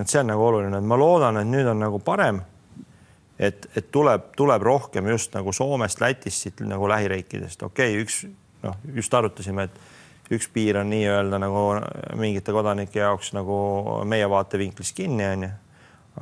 et 0.00 0.10
see 0.10 0.20
on 0.20 0.32
nagu 0.32 0.42
oluline, 0.42 0.78
et 0.78 0.88
ma 0.90 0.98
loodan, 0.98 1.38
et 1.38 1.46
nüüd 1.46 1.68
on 1.70 1.78
nagu 1.78 1.98
parem. 2.02 2.42
et, 3.38 3.66
et 3.76 3.90
tuleb, 3.90 4.32
tuleb 4.36 4.62
rohkem 4.62 5.08
just 5.08 5.34
nagu 5.34 5.52
Soomest, 5.52 6.00
Lätist, 6.00 6.42
siit 6.42 6.60
nagu 6.60 6.88
lähiriikidest, 6.88 7.62
okei 7.62 7.92
okay,, 7.92 8.02
üks 8.02 8.24
noh, 8.62 8.76
just 8.94 9.14
arutasime, 9.14 9.68
et 9.68 10.34
üks 10.34 10.48
piir 10.52 10.78
on 10.80 10.88
nii-öelda 10.90 11.38
nagu 11.42 11.66
mingite 12.16 12.52
kodanike 12.54 13.02
jaoks 13.02 13.34
nagu 13.36 13.56
meie 14.08 14.28
vaatevinklist 14.30 14.96
kinni, 14.96 15.26
onju. 15.28 15.50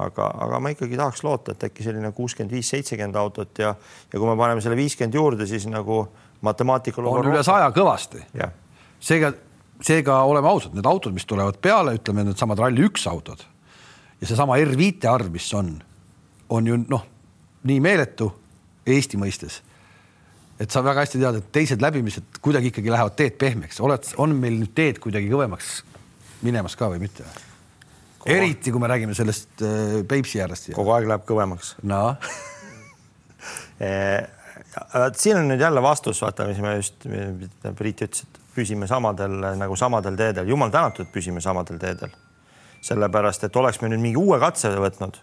aga, 0.03 0.27
aga 0.47 0.59
ma 0.61 0.73
ikkagi 0.73 0.97
tahaks 0.97 1.23
loota, 1.25 1.53
et 1.53 1.68
äkki 1.68 1.85
selline 1.85 2.12
kuuskümmend 2.16 2.53
viis, 2.53 2.68
seitsekümmend 2.73 3.16
autot 3.20 3.59
ja, 3.61 3.75
ja 4.12 4.18
kui 4.18 4.29
me 4.29 4.37
paneme 4.41 4.64
selle 4.64 4.77
viiskümmend 4.77 5.14
juurde, 5.14 5.47
siis 5.47 5.66
nagu 5.68 6.07
matemaatika. 6.43 7.03
on 7.03 7.30
üle 7.30 7.43
saja 7.47 7.70
kõvasti. 7.74 8.22
seega, 9.01 9.32
seega 9.82 10.20
oleme 10.28 10.49
ausad, 10.49 10.74
need 10.74 10.86
autod, 10.86 11.14
mis 11.14 11.26
tulevad 11.26 11.59
peale, 11.62 11.97
ütleme 11.99 12.26
needsamad 12.26 12.59
Rally1 12.59 13.09
autod 13.11 13.47
ja 14.20 14.26
seesama 14.26 14.57
R5 14.62 15.09
arv, 15.11 15.32
mis 15.34 15.49
on, 15.59 15.74
on 16.49 16.66
ju 16.66 16.78
noh, 16.86 17.05
nii 17.66 17.80
meeletu 17.82 18.30
Eesti 18.86 19.18
mõistes 19.18 19.61
et 20.62 20.70
sa 20.70 20.82
väga 20.84 21.03
hästi 21.03 21.20
tead, 21.20 21.38
et 21.40 21.49
teised 21.55 21.82
läbimised 21.82 22.38
kuidagi 22.45 22.70
ikkagi 22.70 22.93
lähevad 22.93 23.16
teed 23.18 23.38
pehmeks, 23.40 23.80
oled, 23.82 24.12
on 24.22 24.34
meil 24.38 24.61
nüüd 24.61 24.74
teed 24.76 25.01
kuidagi 25.03 25.30
kõvemaks 25.32 25.80
minemas 26.47 26.76
ka 26.78 26.90
või 26.93 27.03
mitte? 27.03 27.26
eriti 28.30 28.70
kui 28.70 28.78
me 28.78 28.86
räägime 28.86 29.16
sellest 29.18 29.64
äh, 29.66 29.97
Peipsi 30.07 30.38
äärest. 30.43 30.70
kogu 30.76 30.93
aeg 30.95 31.09
läheb 31.11 31.24
kõvemaks. 31.26 31.74
no 31.82 32.14
eh, 33.86 34.22
siin 35.18 35.37
on 35.37 35.51
nüüd 35.53 35.61
jälle 35.61 35.83
vastus, 35.83 36.23
vaata, 36.23 36.47
mis 36.49 36.61
me 36.64 36.77
just, 36.79 37.07
Priit 37.79 38.05
ütles, 38.07 38.25
et 38.25 38.41
püsime 38.55 38.89
samadel 38.89 39.35
nagu 39.61 39.77
samadel 39.77 40.16
teedel, 40.16 40.49
jumal 40.49 40.73
tänatud, 40.73 41.09
püsime 41.12 41.41
samadel 41.45 41.81
teedel. 41.83 42.14
sellepärast, 42.83 43.45
et 43.47 43.57
oleks 43.57 43.79
me 43.81 43.93
nüüd 43.93 44.01
mingi 44.03 44.18
uue 44.18 44.41
katse 44.43 44.73
võtnud 44.75 45.20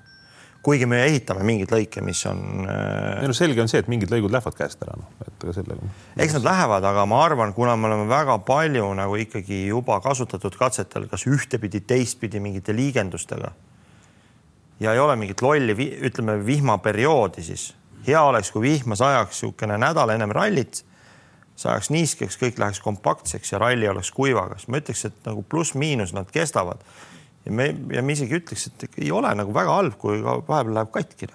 kuigi 0.63 0.87
me 0.89 0.99
ehitame 1.07 1.43
mingeid 1.47 1.71
lõike, 1.71 2.01
mis 2.03 2.21
on. 2.27 2.41
ei 2.67 3.27
no 3.27 3.35
selge 3.35 3.63
on 3.63 3.71
see, 3.71 3.79
et 3.79 3.87
mingid 3.91 4.11
lõigud 4.11 4.31
lähevad 4.33 4.57
käest 4.57 4.81
ära, 4.83 4.97
noh, 4.99 5.07
et 5.23 5.45
ega 5.45 5.55
sellega. 5.55 5.91
eks 6.19 6.35
nad 6.35 6.47
lähevad, 6.49 6.87
aga 6.91 7.05
ma 7.07 7.21
arvan, 7.23 7.53
kuna 7.55 7.77
me 7.79 7.87
oleme 7.87 8.09
väga 8.11 8.39
palju 8.47 8.91
nagu 8.99 9.15
ikkagi 9.23 9.61
juba 9.69 9.99
kasutatud 10.03 10.57
katsetel, 10.59 11.07
kas 11.11 11.25
ühtepidi, 11.31 11.81
teistpidi 11.87 12.43
mingite 12.43 12.75
liigendustega. 12.75 13.53
ja 14.83 14.93
ei 14.93 14.99
ole 14.99 15.15
mingit 15.19 15.41
lolli, 15.41 15.75
ütleme 16.09 16.39
vihmaperioodi, 16.45 17.43
siis 17.43 17.69
hea 18.07 18.21
oleks, 18.21 18.51
kui 18.51 18.61
vihma 18.67 18.95
sajaks 18.95 19.41
niisugune 19.43 19.77
nädal 19.81 20.13
ennem 20.13 20.31
rallit, 20.35 20.83
sajaks 21.59 21.89
niiskeks, 21.91 22.39
kõik 22.39 22.59
läheks 22.61 22.79
kompaktseks 22.83 23.53
ja 23.53 23.59
ralli 23.59 23.87
oleks 23.87 24.11
kuivagas. 24.15 24.67
ma 24.67 24.79
ütleks, 24.79 25.05
et 25.05 25.25
nagu 25.25 25.43
pluss-miinus 25.43 26.13
nad 26.15 26.31
kestavad 26.31 26.83
ja 27.45 27.51
me, 27.51 27.69
ja 27.93 28.03
me 28.05 28.15
isegi 28.15 28.39
ütleks, 28.39 28.67
et 28.69 28.99
ei 29.01 29.11
ole 29.15 29.31
nagu 29.37 29.53
väga 29.55 29.77
halb, 29.79 29.95
kui 29.99 30.21
vahepeal 30.23 30.75
läheb 30.75 30.91
katki. 30.93 31.29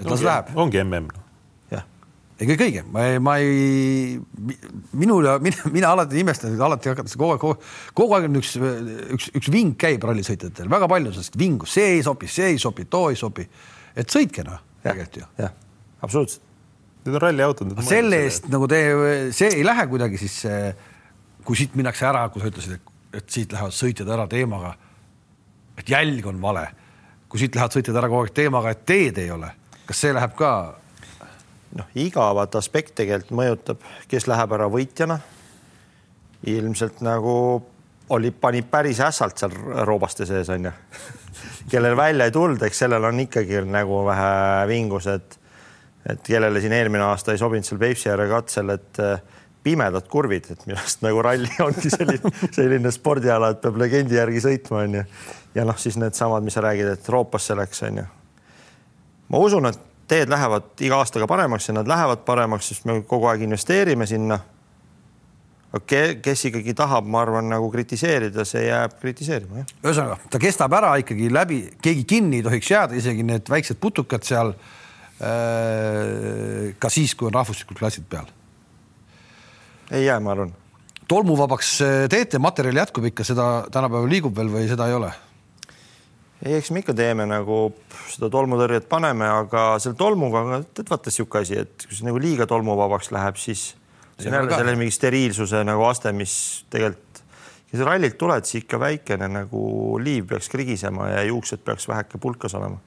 et 0.00 0.06
las 0.08 0.24
läheb. 0.24 0.52
ongi 0.54 0.82
mm. 0.82 1.10
jah. 1.70 1.84
ega 2.40 2.56
kõige, 2.62 2.84
ma 2.90 3.04
ei, 3.06 3.18
ma 3.22 3.36
ei, 3.42 4.16
minul 4.92 5.28
ja 5.28 5.36
mina, 5.42 5.74
mina 5.74 5.92
alati 5.96 6.22
imestan, 6.22 6.56
alati 6.60 6.92
hakatakse 6.92 7.20
kogu 7.20 7.36
aeg, 7.36 7.44
kogu, 7.44 7.60
kogu 8.02 8.16
aeg 8.16 8.30
on 8.30 8.40
üks, 8.40 8.56
üks, 9.18 9.30
üks 9.40 9.52
ving 9.52 9.76
käib 9.80 10.06
rallisõitjatel, 10.08 10.70
väga 10.72 10.88
palju 10.90 11.14
sellest 11.14 11.38
vingu, 11.38 11.68
see 11.70 11.98
ei 11.98 12.02
sobi, 12.06 12.30
see 12.30 12.54
ei 12.54 12.58
sobi, 12.62 12.88
too 12.90 13.12
ei 13.12 13.20
sobi. 13.20 13.46
et 13.98 14.10
sõitke 14.10 14.46
noh, 14.46 14.69
tegelikult 14.84 15.20
ju. 15.22 15.32
jah, 15.38 15.56
absoluutselt. 16.00 16.46
Need 17.04 17.16
on 17.16 17.22
ralliautod. 17.22 17.74
selle 17.86 18.24
eest 18.26 18.50
nagu 18.52 18.66
te, 18.68 18.80
see 19.32 19.48
ei 19.56 19.64
lähe 19.64 19.86
kuidagi 19.88 20.18
siis, 20.20 20.42
kui 21.44 21.56
siit 21.56 21.76
minnakse 21.78 22.04
ära, 22.04 22.26
kui 22.28 22.42
sa 22.42 22.50
ütlesid, 22.52 22.76
et 22.76 22.90
et 23.14 23.30
siit 23.30 23.52
lähevad 23.52 23.74
sõitjad 23.74 24.10
ära 24.14 24.26
teemaga, 24.30 24.74
et 25.78 25.88
jälg 25.88 26.26
on 26.30 26.40
vale. 26.42 26.68
kui 27.30 27.38
siit 27.38 27.54
lähevad 27.54 27.74
sõitjad 27.74 27.96
ära 28.00 28.08
kogu 28.10 28.24
aeg 28.26 28.32
teemaga, 28.34 28.70
et 28.74 28.86
teed 28.86 29.18
ei 29.22 29.30
ole, 29.30 29.50
kas 29.86 30.00
see 30.02 30.14
läheb 30.14 30.34
ka? 30.38 30.52
noh, 31.78 31.86
igavat 31.94 32.56
aspekt 32.58 32.96
tegelikult 32.98 33.36
mõjutab, 33.38 33.84
kes 34.10 34.26
läheb 34.26 34.52
ära 34.52 34.66
võitjana. 34.70 35.20
ilmselt 36.46 37.02
nagu 37.04 37.34
oli, 38.10 38.30
pani 38.30 38.62
päris 38.62 39.00
ässalt 39.00 39.38
seal 39.38 39.54
roobaste 39.86 40.26
sees 40.26 40.48
onju 40.50 40.72
kellel 41.70 41.96
välja 41.96 42.24
ei 42.24 42.30
tulnud, 42.34 42.62
eks 42.62 42.78
sellel 42.84 43.04
on 43.04 43.20
ikkagi 43.20 43.62
nagu 43.68 44.04
vähe 44.06 44.66
vingus, 44.68 45.06
et 45.06 45.38
kellele 46.26 46.60
siin 46.60 46.72
eelmine 46.72 47.04
aasta 47.04 47.32
ei 47.32 47.38
sobinud 47.38 47.66
seal 47.66 47.78
Peipsi 47.78 48.10
ääre 48.10 48.28
katsel, 48.30 48.72
et 48.74 49.00
pimedad 49.62 50.06
kurvid, 50.08 50.48
et 50.50 50.64
millest 50.66 51.04
nagu 51.04 51.22
ralli 51.22 51.50
ongi 51.66 51.92
selline, 51.92 52.32
selline 52.56 52.92
spordiala, 52.94 53.52
et 53.52 53.60
peab 53.62 53.76
legendi 53.80 54.16
järgi 54.16 54.42
sõitma, 54.44 54.84
onju. 54.86 55.04
ja 55.54 55.66
noh, 55.68 55.78
siis 55.78 55.98
needsamad, 56.00 56.44
mis 56.46 56.56
sa 56.56 56.64
räägid, 56.64 56.94
et 56.94 57.08
Euroopasse 57.08 57.56
läks, 57.58 57.82
onju. 57.90 58.06
ma 59.28 59.42
usun, 59.44 59.68
et 59.70 59.80
teed 60.10 60.32
lähevad 60.32 60.80
iga 60.82 60.98
aastaga 60.98 61.28
paremaks 61.30 61.68
ja 61.68 61.76
nad 61.76 61.88
lähevad 61.88 62.24
paremaks, 62.26 62.72
sest 62.72 62.88
me 62.88 63.02
kogu 63.06 63.28
aeg 63.30 63.44
investeerime 63.46 64.08
sinna. 64.10 64.40
Kes 65.86 66.48
ikkagi 66.50 66.74
tahab, 66.74 67.06
ma 67.06 67.22
arvan, 67.22 67.46
nagu 67.52 67.68
kritiseerida, 67.70 68.44
see 68.48 68.64
jääb 68.66 68.96
kritiseerima, 69.02 69.62
jah. 69.62 69.70
ühesõnaga, 69.84 70.18
ta 70.32 70.40
kestab 70.42 70.74
ära 70.74 70.96
ikkagi 71.02 71.30
läbi, 71.30 71.62
keegi 71.82 72.04
kinni 72.10 72.40
ei 72.40 72.46
tohiks 72.46 72.72
jääda, 72.72 72.98
isegi 72.98 73.26
need 73.26 73.50
väiksed 73.50 73.78
putukad 73.82 74.26
seal. 74.26 74.54
Äh, 75.20 76.72
ka 76.80 76.88
siis, 76.88 77.12
kui 77.14 77.28
on 77.28 77.34
rahvuslikud 77.36 77.76
klassid 77.76 78.06
peal 78.08 78.30
ei 79.90 80.04
jää, 80.04 80.20
ma 80.20 80.30
arvan. 80.30 80.54
tolmuvabaks 81.08 81.80
äh, 81.82 82.08
teete, 82.08 82.38
materjal 82.38 82.76
jätkub 82.76 83.04
ikka, 83.10 83.24
seda 83.26 83.48
tänapäeval 83.72 84.08
liigub 84.10 84.36
veel 84.36 84.52
või 84.52 84.68
seda 84.70 84.86
ei 84.88 84.94
ole? 84.94 85.10
ei, 86.44 86.54
eks 86.56 86.70
me 86.70 86.84
ikka 86.84 86.94
teeme 86.96 87.26
nagu 87.28 87.62
seda 88.08 88.30
tolmutõrjet 88.32 88.88
paneme, 88.88 89.26
aga 89.28 89.64
selle 89.82 89.98
tolmuga, 89.98 90.62
tead 90.74 90.88
vaata 90.90 91.12
sihuke 91.12 91.42
asi, 91.42 91.58
et 91.64 91.86
kui 91.86 91.96
see 91.96 92.06
nagu 92.06 92.22
liiga 92.22 92.46
tolmuvabaks 92.48 93.10
läheb, 93.14 93.36
siis 93.40 93.74
see 94.20 94.30
on 94.30 94.38
jälle 94.38 94.58
selle 94.58 94.76
mingi 94.78 94.94
steriilsuse 94.94 95.64
nagu 95.66 95.86
aste, 95.88 96.12
mis 96.16 96.34
tegelikult, 96.72 97.22
kui 97.70 97.80
sa 97.80 97.88
rallilt 97.88 98.18
tuled, 98.20 98.46
siis 98.48 98.64
ikka 98.64 98.80
väikene 98.82 99.28
nagu 99.30 99.64
liiv 100.02 100.30
peaks 100.30 100.50
krigisema 100.52 101.10
ja 101.12 101.26
juuksed 101.28 101.64
peaks 101.66 101.88
väheke 101.90 102.20
pulkas 102.22 102.56
olema 102.58 102.80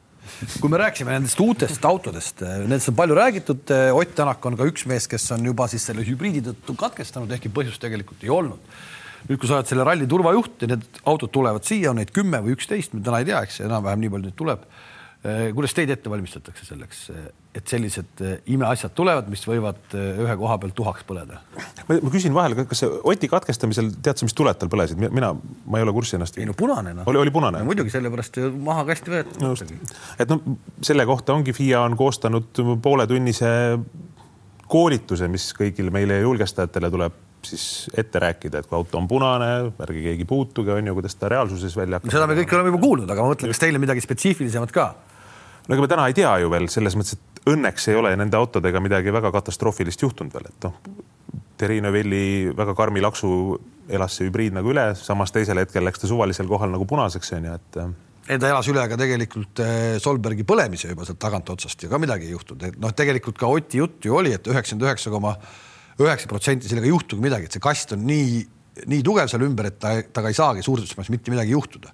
kui 0.63 0.71
me 0.71 0.79
rääkisime 0.79 1.11
nendest 1.11 1.39
uutest 1.43 1.83
autodest, 1.85 2.45
nendest 2.47 2.87
on 2.87 2.95
palju 2.95 3.15
räägitud. 3.17 3.73
Ott 3.91 4.13
Tänak 4.15 4.45
on 4.47 4.55
ka 4.55 4.63
üks 4.69 4.85
mees, 4.87 5.03
kes 5.11 5.25
on 5.35 5.43
juba 5.43 5.67
siis 5.67 5.83
selle 5.89 6.05
hübriidi 6.07 6.39
tõttu 6.45 6.77
katkestanud, 6.79 7.31
ehkki 7.35 7.51
põhjust 7.51 7.83
tegelikult 7.83 8.23
ei 8.23 8.31
olnud. 8.31 8.71
nüüd, 9.27 9.35
kui 9.35 9.47
sa 9.51 9.57
oled 9.57 9.67
selle 9.67 9.83
ralli 9.83 10.07
turvajuht 10.07 10.63
ja 10.63 10.71
need 10.71 11.01
autod 11.11 11.31
tulevad 11.35 11.67
siia, 11.67 11.91
on 11.91 11.99
neid 11.99 12.15
kümme 12.15 12.39
või 12.43 12.55
üksteist, 12.55 12.95
me 12.95 13.03
täna 13.03 13.19
ei 13.19 13.27
tea, 13.27 13.43
eks 13.43 13.59
enam-vähem 13.67 13.99
nii 13.99 14.13
palju 14.15 14.29
neid 14.29 14.39
tuleb 14.39 14.63
Eh, 15.23 15.53
kuidas 15.55 15.71
teid 15.71 15.91
ette 15.93 16.11
valmistatakse 16.11 16.65
selleks, 16.67 17.05
eh, 17.13 17.27
et 17.53 17.69
sellised 17.69 18.21
eh, 18.25 18.37
imeasjad 18.55 18.95
tulevad, 18.97 19.27
mis 19.31 19.43
võivad 19.45 19.93
ühe 19.93 20.37
koha 20.39 20.57
peal 20.61 20.73
tuhaks 20.75 21.05
põleda? 21.09 21.41
ma 21.89 22.13
küsin 22.13 22.33
vahele, 22.35 22.65
kas 22.69 22.85
Oti 22.87 23.29
katkestamisel 23.31 23.91
tead 24.03 24.21
sa, 24.21 24.27
mis 24.27 24.37
tuled 24.37 24.57
tal 24.59 24.71
põlesid, 24.73 24.99
mina, 25.03 25.33
ma 25.33 25.81
ei 25.81 25.85
ole 25.85 25.93
kurssi 25.95 26.17
ennast. 26.17 26.39
ei 26.41 26.47
no 26.49 26.57
punane 26.57 26.95
noh. 26.97 27.09
oli, 27.09 27.21
oli 27.25 27.33
punane 27.33 27.61
no,? 27.61 27.69
muidugi 27.69 27.93
sellepärast 27.93 28.41
maha 28.57 28.87
kasti 28.89 29.13
võetud 29.13 29.43
no,. 29.43 29.53
et 30.19 30.33
noh, 30.33 30.55
selle 30.81 31.05
kohta 31.09 31.37
ongi 31.37 31.53
FIA 31.55 31.83
on 31.85 31.97
koostanud 31.99 32.63
pooletunnise 32.81 33.53
koolituse, 34.73 35.29
mis 35.29 35.51
kõigile 35.57 35.93
meile 35.93 36.19
julgestajatele 36.23 36.89
tuleb 36.93 37.21
siis 37.43 37.89
ette 37.97 38.19
rääkida, 38.23 38.61
et 38.61 38.67
kui 38.69 38.77
auto 38.77 38.97
on 38.97 39.07
punane, 39.07 39.49
ärge 39.83 40.03
keegi 40.05 40.25
puutuge, 40.27 40.71
on 40.73 40.87
ju, 40.87 40.93
kuidas 40.95 41.17
ta 41.19 41.29
reaalsuses 41.31 41.75
välja 41.77 41.99
hakkab. 41.99 42.13
seda 42.13 42.27
me 42.29 42.37
kõik 42.39 42.53
oleme 42.55 42.71
juba 42.71 42.79
kuulnud, 42.85 43.09
aga 43.11 43.25
ma 43.25 43.33
mõtlen, 43.33 43.51
kas 43.51 43.61
teile 43.61 43.81
midagi 43.83 44.03
spetsiifilisemat 44.05 44.71
ka? 44.75 44.85
No 45.67 45.75
ega 45.75 45.85
me 45.85 45.89
täna 45.91 46.07
ei 46.09 46.17
tea 46.17 46.33
ju 46.43 46.51
veel 46.53 46.69
selles 46.71 46.97
mõttes, 46.99 47.17
et 47.17 47.51
õnneks 47.53 47.89
ei 47.91 47.99
ole 47.99 48.13
nende 48.19 48.39
autodega 48.39 48.81
midagi 48.83 49.13
väga 49.13 49.31
katastroofilist 49.35 50.05
juhtunud 50.05 50.33
veel, 50.35 50.49
et 50.51 50.67
noh, 50.67 50.79
Terino 51.57 51.91
Velli 51.93 52.51
väga 52.55 52.73
karmi 52.75 53.03
laksu 53.03 53.29
elas 53.93 54.17
see 54.17 54.27
hübriid 54.27 54.55
nagu 54.55 54.71
üle, 54.71 54.89
samas 54.97 55.31
teisel 55.35 55.59
hetkel 55.61 55.85
läks 55.85 56.01
ta 56.01 56.09
suvalisel 56.09 56.49
kohal 56.49 56.71
nagu 56.73 56.87
punaseks 56.89 57.35
onju, 57.37 57.53
et 57.59 57.77
ta 58.39 58.49
elas 58.49 58.67
üle 58.71 58.83
ka 58.89 58.97
tegelikult 58.99 59.61
eh, 59.63 59.97
Solbergi 60.03 60.45
põlemise 60.47 60.91
juba 60.91 61.07
sealt 61.07 61.19
tagantotsast 61.23 61.85
ja 61.85 61.91
ka 61.91 61.99
midagi 62.01 62.29
ei 62.29 62.35
juhtunud, 62.35 62.67
et 62.69 62.79
noh, 62.79 62.93
tegelikult 62.95 63.39
ka 63.39 63.51
Oti 63.51 63.81
jutt 63.81 64.07
ju 64.07 64.15
oli, 64.19 64.31
et 64.35 64.47
üheksakümmend 64.47 64.87
üheksa 64.87 65.11
koma 65.13 65.35
üheksa 65.99 66.29
protsenti 66.31 66.69
sellega 66.69 66.87
ei 66.87 66.93
juhtugi 66.93 67.23
midagi, 67.23 67.49
et 67.49 67.57
see 67.57 67.63
kast 67.63 67.91
on 67.95 68.05
nii, 68.07 68.39
nii 68.89 69.03
tugev 69.05 69.27
seal 69.31 69.43
ümber, 69.45 69.69
et 69.69 69.79
ta, 69.81 69.97
temaga 70.07 70.31
ei 70.31 70.39
saagi 70.39 70.65
suurtüsmas 70.65 71.11
mitte 71.13 71.33
midagi 71.33 71.53
juhtuda 71.53 71.91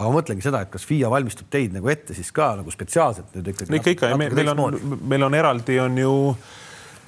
aga 0.00 0.08
ma 0.08 0.16
mõtlengi 0.16 0.44
seda, 0.44 0.62
et 0.64 0.72
kas 0.72 0.86
FIA 0.88 1.10
valmistub 1.12 1.50
teid 1.52 1.76
nagu 1.76 1.90
ette 1.92 2.16
siis 2.16 2.32
ka 2.32 2.54
nagu 2.62 2.72
spetsiaalselt 2.72 3.36
nüüd 3.36 3.52
ikkagi. 3.52 3.76
ikka, 3.76 3.94
ikka, 3.96 4.16
meil 4.16 4.54
on, 4.54 4.80
meil 5.12 5.28
on 5.28 5.36
eraldi 5.36 5.76
on 5.82 6.00
ju 6.00 6.14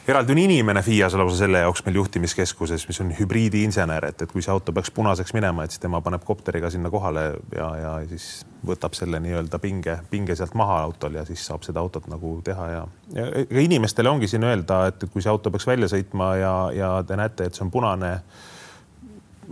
eraldi 0.08 0.32
on 0.34 0.38
inimene 0.38 0.82
FIAs 0.82 1.14
lausa 1.14 1.36
selle 1.38 1.62
jaoks 1.62 1.84
meil 1.86 1.96
juhtimiskeskuses, 2.00 2.84
mis 2.88 3.00
on 3.00 3.12
hübriidinsener, 3.16 4.04
et, 4.10 4.24
et 4.24 4.32
kui 4.32 4.42
see 4.42 4.52
auto 4.52 4.74
peaks 4.74 4.90
punaseks 4.94 5.34
minema, 5.36 5.64
et 5.64 5.74
siis 5.74 5.82
tema 5.82 6.00
paneb 6.02 6.24
kopteriga 6.26 6.70
sinna 6.74 6.90
kohale 6.90 7.24
ja, 7.54 7.68
ja 7.78 7.92
siis 8.10 8.42
võtab 8.66 8.96
selle 8.98 9.20
nii-öelda 9.22 9.62
pinge, 9.62 9.96
pinge 10.10 10.36
sealt 10.38 10.56
maha 10.58 10.80
autol 10.82 11.16
ja 11.20 11.24
siis 11.28 11.46
saab 11.46 11.64
seda 11.66 11.80
autot 11.80 12.08
nagu 12.10 12.34
teha 12.44 12.68
ja, 12.74 12.86
ja 13.14 13.28
inimestele 13.62 14.10
ongi 14.10 14.30
siin 14.30 14.44
öelda, 14.48 14.84
et 14.90 15.06
kui 15.12 15.22
see 15.22 15.30
auto 15.30 15.54
peaks 15.54 15.66
välja 15.70 15.90
sõitma 15.90 16.32
ja, 16.40 16.54
ja 16.76 16.94
te 17.06 17.18
näete, 17.18 17.46
et 17.46 17.58
see 17.58 17.64
on 17.66 17.72
punane, 17.74 18.16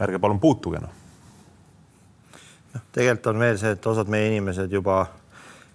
ärge 0.00 0.18
palun 0.18 0.42
puutuge 0.42 0.82
noh. 0.82 0.99
Noh, 2.74 2.84
tegelikult 2.92 3.32
on 3.34 3.42
veel 3.46 3.58
see, 3.60 3.74
et 3.76 3.90
osad 3.92 4.12
meie 4.12 4.30
inimesed 4.32 4.72
juba 4.72 5.02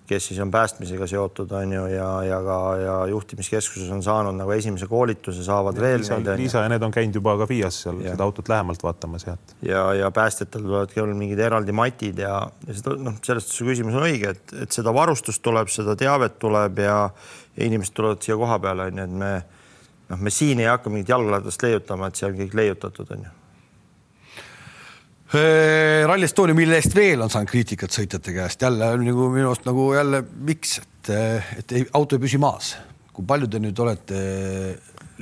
kes 0.07 0.27
siis 0.27 0.39
on 0.39 0.51
päästmisega 0.51 1.07
seotud, 1.07 1.51
on 1.51 1.71
ju, 1.73 1.85
ja, 1.89 2.09
ja 2.23 2.37
ka 2.45 2.57
ja 2.77 2.95
juhtimiskeskuses 3.09 3.89
on 3.91 4.03
saanud 4.03 4.37
nagu 4.37 4.51
esimese 4.53 4.87
koolituse, 4.87 5.43
saavad 5.43 5.75
ja 5.75 5.81
veel. 5.81 6.03
Liisa, 6.03 6.19
Liisa 6.37 6.63
ja 6.65 6.69
need 6.69 6.83
on 6.85 6.93
käinud 6.93 7.17
juba 7.17 7.33
ka 7.39 7.47
FIAs 7.49 7.79
seal 7.83 8.01
ja. 8.03 8.13
seda 8.13 8.27
autot 8.27 8.49
lähemalt 8.49 8.83
vaatamas 8.83 9.25
ja. 9.25 9.37
ja, 9.65 9.83
ja 10.01 10.11
päästjatel 10.13 10.61
tulevad 10.61 10.93
ka 10.93 11.05
mingid 11.09 11.41
eraldi 11.41 11.73
matid 11.73 12.21
ja, 12.21 12.37
ja 12.67 12.77
seda 12.77 12.97
noh, 13.01 13.17
sellest 13.25 13.55
su 13.55 13.65
küsimus 13.65 13.97
on 13.97 14.05
õige, 14.05 14.35
et, 14.35 14.55
et 14.65 14.77
seda 14.77 14.93
varustust 14.93 15.41
tuleb, 15.45 15.71
seda 15.73 15.97
teavet 15.99 16.37
tuleb 16.39 16.83
ja, 16.85 16.99
ja 17.57 17.69
inimesed 17.69 17.97
tulevad 17.97 18.21
siia 18.21 18.37
koha 18.37 18.59
peale, 18.61 18.91
on 18.91 19.01
ju, 19.01 19.07
et 19.09 19.17
me 19.23 19.31
noh, 20.11 20.21
me 20.21 20.33
siin 20.33 20.61
ei 20.61 20.69
hakka 20.69 20.93
mingit 20.93 21.15
jalgratast 21.15 21.65
leiutama, 21.65 22.11
et 22.11 22.21
see 22.21 22.29
on 22.29 22.37
kõik 22.43 22.53
leiutatud, 22.61 23.17
on 23.17 23.25
ju 23.25 23.33
Rally 25.33 26.27
Estonia, 26.27 26.53
mille 26.53 26.77
eest 26.77 26.93
veel 26.93 27.23
on 27.25 27.31
saanud 27.33 27.49
kriitikat 27.49 27.93
sõitjate 27.93 28.33
käest, 28.35 28.61
jälle 28.61 28.91
nagu 29.01 29.29
minu 29.33 29.49
arust 29.49 29.65
nagu 29.65 29.87
jälle 29.95 30.21
miks, 30.45 30.77
et, 30.83 31.09
et 31.57 31.73
ei, 31.79 31.87
auto 31.97 32.17
ei 32.17 32.21
püsi 32.21 32.37
maas. 32.41 32.75
kui 33.15 33.23
palju 33.25 33.47
te 33.47 33.61
nüüd 33.63 33.79
olete 33.79 34.19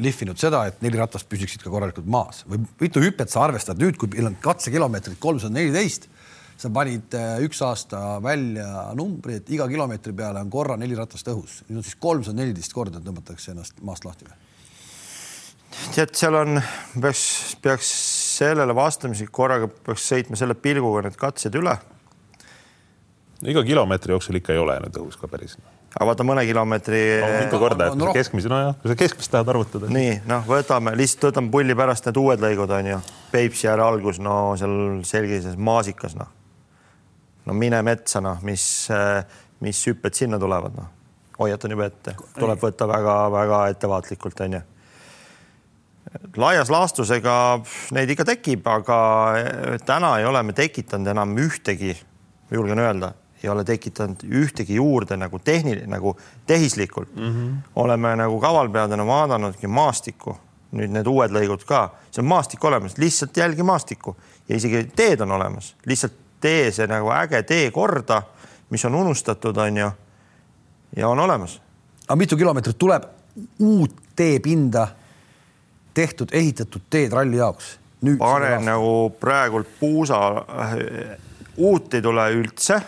lihvinud 0.01 0.39
seda, 0.41 0.63
et 0.65 0.79
neli 0.81 0.97
ratast 0.97 1.27
püsiksid 1.29 1.61
ka 1.61 1.69
korralikult 1.69 2.07
maas? 2.09 2.41
Või 2.49 2.63
mitu 2.81 3.03
hüpet 3.03 3.29
sa 3.29 3.43
arvestad 3.45 3.79
nüüd, 3.79 3.95
kui 4.01 4.09
meil 4.15 4.31
on 4.31 4.37
katsekilomeetrid 4.41 5.19
kolmsada 5.21 5.53
neliteist, 5.53 6.09
sa 6.57 6.71
panid 6.73 7.13
äh, 7.17 7.37
üks 7.45 7.61
aasta 7.65 8.17
välja 8.23 8.89
numbri, 8.97 9.37
et 9.39 9.53
iga 9.53 9.67
kilomeetri 9.69 10.13
peale 10.17 10.41
on 10.43 10.51
korra 10.53 10.75
neli 10.79 10.97
ratast 10.97 11.29
õhus, 11.31 11.61
nüüd 11.69 11.79
on 11.79 11.85
siis 11.85 11.99
kolmsada 12.01 12.41
neliteist 12.41 12.75
korda 12.75 13.01
tõmmatakse 13.03 13.53
ennast 13.53 13.79
maast 13.85 14.09
lahti 14.09 14.27
või? 14.27 14.39
tead, 15.95 16.13
seal 16.17 16.37
on, 16.37 16.59
peaks, 17.01 17.23
peaks 17.61 17.93
sellele 18.37 18.75
vastamiseks 18.75 19.31
korraga 19.33 19.67
peaks 19.67 20.07
sõitma 20.11 20.39
selle 20.39 20.55
pilguga 20.59 21.05
need 21.05 21.17
katsed 21.19 21.55
üle. 21.59 21.75
iga 23.43 23.63
kilomeetri 23.67 24.13
jooksul 24.15 24.39
ikka 24.39 24.53
ei 24.55 24.59
ole 24.61 24.77
nüüd 24.85 24.99
õhus 25.01 25.17
ka 25.19 25.27
päris. 25.27 25.57
aga 25.93 26.07
vaata 26.09 26.25
mõne 26.27 26.45
kilomeetri 26.47 27.01
no,. 27.21 27.31
mitu 27.43 27.59
korda, 27.61 27.89
et 27.91 27.99
no, 27.99 28.13
keskmise, 28.15 28.51
nojah, 28.51 28.75
kui 28.81 28.93
sa 28.93 28.97
keskmist 29.03 29.33
tahad 29.33 29.51
arvutada. 29.53 29.91
nii 29.91 30.15
noh, 30.29 30.47
võtame 30.47 30.95
lihtsalt 30.99 31.29
võtame 31.31 31.53
pulli 31.53 31.77
pärast 31.77 32.09
need 32.09 32.19
uued 32.23 32.43
lõigud 32.43 32.73
on 32.79 32.91
ju, 32.93 32.99
Peipsi 33.33 33.69
ääre 33.71 33.85
algus, 33.85 34.19
no 34.23 34.55
seal 34.59 34.75
selgises 35.07 35.57
maasikas 35.57 36.17
noh. 36.19 36.33
no 37.45 37.57
mine 37.57 37.81
metsa 37.85 38.21
noh, 38.23 38.41
mis, 38.47 38.67
mis 39.63 39.87
hüpped 39.89 40.17
sinna 40.17 40.39
tulevad 40.39 40.77
noh, 40.77 40.91
hoiatan 41.39 41.75
juba 41.75 41.89
ette, 41.91 42.15
tuleb 42.39 42.61
võtta 42.61 42.87
väga-väga 42.89 43.65
ettevaatlikult 43.75 44.47
on 44.47 44.59
ju 44.59 44.67
laias 46.37 46.69
laastus, 46.69 47.11
ega 47.11 47.35
neid 47.95 48.09
ikka 48.13 48.25
tekib, 48.33 48.67
aga 48.67 48.99
eh, 49.39 49.75
täna 49.85 50.17
ei 50.19 50.25
ole 50.25 50.43
me 50.43 50.55
tekitanud 50.57 51.11
enam 51.13 51.35
ühtegi, 51.41 51.95
julgen 52.51 52.79
öelda, 52.79 53.13
ei 53.43 53.49
ole 53.49 53.63
tekitanud 53.67 54.23
ühtegi 54.23 54.77
juurde 54.77 55.17
nagu 55.19 55.39
tehniline, 55.39 55.87
nagu 55.91 56.15
tehislikult 56.47 57.15
mm. 57.15 57.29
-hmm. 57.29 57.55
oleme 57.75 58.15
nagu 58.15 58.39
kavalpeadena 58.39 59.05
vaadanudki 59.05 59.67
maastikku, 59.67 60.37
nüüd 60.71 60.93
need 60.93 61.07
uued 61.07 61.33
lõigud 61.33 61.65
ka, 61.65 61.89
see 62.11 62.21
on 62.21 62.29
maastik 62.29 62.63
olemas, 62.63 62.97
lihtsalt 62.97 63.37
jälgi 63.37 63.63
maastikku 63.63 64.15
ja 64.49 64.55
isegi 64.55 64.83
teed 64.95 65.21
on 65.21 65.31
olemas, 65.31 65.75
lihtsalt 65.85 66.13
tee 66.41 66.71
see 66.71 66.87
nagu 66.87 67.11
äge 67.11 67.43
tee 67.43 67.71
korda, 67.71 68.21
mis 68.69 68.85
on 68.85 68.95
unustatud, 68.95 69.57
on 69.57 69.77
ju. 69.77 69.91
ja 70.95 71.07
on 71.07 71.19
olemas. 71.19 71.61
aga 72.07 72.15
mitu 72.15 72.37
kilomeetrit 72.37 72.77
tuleb 72.77 73.03
uut 73.59 73.95
teepinda 74.15 74.87
tehtud, 75.93 76.29
ehitatud 76.31 76.81
teed 76.89 77.13
ralli 77.13 77.37
jaoks? 77.37 77.77
panen 78.19 78.65
nagu 78.67 79.13
praegult 79.19 79.67
puusa, 79.79 80.19
äh, 80.59 81.17
uut 81.57 81.93
ei 81.93 82.01
tule 82.01 82.25
üldse. 82.35 82.81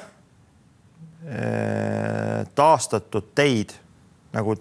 Äh, 1.25 2.43
taastatud 2.55 3.31
teid 3.35 3.71
nagu, 4.35 4.57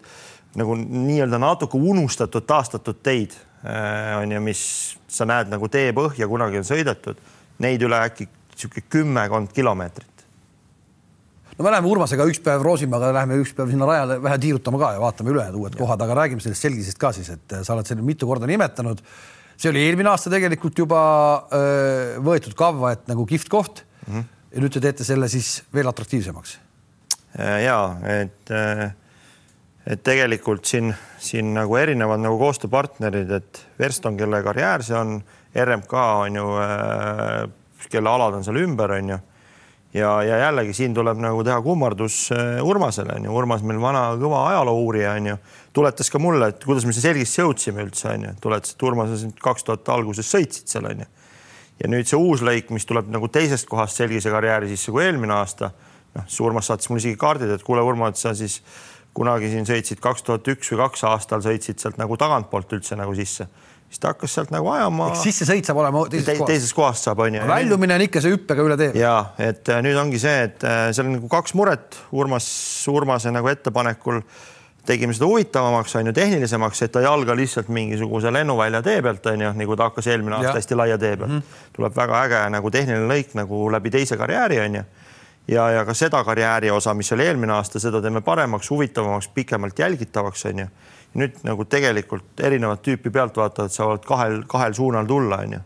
nagu 0.55 0.77
nii-öelda 0.79 1.41
natuke 1.43 1.77
unustatud 1.77 2.47
taastatud 2.47 3.03
teid 3.03 3.35
äh, 3.67 4.15
on 4.21 4.33
ju, 4.33 4.41
mis 4.41 4.63
sa 5.11 5.27
näed 5.29 5.51
nagu 5.53 5.69
teepõhja 5.69 6.29
kunagi 6.31 6.63
on 6.63 6.69
sõidetud, 6.71 7.21
neid 7.61 7.83
üle 7.85 7.99
äkki 8.07 8.31
sihuke 8.55 8.87
kümmekond 8.89 9.53
kilomeetrit 9.53 10.14
no 11.59 11.65
me 11.65 11.71
läheme 11.71 11.91
Urmasega 11.91 12.27
üks 12.29 12.41
päev 12.43 12.65
Roosimäega, 12.67 13.13
läheme 13.15 13.39
üks 13.43 13.55
päev 13.57 13.71
sinna 13.71 13.87
rajale 13.89 14.19
vähe 14.23 14.39
tiirutama 14.43 14.81
ka 14.81 14.91
ja 14.97 15.03
vaatame 15.03 15.33
üle 15.35 15.47
need 15.47 15.59
uued 15.61 15.77
ja. 15.77 15.81
kohad, 15.81 16.03
aga 16.03 16.19
räägime 16.19 16.43
sellest 16.43 16.67
selgisest 16.67 17.01
ka 17.01 17.13
siis, 17.15 17.31
et 17.35 17.57
sa 17.63 17.77
oled 17.77 17.89
seda 17.89 18.05
mitu 18.07 18.29
korda 18.31 18.49
nimetanud. 18.51 19.03
see 19.57 19.71
oli 19.71 19.85
eelmine 19.87 20.11
aasta 20.11 20.33
tegelikult 20.33 20.79
juba 20.79 21.01
öö, 21.55 22.19
võetud 22.27 22.57
kavva, 22.59 22.93
et 22.97 23.07
nagu 23.11 23.27
kihvt 23.27 23.49
koht 23.49 23.85
mm. 23.85 24.13
-hmm. 24.13 24.25
ja 24.51 24.65
nüüd 24.65 24.75
te 24.75 24.83
teete 24.83 25.07
selle 25.07 25.29
siis 25.29 25.63
veel 25.75 25.89
atraktiivsemaks. 25.89 26.59
ja 27.39 27.79
et, 28.03 28.51
et 29.87 30.03
tegelikult 30.03 30.65
siin, 30.65 30.95
siin 31.19 31.55
nagu 31.55 31.77
erinevad 31.77 32.19
nagu 32.19 32.39
koostööpartnerid, 32.39 33.31
et 33.31 33.67
Verston, 33.79 34.17
kelle 34.17 34.43
karjäär 34.43 34.83
see 34.83 34.99
on, 34.99 35.23
RMK 35.55 35.93
on 35.93 36.37
ju, 36.37 36.51
kelle 37.91 38.11
alad 38.11 38.35
on 38.35 38.45
seal 38.45 38.59
ümber, 38.59 38.91
on 38.99 39.15
ju 39.15 39.19
ja, 39.95 40.23
ja 40.23 40.39
jällegi 40.39 40.73
siin 40.75 40.95
tuleb 40.95 41.19
nagu 41.23 41.43
teha 41.47 41.61
kummardus 41.63 42.29
äh, 42.35 42.59
Urmasele 42.65 43.17
on 43.19 43.29
ju, 43.29 43.35
Urmas 43.35 43.63
meil 43.67 43.81
vana 43.83 44.07
kõva 44.21 44.45
ajaloo 44.51 44.81
uurija 44.83 45.15
on 45.19 45.31
ju, 45.33 45.37
tuletas 45.77 46.11
ka 46.11 46.21
mulle, 46.23 46.51
et 46.53 46.65
kuidas 46.65 46.87
me 46.89 46.95
selgesse 46.97 47.43
jõudsime 47.43 47.85
üldse 47.87 48.11
on 48.11 48.29
ju, 48.29 48.33
tuletas, 48.43 48.75
et 48.75 48.87
Urmas 48.87 49.27
kaks 49.43 49.67
tuhat 49.69 49.93
alguses 49.95 50.31
sõitsid 50.31 50.71
seal 50.71 50.89
on 50.91 51.05
ju. 51.05 51.11
ja 51.83 51.91
nüüd 51.91 52.11
see 52.11 52.19
uus 52.19 52.43
lõik, 52.47 52.73
mis 52.75 52.87
tuleb 52.87 53.11
nagu 53.13 53.29
teisest 53.29 53.69
kohast 53.71 54.01
selgise 54.01 54.33
karjääri 54.35 54.73
sisse 54.73 54.95
kui 54.95 55.05
eelmine 55.07 55.37
aasta, 55.39 55.71
noh, 56.15 56.27
siis 56.27 56.43
Urmas 56.43 56.71
saatis 56.71 56.91
mulle 56.91 57.05
isegi 57.05 57.21
kaardid, 57.21 57.55
et 57.55 57.63
kuule, 57.67 57.83
Urmas, 57.83 58.19
sa 58.23 58.35
siis 58.35 58.61
kunagi 59.15 59.51
siin 59.51 59.67
sõitsid 59.67 60.03
kaks 60.03 60.27
tuhat 60.27 60.49
üks 60.51 60.73
või 60.73 60.83
kaks 60.83 61.07
aastal 61.07 61.43
sõitsid 61.43 61.79
sealt 61.79 62.01
nagu 62.03 62.17
tagantpoolt 62.19 62.73
üldse 62.75 62.99
nagu 62.99 63.15
sisse 63.15 63.47
siis 63.95 64.03
ta 64.03 64.11
hakkas 64.11 64.33
sealt 64.35 64.51
nagu 64.51 64.69
ajama. 64.75 65.13
sissesõit 65.19 65.69
saab 65.69 65.79
olema 65.79 66.03
teises 66.11 66.27
te, 66.27 66.35
kohas. 66.39 66.51
teises 66.51 66.73
kohas 66.75 67.03
saab, 67.07 67.21
onju. 67.23 67.45
väljumine 67.47 67.95
on 67.95 68.03
ikka 68.09 68.23
see 68.25 68.35
hüppega 68.35 68.65
üle 68.67 68.79
tee. 68.81 68.91
ja 68.99 69.15
et 69.39 69.71
äh, 69.71 69.79
nüüd 69.87 69.99
ongi 70.01 70.19
see, 70.19 70.49
et 70.49 70.67
äh, 70.67 70.89
seal 70.97 71.07
on 71.07 71.15
nagu 71.21 71.31
kaks 71.31 71.55
muret 71.55 72.01
Urmas, 72.13 72.49
Urmase 72.91 73.31
nagu 73.35 73.51
ettepanekul 73.53 74.19
tegime 74.85 75.15
seda 75.17 75.29
huvitavamaks, 75.31 75.95
on 75.97 76.11
ju, 76.11 76.13
tehnilisemaks, 76.17 76.83
et 76.85 76.93
ta 76.93 77.01
ei 77.01 77.07
alga 77.09 77.37
lihtsalt 77.39 77.71
mingisuguse 77.73 78.33
lennuvälja 78.35 78.83
tee 78.85 78.99
pealt, 79.03 79.31
on 79.31 79.47
ju, 79.47 79.53
nagu 79.63 79.79
ta 79.79 79.89
hakkas 79.89 80.11
eelmine 80.11 80.41
aasta 80.41 80.59
hästi 80.59 80.79
laia 80.81 80.99
tee 80.99 81.15
pealt 81.17 81.31
mm. 81.31 81.39
-hmm. 81.39 81.71
tuleb 81.79 81.97
väga 81.97 82.23
äge 82.27 82.43
nagu 82.57 82.71
tehniline 82.75 83.09
lõik 83.09 83.39
nagu 83.39 83.71
läbi 83.73 83.95
teise 83.95 84.19
karjääri, 84.19 84.61
on 84.67 84.81
ju. 84.81 84.83
ja, 85.55 85.71
ja 85.71 85.85
ka 85.85 85.95
seda 85.95 86.25
karjääri 86.25 86.71
osa, 86.71 86.95
mis 86.95 87.13
oli 87.13 87.31
eelmine 87.31 87.53
aasta, 87.53 87.79
seda 87.79 88.03
teeme 88.03 88.21
paremaks, 88.21 88.71
huvitavamaks, 88.71 89.29
pikemalt 89.29 89.79
jälgitavaks, 89.79 90.47
on 90.51 90.59
ju 90.59 90.67
nüüd 91.19 91.39
nagu 91.47 91.67
tegelikult 91.71 92.43
erinevat 92.43 92.83
tüüpi 92.83 93.13
pealtvaatajad 93.15 93.73
saavad 93.73 94.03
kahel, 94.07 94.43
kahel 94.51 94.75
suunal 94.75 95.07
tulla, 95.07 95.41
onju. 95.47 95.61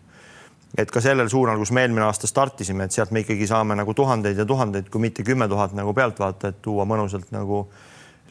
et 0.79 0.91
ka 0.93 1.01
sellel 1.01 1.31
suunal, 1.33 1.57
kus 1.59 1.73
me 1.73 1.87
eelmine 1.87 2.05
aasta 2.05 2.29
startisime, 2.29 2.85
et 2.85 2.93
sealt 2.93 3.11
me 3.15 3.25
ikkagi 3.25 3.47
saame 3.49 3.77
nagu 3.79 3.95
tuhandeid 3.97 4.37
ja 4.37 4.45
tuhandeid, 4.47 4.91
kui 4.93 5.01
mitte 5.01 5.25
kümme 5.25 5.49
tuhat 5.49 5.73
nagu 5.77 5.95
pealtvaatajat 5.97 6.61
tuua 6.63 6.85
mõnusalt 6.85 7.33
nagu 7.33 7.65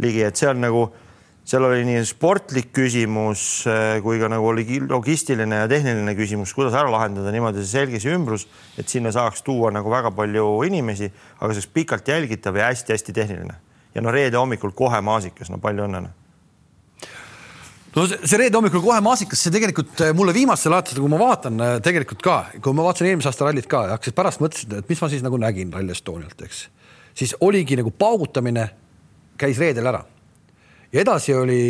ligi, 0.04 0.22
et 0.22 0.38
see 0.38 0.52
on 0.52 0.62
nagu, 0.62 0.84
seal 1.48 1.66
oli 1.66 1.82
nii 1.88 2.04
sportlik 2.06 2.70
küsimus 2.78 3.42
eh, 3.72 3.98
kui 4.06 4.22
ka 4.22 4.30
nagu 4.30 4.54
logistiline 4.54 5.64
ja 5.64 5.72
tehniline 5.72 6.14
küsimus, 6.20 6.54
kuidas 6.54 6.78
ära 6.78 6.94
lahendada 6.94 7.34
niimoodi 7.34 7.66
see 7.66 7.80
selgise 7.80 8.14
ümbrus, 8.14 8.46
et 8.78 8.86
sinna 8.86 9.10
saaks 9.16 9.42
tuua 9.42 9.74
nagu 9.74 9.90
väga 9.90 10.14
palju 10.14 10.46
inimesi, 10.70 11.10
aga 11.40 11.50
see 11.50 11.66
oleks 11.66 11.74
pikalt 11.74 12.14
jälgitav 12.14 12.62
ja 12.62 12.70
hästi-hästi 12.70 13.18
tehniline. 13.18 13.58
ja 13.96 14.06
no 14.06 14.14
reede 14.14 14.38
hommikul 14.38 14.78
kohe 14.78 15.02
maasikas, 15.02 15.50
no 15.50 15.58
palju 15.58 15.90
õnne 15.90 16.06
noh 16.06 16.27
no 17.98 18.06
see, 18.06 18.38
reede 18.38 18.58
hommikul 18.58 18.84
kohe 18.84 19.00
maasikas, 19.04 19.42
see 19.42 19.54
tegelikult 19.54 20.04
äh, 20.06 20.14
mulle 20.16 20.36
viimastel 20.36 20.76
aastatel, 20.78 21.02
kui 21.04 21.12
ma 21.12 21.20
vaatan 21.22 21.64
äh, 21.64 21.76
tegelikult 21.84 22.22
ka, 22.26 22.38
kui 22.62 22.78
ma 22.78 22.86
vaatasin 22.86 23.10
eelmise 23.12 23.32
aasta 23.32 23.48
rallit 23.48 23.70
ka 23.72 23.88
hakkasin 23.96 24.18
pärast 24.18 24.44
mõtlesin, 24.44 24.78
et 24.82 24.92
mis 24.92 25.02
ma 25.02 25.10
siis 25.12 25.26
nagu 25.26 25.40
nägin 25.42 25.74
Rally 25.74 25.96
Estonialt, 25.96 26.42
eks. 26.46 26.68
siis 27.18 27.34
oligi 27.42 27.80
nagu 27.80 27.92
paugutamine 27.92 28.68
käis 29.42 29.62
reedel 29.62 29.90
ära. 29.90 30.04
ja 30.94 31.02
edasi 31.02 31.34
oli 31.34 31.62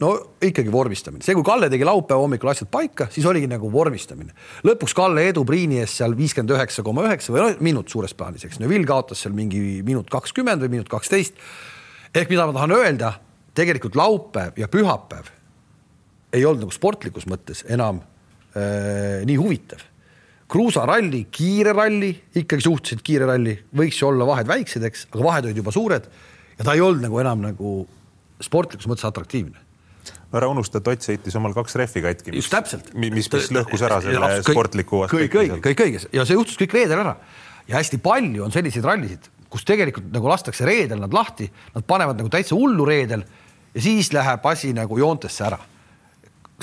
no 0.00 0.12
ikkagi 0.44 0.72
vormistamine, 0.72 1.24
see, 1.24 1.36
kui 1.36 1.44
Kalle 1.44 1.70
tegi 1.72 1.88
laupäeva 1.88 2.20
hommikul 2.24 2.52
asjad 2.52 2.70
paika, 2.72 3.08
siis 3.12 3.26
oligi 3.28 3.48
nagu 3.48 3.72
vormistamine. 3.72 4.36
lõpuks 4.66 4.96
Kalle 4.96 5.28
edu 5.32 5.46
Priini 5.48 5.80
ees 5.80 5.96
seal 6.00 6.16
viiskümmend 6.16 6.56
üheksa 6.56 6.84
koma 6.84 7.08
üheksa 7.08 7.32
või 7.32 7.44
no 7.46 7.50
minut 7.64 7.92
suures 7.92 8.16
plaanis, 8.16 8.44
eks. 8.48 8.60
Neville 8.60 8.88
kaotas 8.88 9.24
seal 9.24 9.36
mingi 9.36 9.80
minut 9.86 10.12
kakskümmend 10.12 10.64
või 10.64 10.76
minut 10.76 10.92
kaksteist. 10.92 11.40
ehk 12.14 12.28
mida 12.28 12.46
ma 12.46 12.56
tahan 12.56 12.72
öelda, 12.76 13.12
tegelikult 13.54 13.96
laupäev 13.96 14.56
ja 14.60 14.68
pühapäev 14.68 15.39
ei 16.32 16.44
olnud 16.46 16.66
nagu 16.66 16.74
sportlikus 16.74 17.26
mõttes 17.30 17.64
enam 17.68 18.00
äh, 18.00 19.22
nii 19.26 19.38
huvitav. 19.40 19.86
kruusaralli, 20.50 21.26
kiire 21.30 21.72
ralli, 21.72 22.10
ikkagi 22.34 22.64
suhteliselt 22.64 23.02
kiire 23.06 23.26
ralli, 23.28 23.54
võiks 23.76 24.00
ju 24.00 24.08
olla 24.08 24.26
vahed 24.26 24.48
väiksed, 24.50 24.82
eks, 24.88 25.06
aga 25.12 25.24
vahed 25.24 25.50
olid 25.50 25.60
juba 25.62 25.74
suured 25.74 26.08
ja 26.58 26.64
ta 26.64 26.74
ei 26.74 26.82
olnud 26.84 27.06
nagu 27.06 27.20
enam 27.22 27.44
nagu 27.44 27.74
sportlikus 28.42 28.88
mõttes 28.90 29.06
atraktiivne 29.08 29.68
ära 30.30 30.46
unusta, 30.50 30.78
et 30.78 30.88
Ott 30.90 31.06
sõitis 31.06 31.36
omal 31.38 31.54
kaks 31.56 31.74
rehvi 31.80 32.02
katki. 32.04 32.34
just 32.38 32.52
täpselt. 32.52 32.92
mis, 32.94 33.12
mis 33.14 33.50
lõhkus 33.50 33.82
ära 33.86 33.98
selle 34.04 34.20
kõik, 34.20 34.52
sportliku 34.52 35.02
aspekti. 35.06 35.30
kõik, 35.34 35.50
kõik, 35.50 35.64
kõik 35.64 35.84
õiges 35.86 36.06
ja 36.14 36.24
see 36.26 36.38
juhtus 36.38 36.58
kõik 36.60 36.76
reedel 36.76 37.02
ära. 37.02 37.16
ja 37.68 37.78
hästi 37.78 37.98
palju 38.02 38.44
on 38.44 38.54
selliseid 38.54 38.86
rallisid, 38.86 39.26
kus 39.50 39.66
tegelikult 39.66 40.12
nagu 40.14 40.30
lastakse 40.30 40.66
reedel 40.66 41.02
nad 41.02 41.14
lahti, 41.14 41.50
nad 41.74 41.86
panevad 41.86 42.18
nagu 42.18 42.30
täitsa 42.30 42.54
hullu 42.54 42.86
reedel 42.86 43.24
ja 43.74 43.82
siis 43.82 44.12
läheb 44.14 44.46
asi 44.46 44.72
nagu 44.76 44.98
joontesse 44.98 45.44
ära 45.46 45.58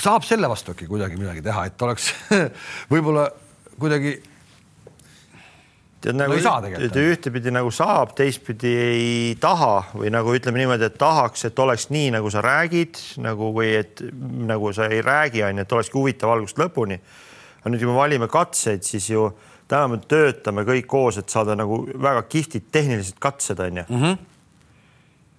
saab 0.02 0.26
selle 0.26 0.48
vastu 0.50 0.74
äkki 0.74 0.86
kuidagi 0.86 1.18
midagi 1.18 1.42
teha, 1.44 1.68
et 1.68 1.82
oleks 1.82 2.12
võib-olla 2.92 3.28
kuidagi 3.78 4.18
tead 6.02 6.18
nagu 6.18 6.36
no 6.36 6.58
üht, 6.78 6.98
ühtepidi 7.02 7.50
nagu 7.54 7.70
saab, 7.74 8.12
teistpidi 8.18 8.70
ei 8.70 9.34
taha 9.40 9.88
või 9.98 10.12
nagu 10.14 10.34
ütleme 10.36 10.62
niimoodi, 10.62 10.86
et 10.86 10.98
tahaks, 11.00 11.48
et 11.48 11.58
oleks 11.58 11.88
nii, 11.90 12.12
nagu 12.14 12.30
sa 12.30 12.42
räägid 12.44 13.00
nagu 13.24 13.50
või 13.56 13.72
et 13.80 14.02
nagu 14.48 14.70
sa 14.76 14.86
ei 14.92 15.02
räägi, 15.02 15.42
on 15.46 15.58
ju, 15.58 15.66
et 15.66 15.76
olekski 15.78 15.98
huvitav 15.98 16.34
algusest 16.34 16.62
lõpuni. 16.62 17.00
aga 17.60 17.72
nüüd, 17.72 17.82
kui 17.82 17.90
me 17.90 17.98
valime 17.98 18.28
katseid, 18.30 18.86
siis 18.86 19.10
ju 19.10 19.26
täna 19.68 19.88
me 19.90 19.98
töötame 19.98 20.62
kõik 20.68 20.86
koos, 20.86 21.18
et 21.18 21.28
saada 21.28 21.56
nagu 21.58 21.82
väga 21.90 22.22
kihvtid 22.30 22.70
tehnilised 22.72 23.18
katsed, 23.18 23.58
on 23.58 23.82
ju 23.82 23.84
mm. 23.88 24.02
-hmm. 24.02 24.18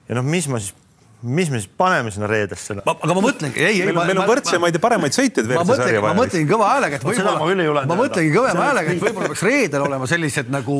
ja 0.10 0.16
noh, 0.16 0.24
mis 0.24 0.48
ma 0.48 0.60
siis 0.60 0.76
mis 1.22 1.50
me 1.52 1.60
siis 1.60 1.72
paneme 1.78 2.12
sinna 2.14 2.28
reedesse? 2.32 2.78
aga 2.80 3.16
ma 3.16 3.24
mõtlengi, 3.24 3.60
ei, 3.60 3.82
ei. 3.84 3.92
meil 3.92 4.22
on 4.22 4.30
võrdsemaid 4.30 4.78
ja 4.78 4.82
paremaid 4.84 5.16
sõitjaid 5.16 5.50
WRC 5.50 5.76
sarja 5.82 6.04
vaja. 6.04 6.16
ma 6.16 6.22
mõtlengi 6.22 6.48
kõva 6.48 6.70
häälega, 6.74 7.00
et 7.00 7.08
võib-olla, 7.10 7.84
ma 7.90 7.98
mõtlengi 8.00 8.32
kõvema 8.36 8.70
häälega, 8.70 8.94
et 8.94 9.04
võib-olla 9.04 9.32
peaks 9.34 9.44
reedel 9.44 9.84
olema 9.84 10.08
sellised 10.08 10.54
nagu 10.54 10.78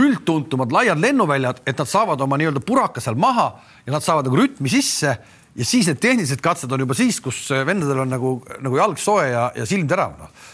üldtuntumad 0.00 0.72
laiad 0.72 1.02
lennuväljad, 1.02 1.60
et 1.68 1.84
nad 1.84 1.92
saavad 1.92 2.24
oma 2.24 2.40
nii-öelda 2.40 2.64
puraka 2.64 3.04
seal 3.04 3.20
maha 3.20 3.50
ja 3.84 3.92
nad 3.92 4.06
saavad 4.06 4.30
nagu 4.30 4.40
rütmi 4.40 4.72
sisse 4.72 5.12
ja 5.12 5.68
siis 5.68 5.90
need 5.90 6.00
tehnilised 6.00 6.40
katsed 6.40 6.72
on 6.72 6.86
juba 6.86 6.96
siis, 6.96 7.20
kus 7.20 7.44
vendadel 7.52 8.06
on 8.06 8.16
nagu, 8.16 8.34
nagu 8.64 8.80
jalg 8.80 9.02
soe 9.02 9.28
ja, 9.28 9.50
ja 9.58 9.68
silm 9.68 9.90
terav, 9.90 10.16
noh 10.22 10.50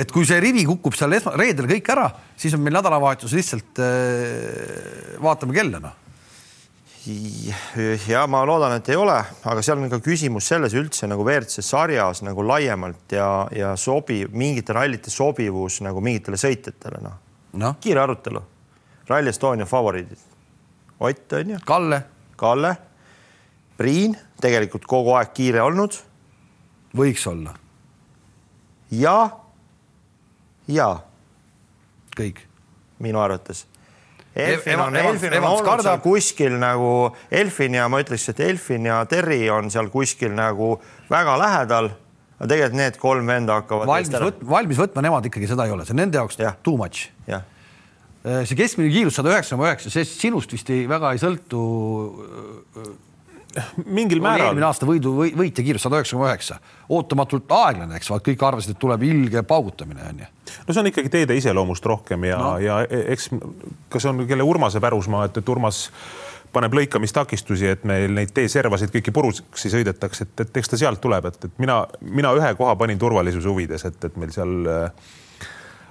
et 0.00 0.10
kui 0.10 0.24
see 0.24 0.38
rivi 0.40 0.64
kukub 0.64 0.94
seal 0.96 1.12
esma, 1.12 1.34
reedel 1.36 1.68
kõik 1.68 1.88
ära, 1.92 2.06
siis 2.40 2.54
on 2.56 2.62
meil 2.64 2.72
nädalavahetus 2.78 3.34
lihtsalt 3.36 3.82
äh, 3.84 5.18
vaatame 5.22 5.54
kella, 5.54 5.82
noh 5.84 5.98
ja 8.08 8.26
ma 8.28 8.42
loodan, 8.44 8.74
et 8.76 8.88
ei 8.92 8.98
ole, 9.00 9.16
aga 9.48 9.62
seal 9.64 9.80
on 9.80 9.88
ka 9.92 10.00
küsimus 10.04 10.50
selles 10.50 10.74
üldse 10.76 11.08
nagu 11.08 11.24
WRC 11.24 11.64
sarjas 11.64 12.20
nagu 12.26 12.44
laiemalt 12.44 13.14
ja, 13.16 13.30
ja 13.56 13.72
sobiv 13.80 14.34
mingite 14.36 14.76
rallite 14.76 15.12
sobivus 15.12 15.80
nagu 15.86 16.02
mingitele 16.04 16.36
sõitjatele 16.40 17.00
noh 17.04 17.16
no.. 17.52 17.74
kiire 17.80 18.02
arutelu. 18.04 18.42
Rally 19.08 19.28
Estonia 19.28 19.66
favoriidid. 19.66 20.18
Ott 21.00 21.32
on 21.32 21.50
ju. 21.50 21.58
Kalle. 21.66 22.02
Kalle. 22.36 22.76
Priin 23.76 24.14
tegelikult 24.40 24.84
kogu 24.86 25.16
aeg 25.16 25.32
kiire 25.34 25.62
olnud. 25.62 25.96
võiks 26.96 27.26
olla. 27.30 27.54
ja, 28.90 29.30
ja. 30.66 30.88
kõik. 32.18 32.40
minu 32.98 33.20
arvates 33.22 33.69
Elfin 34.40 34.80
on, 34.80 34.96
Elfin 34.96 35.36
on 35.38 35.48
olnud 35.50 35.66
kardab. 35.66 35.86
seal 35.86 36.02
kuskil 36.04 36.56
nagu 36.60 36.92
Elfin 37.30 37.76
ja 37.78 37.88
ma 37.92 38.00
ütleks, 38.02 38.28
et 38.32 38.40
Elfin 38.44 38.88
ja 38.90 39.00
Terri 39.10 39.42
on 39.52 39.70
seal 39.72 39.90
kuskil 39.92 40.34
nagu 40.36 40.74
väga 41.10 41.36
lähedal. 41.40 41.90
aga 42.40 42.48
tegelikult 42.48 42.78
need 42.80 42.98
kolm 43.00 43.26
venda 43.28 43.60
hakkavad. 43.60 43.86
valmis 43.90 44.14
võtma, 44.26 44.50
valmis 44.56 44.80
võtma 44.80 45.04
nemad 45.04 45.26
ikkagi 45.28 45.50
seda 45.50 45.68
ei 45.68 45.74
ole, 45.76 45.84
see 45.84 45.96
on 45.96 46.02
nende 46.04 46.20
jaoks 46.20 46.40
ja. 46.40 46.54
too 46.62 46.76
much. 46.80 47.10
Äh, 47.28 48.42
see 48.44 48.56
keskmine 48.56 48.92
kiirus 48.92 49.16
sada 49.16 49.32
üheksa 49.32 49.56
koma 49.56 49.70
üheksa, 49.70 49.92
see 49.92 50.04
sinust 50.08 50.52
vist 50.52 50.68
ei, 50.72 50.84
väga 50.88 51.14
ei 51.14 51.20
sõltu 51.22 51.60
mingil 53.84 54.22
määral. 54.22 54.50
eelmine 54.50 54.66
aasta 54.68 54.86
võidu 54.88 55.12
või, 55.16 55.32
võitja 55.36 55.64
kiirus 55.66 55.84
sada 55.86 55.98
üheksa 55.98 56.16
koma 56.16 56.30
üheksa, 56.30 56.58
ootamatult 56.96 57.52
aeglane, 57.56 57.98
eks, 57.98 58.10
vaat 58.12 58.24
kõik 58.26 58.42
arvasid, 58.46 58.74
et 58.74 58.80
tuleb 58.82 59.04
ilge 59.08 59.42
paugutamine 59.46 60.06
onju. 60.12 60.30
no 60.66 60.74
see 60.74 60.82
on 60.82 60.90
ikkagi 60.92 61.12
teede 61.12 61.36
iseloomust 61.38 61.86
rohkem 61.86 62.28
ja 62.30 62.40
no., 62.40 62.56
ja 62.62 62.80
e-, 62.86 63.04
eks 63.14 63.30
kas 63.90 64.08
on 64.10 64.26
kelle 64.30 64.46
Urmase 64.46 64.82
pärusmaa, 64.82 65.26
et, 65.30 65.40
et 65.42 65.54
Urmas 65.54 65.88
paneb 66.52 66.74
lõikamistakistusi, 66.74 67.68
et 67.70 67.84
meil 67.86 68.10
neid 68.14 68.32
teeservasid 68.34 68.90
kõiki 68.94 69.14
puruksi 69.14 69.70
sõidetaks, 69.70 70.24
et, 70.24 70.32
et 70.42 70.60
eks 70.62 70.72
ta 70.72 70.78
sealt 70.80 71.02
tuleb, 71.02 71.30
et, 71.30 71.44
et 71.46 71.62
mina, 71.62 71.84
mina 72.02 72.32
ühe 72.38 72.54
koha 72.58 72.74
panin 72.78 72.98
turvalisuse 72.98 73.50
huvides, 73.50 73.86
et, 73.86 73.98
et 74.08 74.16
meil 74.18 74.34
seal 74.34 74.56
äh, 74.66 75.10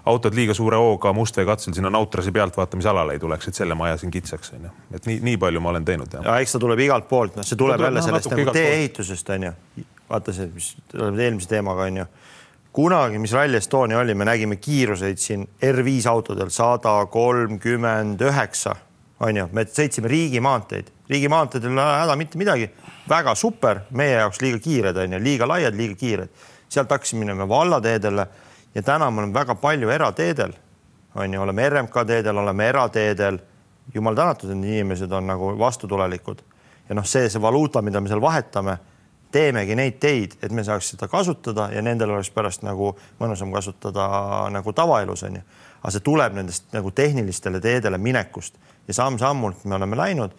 autod 0.09 0.35
liiga 0.35 0.53
suure 0.57 0.77
hooga 0.79 1.13
Mustvee 1.13 1.45
katsel 1.45 1.75
sinna 1.77 1.91
Nautrasi 1.93 2.31
pealtvaatamisalale 2.35 3.15
ei 3.15 3.21
tuleks, 3.21 3.47
et 3.49 3.59
selle 3.59 3.77
ma 3.77 3.89
ajasin 3.89 4.11
kitsaks, 4.11 4.53
onju. 4.57 4.71
et 4.95 5.05
nii, 5.09 5.19
nii 5.29 5.37
palju 5.41 5.61
ma 5.61 5.73
olen 5.73 5.85
teinud. 5.85 6.19
ja 6.23 6.39
eks 6.41 6.55
ta 6.55 6.61
tuleb 6.63 6.81
igalt 6.85 7.07
poolt, 7.09 7.37
noh, 7.37 7.47
see 7.47 7.59
tuleb, 7.59 7.77
tuleb 7.77 7.89
jälle 7.89 8.03
sellest 8.05 8.33
nagu 8.33 8.55
tee-ehitusest 8.57 9.31
onju. 9.35 9.53
vaata 10.09 10.35
see, 10.35 10.49
mis 10.53 10.73
eelmise 10.97 11.49
teemaga 11.53 11.87
onju. 11.89 12.05
kunagi, 12.73 13.21
mis 13.21 13.33
Rally 13.37 13.57
Estonia 13.57 13.99
oli, 13.99 14.15
me 14.15 14.27
nägime 14.29 14.59
kiiruseid 14.61 15.21
siin 15.21 15.47
R5 15.71 16.09
autodel 16.09 16.53
sada 16.53 16.99
kolmkümmend 17.11 18.21
üheksa, 18.29 18.75
onju, 19.19 19.49
me 19.53 19.65
sõitsime 19.69 20.11
riigimaanteid, 20.11 20.93
riigimaanteedel 21.09 21.71
ei 21.71 21.77
ole 21.77 22.03
häda 22.03 22.19
mitte 22.19 22.41
midagi, 22.41 22.69
väga 23.09 23.35
super, 23.35 23.85
meie 23.91 24.19
jaoks 24.19 24.41
liiga 24.41 24.61
kiired 24.63 25.01
onju, 25.05 25.23
liiga 25.23 25.47
laiad, 25.49 25.77
liiga 25.77 25.97
kiired. 25.99 26.45
sealt 26.69 26.91
hakkasime 26.93 27.25
minema 27.25 27.47
vallateedele 27.49 28.27
ja 28.75 28.83
täna 28.83 29.11
me 29.11 29.21
oleme 29.21 29.33
väga 29.33 29.55
palju 29.55 29.89
erateedel, 29.89 30.53
on 31.15 31.33
ju, 31.33 31.41
oleme 31.41 31.69
RMK 31.69 32.05
teedel, 32.07 32.37
oleme 32.37 32.69
erateedel. 32.69 33.39
jumal 33.93 34.15
tänatud, 34.15 34.49
et 34.49 34.57
inimesed 34.57 35.11
on 35.11 35.27
nagu 35.27 35.55
vastutulelikud 35.59 36.41
ja 36.89 36.95
noh, 36.95 37.05
see, 37.05 37.29
see 37.29 37.41
valuuta, 37.41 37.81
mida 37.81 38.01
me 38.01 38.09
seal 38.09 38.21
vahetame, 38.21 38.77
teemegi 39.31 39.75
neid 39.77 39.97
teid, 40.01 40.35
et 40.41 40.51
me 40.51 40.63
saaks 40.65 40.93
seda 40.93 41.07
kasutada 41.09 41.69
ja 41.73 41.81
nendel 41.85 42.15
oleks 42.15 42.31
pärast 42.33 42.63
nagu 42.65 42.95
mõnusam 43.19 43.53
kasutada 43.53 44.05
nagu 44.53 44.73
tavaelus 44.73 45.23
on 45.27 45.39
ju. 45.39 45.41
aga 45.81 45.91
see 45.95 46.05
tuleb 46.05 46.33
nendest 46.35 46.73
nagu 46.73 46.91
tehnilistele 46.91 47.61
teedele 47.61 47.97
minekust 47.97 48.57
ja 48.87 48.93
samm-sammult 48.93 49.65
me 49.65 49.75
oleme 49.75 49.97
läinud 49.97 50.33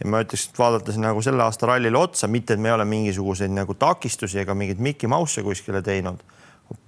ja 0.00 0.08
ma 0.08 0.22
ütleks, 0.22 0.46
et 0.48 0.58
vaadates 0.58 0.96
nagu 0.96 1.22
selle 1.22 1.42
aasta 1.42 1.66
rallile 1.66 1.98
otsa, 1.98 2.28
mitte 2.28 2.54
et 2.54 2.60
me 2.60 2.70
ei 2.70 2.74
ole 2.74 2.86
mingisuguseid 2.88 3.52
nagu 3.52 3.74
takistusi 3.74 4.38
ega 4.40 4.54
mingeid 4.54 4.78
Mickey 4.78 5.10
Mouse'e 5.10 5.44
kuskile 5.44 5.82
teinud, 5.82 6.22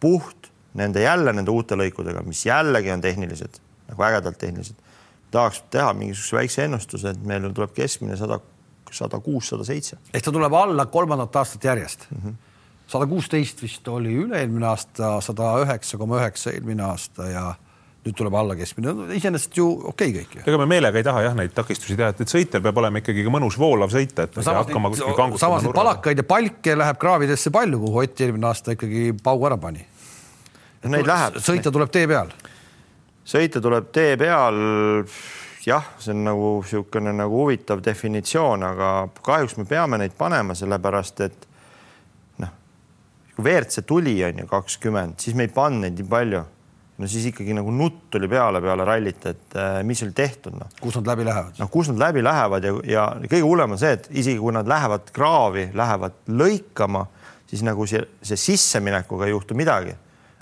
puht 0.00 0.51
nende 0.74 1.02
jälle 1.02 1.32
nende 1.32 1.50
uute 1.50 1.76
lõikudega, 1.78 2.22
mis 2.26 2.46
jällegi 2.46 2.92
on 2.94 3.00
tehnilised, 3.00 3.60
nagu 3.90 4.08
ägedalt 4.08 4.38
tehnilised. 4.38 4.76
tahaks 5.30 5.62
teha 5.70 5.92
mingisuguse 5.96 6.36
väikse 6.36 6.64
ennustuse, 6.64 7.10
et 7.10 7.22
meil 7.24 7.48
tuleb 7.52 7.72
keskmine 7.72 8.16
sada, 8.16 8.40
sada 8.92 9.20
kuus, 9.20 9.48
sada 9.48 9.64
seitse. 9.64 9.96
ehk 10.14 10.24
ta 10.24 10.32
tuleb 10.32 10.52
alla 10.52 10.86
kolmandat 10.86 11.36
aastat 11.36 11.64
järjest 11.64 12.06
mm. 12.10 12.18
-hmm 12.24 12.40
sada 12.92 13.06
kuusteist 13.08 13.62
vist 13.62 13.88
oli 13.88 14.14
üle-eelmine 14.24 14.66
aasta, 14.68 15.20
sada 15.24 15.54
üheksa 15.62 15.98
koma 16.00 16.18
üheksa 16.20 16.52
eelmine 16.52 16.84
aasta 16.84 17.28
ja 17.30 17.44
nüüd 18.02 18.16
tuleb 18.18 18.34
alla 18.34 18.56
keskmine, 18.58 18.92
iseenesest 19.14 19.56
ju 19.56 19.68
okei 19.92 20.10
okay 20.10 20.24
kõik. 20.24 20.42
ega 20.42 20.58
me 20.58 20.66
meelega 20.74 20.98
ei 20.98 21.06
taha 21.06 21.22
jah 21.28 21.36
neid 21.38 21.54
takistusi 21.54 21.94
teha, 21.98 22.10
et, 22.10 22.24
et 22.24 22.32
sõitjal 22.32 22.64
peab 22.64 22.80
olema 22.82 22.98
ikkagi 22.98 23.22
ka 23.22 23.32
mõnus 23.32 23.58
voolav 23.60 23.94
sõita, 23.94 24.26
et 24.26 24.36
no, 24.36 24.42
samas, 24.42 24.66
hakkama 24.66 24.90
kuskil 24.90 25.14
kangutama. 25.14 25.42
samas 25.44 25.66
neid 25.66 25.76
palakaid 25.76 26.22
ja 26.22 26.26
palke 26.26 26.76
läheb 26.82 26.98
kraavidesse 27.02 27.54
palju, 27.54 27.78
kuhu 27.84 28.02
Ott 28.02 28.24
eelmine 28.26 28.50
aasta 28.50 28.74
ikkagi 28.74 29.12
paugu 29.22 29.46
ära 29.46 29.60
pani 29.62 29.86
Neid 30.90 31.06
läheb. 31.06 31.38
sõita 31.42 31.70
tuleb 31.74 31.92
tee 31.94 32.08
peal. 32.10 32.32
sõita 33.24 33.62
tuleb 33.62 33.92
tee 33.94 34.16
peal. 34.18 34.56
jah, 35.66 35.92
see 36.02 36.14
on 36.14 36.24
nagu 36.26 36.54
niisugune 36.62 37.12
nagu 37.14 37.44
huvitav 37.44 37.82
definitsioon, 37.84 38.64
aga 38.66 38.88
kahjuks 39.22 39.56
me 39.60 39.66
peame 39.68 40.00
neid 40.02 40.16
panema, 40.18 40.56
sellepärast 40.58 41.22
et 41.22 41.46
noh, 42.42 42.50
kui 43.36 43.44
WRC 43.44 43.86
tuli, 43.86 44.16
on 44.26 44.42
ju 44.42 44.48
kakskümmend, 44.50 45.20
siis 45.22 45.38
me 45.38 45.46
ei 45.46 45.54
pannud 45.54 45.86
neid 45.86 46.00
nii 46.00 46.10
palju 46.10 46.42
no 47.02 47.08
siis 47.08 47.24
ikkagi 47.30 47.54
nagu 47.56 47.72
nutt 47.74 48.10
tuli 48.12 48.28
peale 48.30 48.60
peale 48.62 48.84
rallit, 48.86 49.24
et 49.26 49.56
äh, 49.58 49.80
mis 49.86 50.02
oli 50.04 50.12
tehtud, 50.14 50.58
noh. 50.58 50.68
kus 50.80 50.98
nad 50.98 51.14
läbi 51.14 51.24
lähevad? 51.26 51.56
noh, 51.62 51.70
kus 51.70 51.88
nad 51.90 52.02
läbi 52.08 52.22
lähevad 52.26 52.66
ja, 52.66 52.74
ja 52.90 53.06
kõige 53.22 53.42
hullem 53.46 53.74
on 53.74 53.80
see, 53.80 53.94
et 53.96 54.10
isegi 54.10 54.38
kui 54.42 54.54
nad 54.54 54.68
lähevad 54.68 55.10
kraavi, 55.14 55.70
lähevad 55.78 56.18
lõikama 56.28 57.06
siis 57.52 57.64
nagu 57.66 57.84
see, 57.88 58.00
see 58.24 58.38
sisseminekuga 58.40 59.28
ei 59.28 59.34
juhtu 59.34 59.56
midagi. 59.58 59.92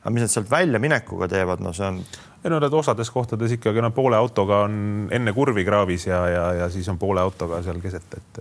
Aga 0.00 0.12
mis 0.14 0.24
nad 0.24 0.32
sealt 0.32 0.50
väljaminekuga 0.50 1.28
teevad, 1.30 1.62
no 1.64 1.72
see 1.76 1.86
on. 1.86 2.00
ei 2.44 2.52
no 2.52 2.60
nad 2.62 2.72
osades 2.72 3.10
kohtades 3.12 3.52
ikkagi 3.56 3.82
no 3.84 3.90
poole 3.96 4.16
autoga 4.16 4.64
on 4.66 5.08
enne 5.12 5.34
kurvi 5.36 5.64
kraavis 5.64 6.06
ja, 6.08 6.22
ja, 6.28 6.46
ja 6.62 6.70
siis 6.72 6.88
on 6.88 6.98
poole 6.98 7.20
autoga 7.20 7.62
seal 7.66 7.80
keset, 7.82 8.16
et 8.16 8.40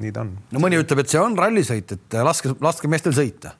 nii 0.00 0.12
ta 0.14 0.22
on. 0.26 0.36
no 0.52 0.62
mõni 0.62 0.78
ütleb, 0.80 1.02
et 1.02 1.12
see 1.12 1.20
on 1.20 1.36
rallisõit, 1.38 1.96
et 1.96 2.22
laske, 2.22 2.54
laske 2.62 2.90
meestel 2.90 3.16
sõita 3.16 3.56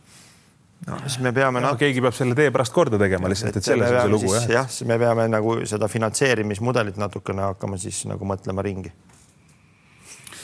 no 0.86 0.99
siis 1.07 1.18
me 1.24 1.32
peame 1.34 1.62
no, 1.62 1.74
keegi 1.78 2.03
peab 2.05 2.16
selle 2.16 2.38
tee 2.38 2.51
pärast 2.55 2.74
korda 2.74 2.99
tegema 3.01 3.30
lihtsalt, 3.30 3.59
et 3.59 3.66
selles 3.66 3.90
on 3.90 4.01
see 4.01 4.14
lugu 4.14 4.34
jah. 4.34 4.49
jah, 4.61 4.70
siis 4.70 4.88
me 4.88 4.99
peame 5.03 5.28
nagu 5.30 5.59
seda 5.68 5.90
finantseerimismudelit 5.90 6.99
natukene 7.01 7.51
hakkama 7.53 7.78
siis 7.80 8.05
nagu 8.11 8.26
mõtlema 8.28 8.64
ringi 8.66 8.93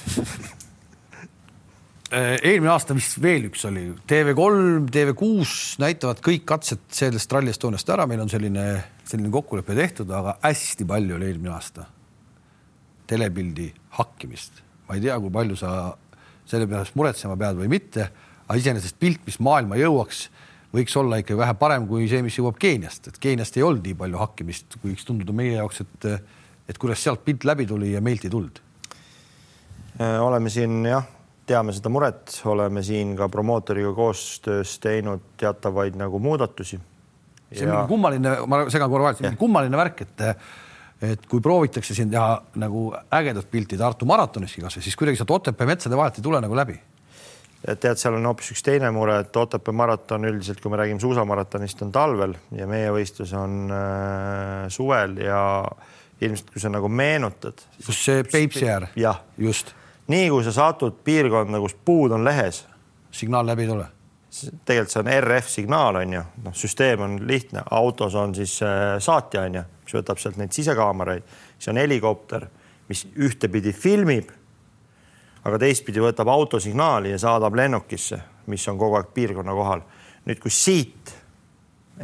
eelmine 2.09 2.71
aasta 2.73 2.95
vist 2.97 3.19
veel 3.21 3.49
üks 3.51 3.67
oli 3.69 3.91
TV3, 4.09 4.87
TV6 4.93 5.77
näitavad 5.83 6.23
kõik 6.25 6.47
katsed 6.49 6.87
sellest 6.95 7.33
Rally 7.33 7.53
Estoniast 7.53 7.91
ära, 7.93 8.07
meil 8.09 8.23
on 8.23 8.31
selline, 8.33 8.65
selline 9.09 9.33
kokkulepe 9.33 9.77
tehtud, 9.77 10.11
aga 10.17 10.39
hästi 10.45 10.87
palju 10.89 11.19
oli 11.19 11.29
eelmine 11.29 11.53
aasta 11.53 11.85
telepildi 13.09 13.69
hakkimist. 13.99 14.63
ma 14.89 14.97
ei 14.97 15.05
tea, 15.05 15.19
kui 15.21 15.33
palju 15.33 15.57
sa 15.61 15.73
selle 16.49 16.69
pärast 16.69 16.97
muretsema 16.97 17.37
pead 17.37 17.59
või 17.61 17.69
mitte, 17.73 18.09
aga 18.47 18.57
iseenesest 18.57 18.97
pilt, 19.01 19.21
mis 19.29 19.37
maailma 19.45 19.77
jõuaks, 19.77 20.23
võiks 20.73 20.97
olla 20.97 21.21
ikka 21.21 21.37
vähe 21.37 21.57
parem 21.61 21.85
kui 21.89 22.09
see, 22.09 22.23
mis 22.25 22.39
jõuab 22.41 22.57
Keeniast, 22.61 23.11
et 23.13 23.21
Keeniast 23.21 23.57
ei 23.61 23.67
olnud 23.69 23.85
nii 23.85 23.99
palju 24.01 24.23
hakkimist, 24.23 24.79
võiks 24.85 25.05
tunduda 25.09 25.37
meie 25.37 25.59
jaoks, 25.59 25.85
et 25.85 26.11
et 26.69 26.77
kuidas 26.77 27.01
sealt 27.01 27.23
pilt 27.25 27.47
läbi 27.49 27.65
tuli 27.65 27.95
ja 27.95 28.01
meilt 28.05 28.27
ei 28.29 28.31
tulnud. 28.33 28.59
Äh, 30.05 30.19
oleme 30.21 30.51
siin 30.53 30.83
jah 30.85 31.07
teame 31.49 31.75
seda 31.77 31.91
muret, 31.93 32.37
oleme 32.49 32.83
siin 32.85 33.15
ka 33.19 33.29
promootoriga 33.33 33.93
koostöös 33.97 34.77
teinud 34.85 35.35
teatavaid 35.41 35.97
nagu 35.99 36.21
muudatusi. 36.23 36.81
see 37.53 37.65
on 37.65 37.69
ja... 37.69 37.75
mingi 37.75 37.89
kummaline, 37.89 38.35
ma 38.47 38.65
segan 38.71 38.91
korra 38.93 39.11
vahele, 39.11 39.37
kummaline 39.41 39.81
värk, 39.81 40.03
et 40.07 40.27
et 40.99 41.27
kui 41.31 41.41
proovitakse 41.41 41.95
siin 41.95 42.11
teha 42.11 42.41
nagu 42.59 42.89
ägedat 43.15 43.47
pilti 43.51 43.79
Tartu 43.79 44.07
maratoniski 44.09 44.65
kasvõi, 44.65 44.83
siis 44.83 44.97
kuidagi 44.99 45.21
sealt 45.21 45.31
Otepää 45.37 45.69
metsade 45.71 45.97
vahelt 45.97 46.19
ei 46.19 46.25
tule 46.27 46.41
nagu 46.43 46.57
läbi. 46.59 46.75
tead, 47.69 47.99
seal 47.99 48.19
on 48.19 48.27
hoopis 48.27 48.51
üks 48.55 48.65
teine 48.67 48.91
mure, 48.95 49.21
et 49.23 49.37
Otepää 49.37 49.75
maraton 49.75 50.27
üldiselt, 50.27 50.61
kui 50.61 50.75
me 50.75 50.81
räägime 50.81 51.01
suusamaratonist, 51.01 51.83
on 51.87 51.95
talvel 51.95 52.35
ja 52.55 52.67
meie 52.67 52.91
võistlus 52.95 53.35
on 53.39 53.71
äh, 53.71 54.67
suvel 54.75 55.17
ja 55.23 55.41
ilmselt, 56.21 56.51
kui 56.51 56.63
sa 56.63 56.71
nagu 56.75 56.91
meenutad. 56.91 57.63
kus 57.87 58.05
see 58.05 58.25
Peipsi 58.27 58.67
äär? 58.67 58.91
just 59.39 59.78
nii 60.09 60.31
kui 60.33 60.45
sa 60.45 60.53
satud 60.53 61.01
piirkonda, 61.05 61.61
kus 61.61 61.77
puud 61.85 62.13
on 62.13 62.25
lehes. 62.25 62.67
signaal 63.11 63.47
läbi 63.47 63.63
ei 63.63 63.69
tule? 63.69 63.87
tegelikult 64.65 64.93
see 64.93 65.01
on 65.01 65.09
RF 65.09 65.49
signaal 65.49 65.97
on 65.97 66.13
ju, 66.13 66.23
noh, 66.45 66.55
süsteem 66.55 67.01
on 67.01 67.15
lihtne, 67.27 67.63
autos 67.71 68.15
on 68.15 68.35
siis 68.37 68.59
äh, 68.63 68.99
saatja 69.01 69.47
on 69.49 69.55
ju, 69.57 69.63
mis 69.85 69.95
võtab 69.97 70.21
sealt 70.21 70.37
neid 70.37 70.53
sisekaameraid, 70.53 71.25
siis 71.57 71.71
on 71.73 71.81
helikopter, 71.81 72.45
mis 72.91 73.07
ühtepidi 73.17 73.73
filmib, 73.73 74.29
aga 75.49 75.61
teistpidi 75.63 76.03
võtab 76.05 76.29
autosignaali 76.29 77.15
ja 77.15 77.23
saadab 77.23 77.57
lennukisse, 77.57 78.21
mis 78.53 78.69
on 78.69 78.79
kogu 78.79 78.99
aeg 79.01 79.09
piirkonna 79.17 79.57
kohal. 79.57 79.81
nüüd, 80.29 80.41
kui 80.43 80.53
siit 80.53 81.15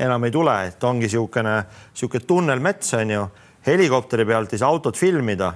enam 0.00 0.24
ei 0.24 0.32
tule, 0.32 0.54
et 0.66 0.84
ongi 0.84 1.04
niisugune, 1.04 1.58
niisugune 1.92 2.24
tunnel 2.26 2.60
mets 2.60 2.94
on 2.96 3.10
ju, 3.10 3.26
helikopteri 3.66 4.24
pealt 4.24 4.50
siis 4.50 4.64
autot 4.64 4.96
filmida 4.96 5.52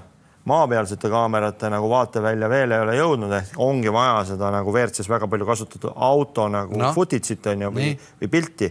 maapealsete 0.48 1.10
kaamerate 1.12 1.70
nagu 1.72 1.90
vaatevälja 1.90 2.48
veel 2.50 2.74
ei 2.74 2.84
ole 2.84 2.96
jõudnud, 2.98 3.32
ehk 3.40 3.58
ongi 3.64 3.92
vaja 3.92 4.22
seda 4.32 4.50
nagu 4.54 4.72
WRC-s 4.72 5.10
väga 5.10 5.28
palju 5.30 5.48
kasutatud 5.48 5.92
auto 5.94 6.48
nagu 6.52 6.78
no. 6.80 6.92
footage'it 6.96 7.50
on 7.52 7.66
ju 7.66 7.72
või, 7.74 7.90
või 8.22 8.30
pilti, 8.32 8.70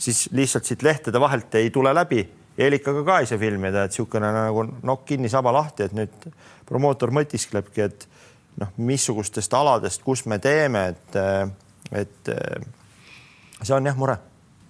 siis 0.00 0.28
lihtsalt 0.36 0.68
siit 0.68 0.84
lehtede 0.86 1.20
vahelt 1.20 1.54
ei 1.60 1.70
tule 1.74 1.92
läbi. 1.96 2.24
Eelikaga 2.60 3.04
ka 3.06 3.18
ei 3.20 3.28
saa 3.30 3.40
filmida, 3.40 3.84
et 3.84 3.94
niisugune 3.94 4.32
nagu 4.34 4.64
nokk 4.86 5.06
kinni, 5.12 5.30
saba 5.32 5.52
lahti, 5.54 5.86
et 5.86 5.94
nüüd 5.96 6.26
promootor 6.68 7.12
mõtisklebki, 7.14 7.86
et 7.86 8.08
noh, 8.60 8.72
missugustest 8.76 9.54
aladest, 9.56 10.02
kus 10.04 10.26
me 10.28 10.40
teeme, 10.42 10.88
et, 10.92 11.20
et 12.02 12.32
see 13.62 13.76
on 13.76 13.88
jah 13.88 13.96
mure 13.96 14.18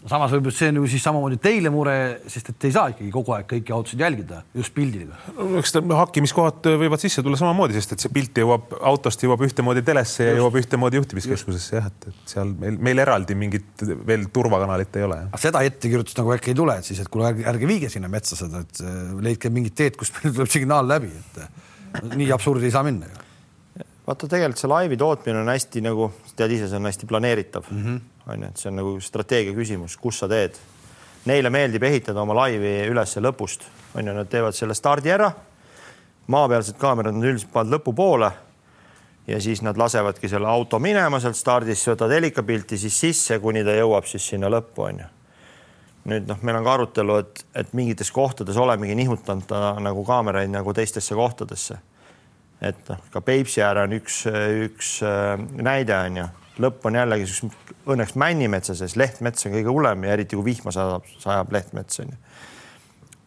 samas 0.09 0.33
võib-olla 0.33 0.57
see 0.57 0.71
on 0.73 0.79
ju 0.81 0.87
siis 0.89 1.03
samamoodi 1.05 1.37
teile 1.43 1.71
mure, 1.73 1.95
sest 2.31 2.51
et 2.53 2.67
ei 2.69 2.73
saa 2.75 2.93
ikkagi 2.93 3.11
kogu 3.13 3.35
aeg 3.37 3.47
kõiki 3.51 3.75
autosid 3.77 4.01
jälgida 4.01 4.41
just 4.57 4.73
pildidega. 4.77 5.19
eks 5.61 5.75
hakkimiskohad 5.77 6.71
võivad 6.81 7.03
sisse 7.03 7.25
tulla 7.27 7.39
samamoodi, 7.41 7.77
sest 7.77 7.95
et 7.97 8.05
see 8.05 8.13
pilt 8.15 8.41
jõuab 8.41 8.75
autost 8.93 9.25
jõuab 9.25 9.45
ühtemoodi 9.45 9.85
telesse 9.87 10.25
ja 10.25 10.33
just. 10.33 10.41
jõuab 10.41 10.59
ühtemoodi 10.63 11.01
juhtimiskeskusesse 11.01 11.77
jah, 11.77 11.89
et, 11.93 12.11
et 12.13 12.35
seal 12.35 12.53
meil, 12.65 12.81
meil 12.91 13.05
eraldi 13.05 13.37
mingit 13.39 13.87
veel 14.09 14.29
turvakanalit 14.33 15.01
ei 15.01 15.09
ole. 15.09 15.23
seda 15.41 15.65
ettekirjutust 15.69 16.21
nagu 16.23 16.37
äkki 16.37 16.55
ei 16.55 16.61
tule, 16.63 16.79
et 16.81 16.89
siis, 16.89 17.03
et 17.05 17.13
kuule, 17.13 17.33
ärge, 17.35 17.49
ärge 17.53 17.69
viige 17.69 17.93
sinna 17.93 18.09
metsa 18.13 18.39
seda, 18.41 18.65
et 18.65 18.85
äh, 18.85 19.01
leidke 19.29 19.53
mingid 19.53 19.77
teed, 19.77 20.01
kus 20.01 20.15
meil 20.17 20.33
tuleb 20.33 20.53
signaal 20.53 20.89
läbi, 20.89 21.13
et 21.13 21.43
äh, 21.45 22.15
nii 22.17 22.33
absurdi 22.33 22.71
ei 22.71 22.77
saa 22.79 22.87
minna 22.87 23.11
ju 23.11 23.27
vaata, 24.07 24.27
tegelikult 24.27 24.59
see 24.59 24.71
laivi 24.71 24.97
tootmine 24.97 25.43
on 25.43 25.53
hästi 25.53 25.85
nagu, 25.85 26.13
tead 26.37 26.57
ise, 26.57 26.69
see 26.71 26.81
on 26.81 26.89
hästi 26.91 27.07
planeeritav 27.11 27.69
mm. 27.71 27.85
-hmm 27.85 28.01
on 28.31 28.43
ju, 28.43 28.49
et 28.49 28.57
see 28.57 28.71
on 28.71 28.79
nagu 28.81 28.97
strateegia 29.03 29.55
küsimus, 29.57 29.97
kus 30.01 30.21
sa 30.23 30.29
teed. 30.31 30.59
Neile 31.29 31.51
meeldib 31.53 31.85
ehitada 31.85 32.23
oma 32.23 32.37
laivi 32.37 32.73
üles 32.89 33.17
lõpust, 33.21 33.67
on 33.95 34.07
ju, 34.07 34.15
nad 34.17 34.29
teevad 34.31 34.57
selle 34.57 34.75
stardi 34.75 35.13
ära. 35.13 35.31
maapealsed 36.31 36.77
kaamerad 36.79 37.17
on 37.17 37.25
üldiselt 37.25 37.51
pannud 37.53 37.75
lõpupoole 37.75 38.29
ja 39.27 39.41
siis 39.41 39.63
nad 39.67 39.79
lasevadki 39.79 40.29
selle 40.29 40.47
auto 40.47 40.79
minema 40.79 41.19
sealt 41.21 41.37
stardist, 41.37 41.89
võtad 41.89 42.13
helikapilti 42.15 42.79
siis 42.79 43.01
sisse, 43.01 43.39
kuni 43.39 43.65
ta 43.65 43.75
jõuab 43.75 44.07
siis 44.07 44.29
sinna 44.29 44.49
lõppu, 44.49 44.85
on 44.87 45.01
ju. 45.03 45.09
nüüd 46.13 46.29
noh, 46.29 46.39
meil 46.43 46.61
on 46.61 46.65
ka 46.65 46.75
arutelu, 46.75 47.17
et, 47.17 47.45
et 47.55 47.73
mingites 47.75 48.11
kohtades 48.11 48.57
olemegi 48.57 48.95
nihutanud 48.95 49.47
ta 49.47 49.75
nagu 49.81 50.05
kaameraid 50.05 50.51
nagu 50.51 50.73
teistesse 50.73 51.15
kohtadesse. 51.15 51.79
Et 52.61 52.89
noh, 52.93 53.01
ka 53.13 53.23
Peipsi 53.25 53.63
äär 53.65 53.85
on 53.85 53.97
üks, 53.97 54.23
üks 54.67 54.99
äh, 55.07 55.35
näide 55.63 55.97
on 55.97 56.23
ju 56.23 56.29
lõpp 56.61 56.89
on 56.89 56.99
jällegi 56.99 57.51
õnneks 57.91 58.17
männimetsa 58.21 58.75
sees, 58.77 58.97
lehtmets 59.01 59.47
on 59.47 59.55
kõige 59.55 59.73
hullem 59.73 60.05
ja 60.05 60.17
eriti 60.17 60.39
kui 60.39 60.51
vihma 60.51 60.73
sajab, 60.75 61.07
sajab 61.23 61.53
lehtmets 61.55 62.03
on 62.03 62.11
ju. 62.13 62.19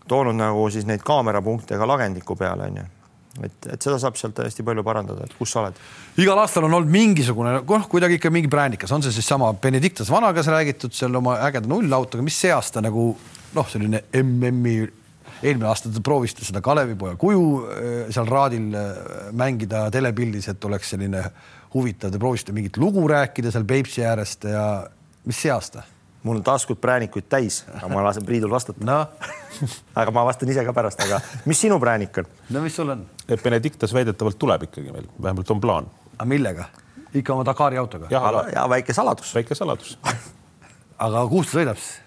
toonud 0.08 0.38
nagu 0.38 0.68
siis 0.70 0.86
neid 0.90 1.06
kaamerapunkte 1.06 1.80
ka 1.80 1.88
lagendiku 1.90 2.38
peale 2.40 2.70
on 2.70 2.82
ju 2.82 2.86
et, 3.42 3.68
et 3.74 3.82
seda 3.82 3.98
saab 4.02 4.18
sealt 4.20 4.38
hästi 4.44 4.66
palju 4.66 4.84
parandada, 4.86 5.26
et 5.26 5.36
kus 5.38 5.54
sa 5.54 5.64
oled. 5.64 5.78
igal 6.22 6.40
aastal 6.44 6.68
on 6.68 6.78
olnud 6.78 6.92
mingisugune, 6.94 7.56
noh, 7.66 7.88
kuidagi 7.90 8.20
ikka 8.20 8.30
mingi 8.34 8.52
brändikas, 8.52 8.92
on 8.94 9.06
see 9.06 9.16
siis 9.16 9.28
sama 9.28 9.50
Benedictus 9.54 10.12
Vanagas 10.14 10.52
räägitud 10.54 10.94
seal 10.94 11.16
oma 11.18 11.40
ägeda 11.48 11.70
nullautoga, 11.72 12.26
mis 12.26 12.38
see 12.38 12.54
aasta 12.54 12.84
nagu 12.86 13.14
noh, 13.54 13.72
selline 13.72 14.06
MM-i 14.22 14.84
eelmine 15.44 15.70
aasta 15.70 15.92
te 15.92 16.02
proovisite 16.04 16.46
seda 16.48 16.62
Kalevipoja 16.64 17.16
kuju 17.20 17.46
äh, 17.64 17.90
seal 18.14 18.30
raadil 18.30 18.74
äh, 18.78 18.92
mängida 19.32 19.86
telepildis, 19.94 20.50
et 20.54 20.66
oleks 20.70 20.94
selline 20.96 21.24
huvitav, 21.74 22.14
te 22.14 22.22
proovisite 22.22 22.56
mingit 22.56 22.78
lugu 22.78 23.08
rääkida 23.10 23.52
seal 23.54 23.66
Peipsi 23.68 24.06
äärest 24.06 24.48
ja 24.50 24.68
mis 25.26 25.42
see 25.42 25.52
aasta? 25.54 25.88
mul 26.24 26.40
on 26.40 26.44
taskud 26.44 26.80
präänikuid 26.80 27.26
täis, 27.30 27.64
aga 27.76 27.90
ma 27.92 28.04
lasen 28.06 28.26
Priidul 28.26 28.52
vastata 28.52 28.86
no. 28.88 29.00
aga 30.00 30.12
ma 30.16 30.24
vastan 30.26 30.50
ise 30.50 30.64
ka 30.66 30.74
pärast, 30.76 31.02
aga 31.04 31.20
mis 31.50 31.60
sinu 31.60 31.80
präänik 31.84 32.22
on? 32.22 32.30
no 32.56 32.62
mis 32.64 32.76
sul 32.76 32.94
on? 32.94 33.04
Benedictus 33.44 33.94
väidetavalt 33.94 34.40
tuleb 34.40 34.70
ikkagi 34.70 34.94
veel, 34.94 35.10
vähemalt 35.22 35.52
on 35.52 35.62
plaan. 35.62 35.90
aga 36.18 36.30
millega? 36.30 36.70
ikka 37.14 37.36
oma 37.36 37.46
Dakari 37.46 37.78
autoga? 37.78 38.08
ja, 38.10 38.24
ja 38.56 38.70
väike 38.70 38.94
saladus. 38.94 39.36
väike 39.36 39.56
saladus 39.56 39.98
aga 41.08 41.28
kus 41.28 41.52
ta 41.52 41.60
sõidab 41.60 41.82
siis? 41.82 42.00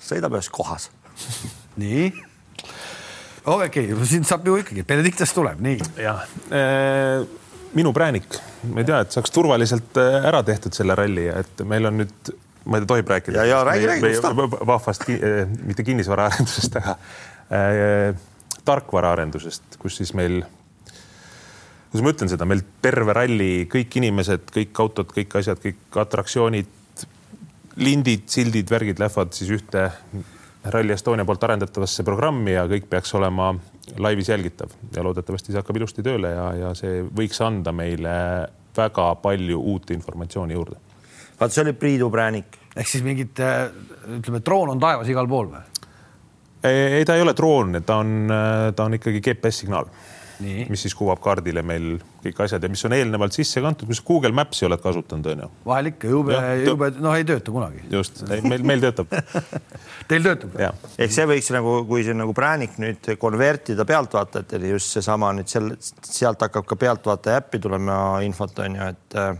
sõidab 0.00 0.38
ühes 0.38 0.48
kohas 0.52 0.88
nii 1.80 2.08
okei 3.46 3.92
okay,, 3.92 4.08
siin 4.08 4.26
saab 4.28 4.46
ju 4.46 4.58
ikkagi, 4.62 4.84
Benedictus 4.86 5.32
tuleb, 5.36 5.62
nii. 5.64 5.78
jah 6.02 6.26
minu 7.76 7.92
präänik, 7.92 8.36
ma 8.72 8.82
ei 8.82 8.88
tea, 8.88 9.00
et 9.04 9.14
saaks 9.14 9.32
turvaliselt 9.32 10.00
äh, 10.00 10.18
ära 10.28 10.42
tehtud 10.46 10.74
selle 10.76 10.96
ralli 10.98 11.28
et 11.32 11.62
meil 11.68 11.88
on 11.88 12.02
nüüd, 12.02 12.32
ma 12.66 12.78
ei 12.78 12.84
tea, 12.84 12.90
tohib 12.94 13.12
rääkida. 13.14 13.44
ja, 13.44 13.58
ja 13.58 13.60
räägi, 13.66 13.88
räägi. 13.88 14.48
vahvast, 14.68 15.06
äh, 15.08 15.44
mitte 15.64 15.84
kinnisvaraarendusest, 15.86 16.76
aga 16.82 16.96
äh, 17.52 18.10
tarkvaraarendusest, 18.68 19.78
kus 19.82 19.96
siis 20.00 20.12
meil, 20.18 20.42
kuidas 21.90 22.04
ma 22.04 22.12
ütlen 22.12 22.32
seda, 22.32 22.48
meil 22.48 22.62
terve 22.84 23.16
ralli, 23.16 23.52
kõik 23.72 23.98
inimesed, 24.02 24.52
kõik 24.54 24.84
autod, 24.84 25.10
kõik 25.16 25.40
asjad, 25.40 25.60
kõik 25.64 26.00
atraktsioonid, 26.04 26.78
lindid, 27.80 28.28
sildid, 28.28 28.68
värgid 28.70 29.00
lähevad 29.00 29.32
siis 29.36 29.50
ühte 29.56 29.88
Rally 30.64 30.92
Estonia 30.94 31.24
poolt 31.26 31.42
arendatavasse 31.42 32.04
programmi 32.06 32.54
ja 32.54 32.66
kõik 32.70 32.86
peaks 32.90 33.14
olema 33.18 33.50
laivis 33.98 34.30
jälgitav 34.30 34.70
ja 34.94 35.02
loodetavasti 35.02 35.52
see 35.52 35.58
hakkab 35.58 35.80
ilusti 35.80 36.04
tööle 36.06 36.30
ja, 36.30 36.46
ja 36.54 36.70
see 36.78 37.02
võiks 37.02 37.42
anda 37.42 37.74
meile 37.74 38.14
väga 38.76 39.08
palju 39.22 39.58
uut 39.58 39.90
informatsiooni 39.90 40.54
juurde. 40.54 40.78
vaat 41.40 41.52
see 41.52 41.64
oli 41.64 41.72
Priidu 41.72 42.10
präänik. 42.10 42.58
ehk 42.76 42.88
siis 42.88 43.02
mingit, 43.04 43.40
äh, 43.40 43.68
ütleme, 44.18 44.40
droon 44.44 44.76
on 44.76 44.80
taevas 44.80 45.08
igal 45.08 45.28
pool 45.28 45.50
või? 45.50 45.66
ei, 46.62 47.04
ta 47.04 47.16
ei 47.16 47.22
ole 47.22 47.34
droon, 47.36 47.82
ta 47.86 47.96
on, 47.96 48.30
ta 48.76 48.84
on 48.84 48.94
ikkagi 48.94 49.20
GPS-signaal. 49.20 49.88
Mis 50.42 50.82
siis 50.84 50.94
kuvab 50.96 51.20
kaardile 51.22 51.62
meil 51.66 51.98
kõik 52.22 52.40
asjad 52.44 52.62
ja 52.62 52.70
mis 52.70 52.82
on 52.86 52.94
eelnevalt 52.96 53.36
sisse 53.36 53.62
kantud, 53.64 53.90
mis 53.90 54.00
Google 54.06 54.32
Maps'i 54.36 54.66
oled 54.68 54.82
kasutanud, 54.82 55.28
onju. 55.34 55.48
vahel 55.66 55.90
ikka 55.92 56.10
jube, 56.10 56.38
jube, 56.62 56.90
noh, 57.02 57.16
ei 57.18 57.26
tööta 57.28 57.54
kunagi. 57.54 57.84
just, 57.92 58.22
meil, 58.46 58.64
meil 58.66 58.84
töötab 58.84 59.12
Teil 60.10 60.26
töötab? 60.26 60.58
ehk 60.98 61.14
see 61.14 61.28
võiks 61.30 61.52
nagu, 61.54 61.76
kui 61.88 62.04
see 62.06 62.16
nagu 62.16 62.34
präänik 62.36 62.78
nüüd 62.82 63.12
konvertida 63.22 63.86
pealtvaatajatele, 63.88 64.74
just 64.74 64.96
seesama 64.96 65.32
nüüd 65.36 65.50
seal, 65.52 65.72
sealt 66.06 66.42
hakkab 66.46 66.68
ka 66.68 66.78
pealtvaataja 66.86 67.42
äppi 67.42 67.62
tulema 67.62 67.96
infot 68.26 68.62
on 68.64 68.78
ju, 68.78 68.90
et 68.94 69.18
äh, 69.20 69.34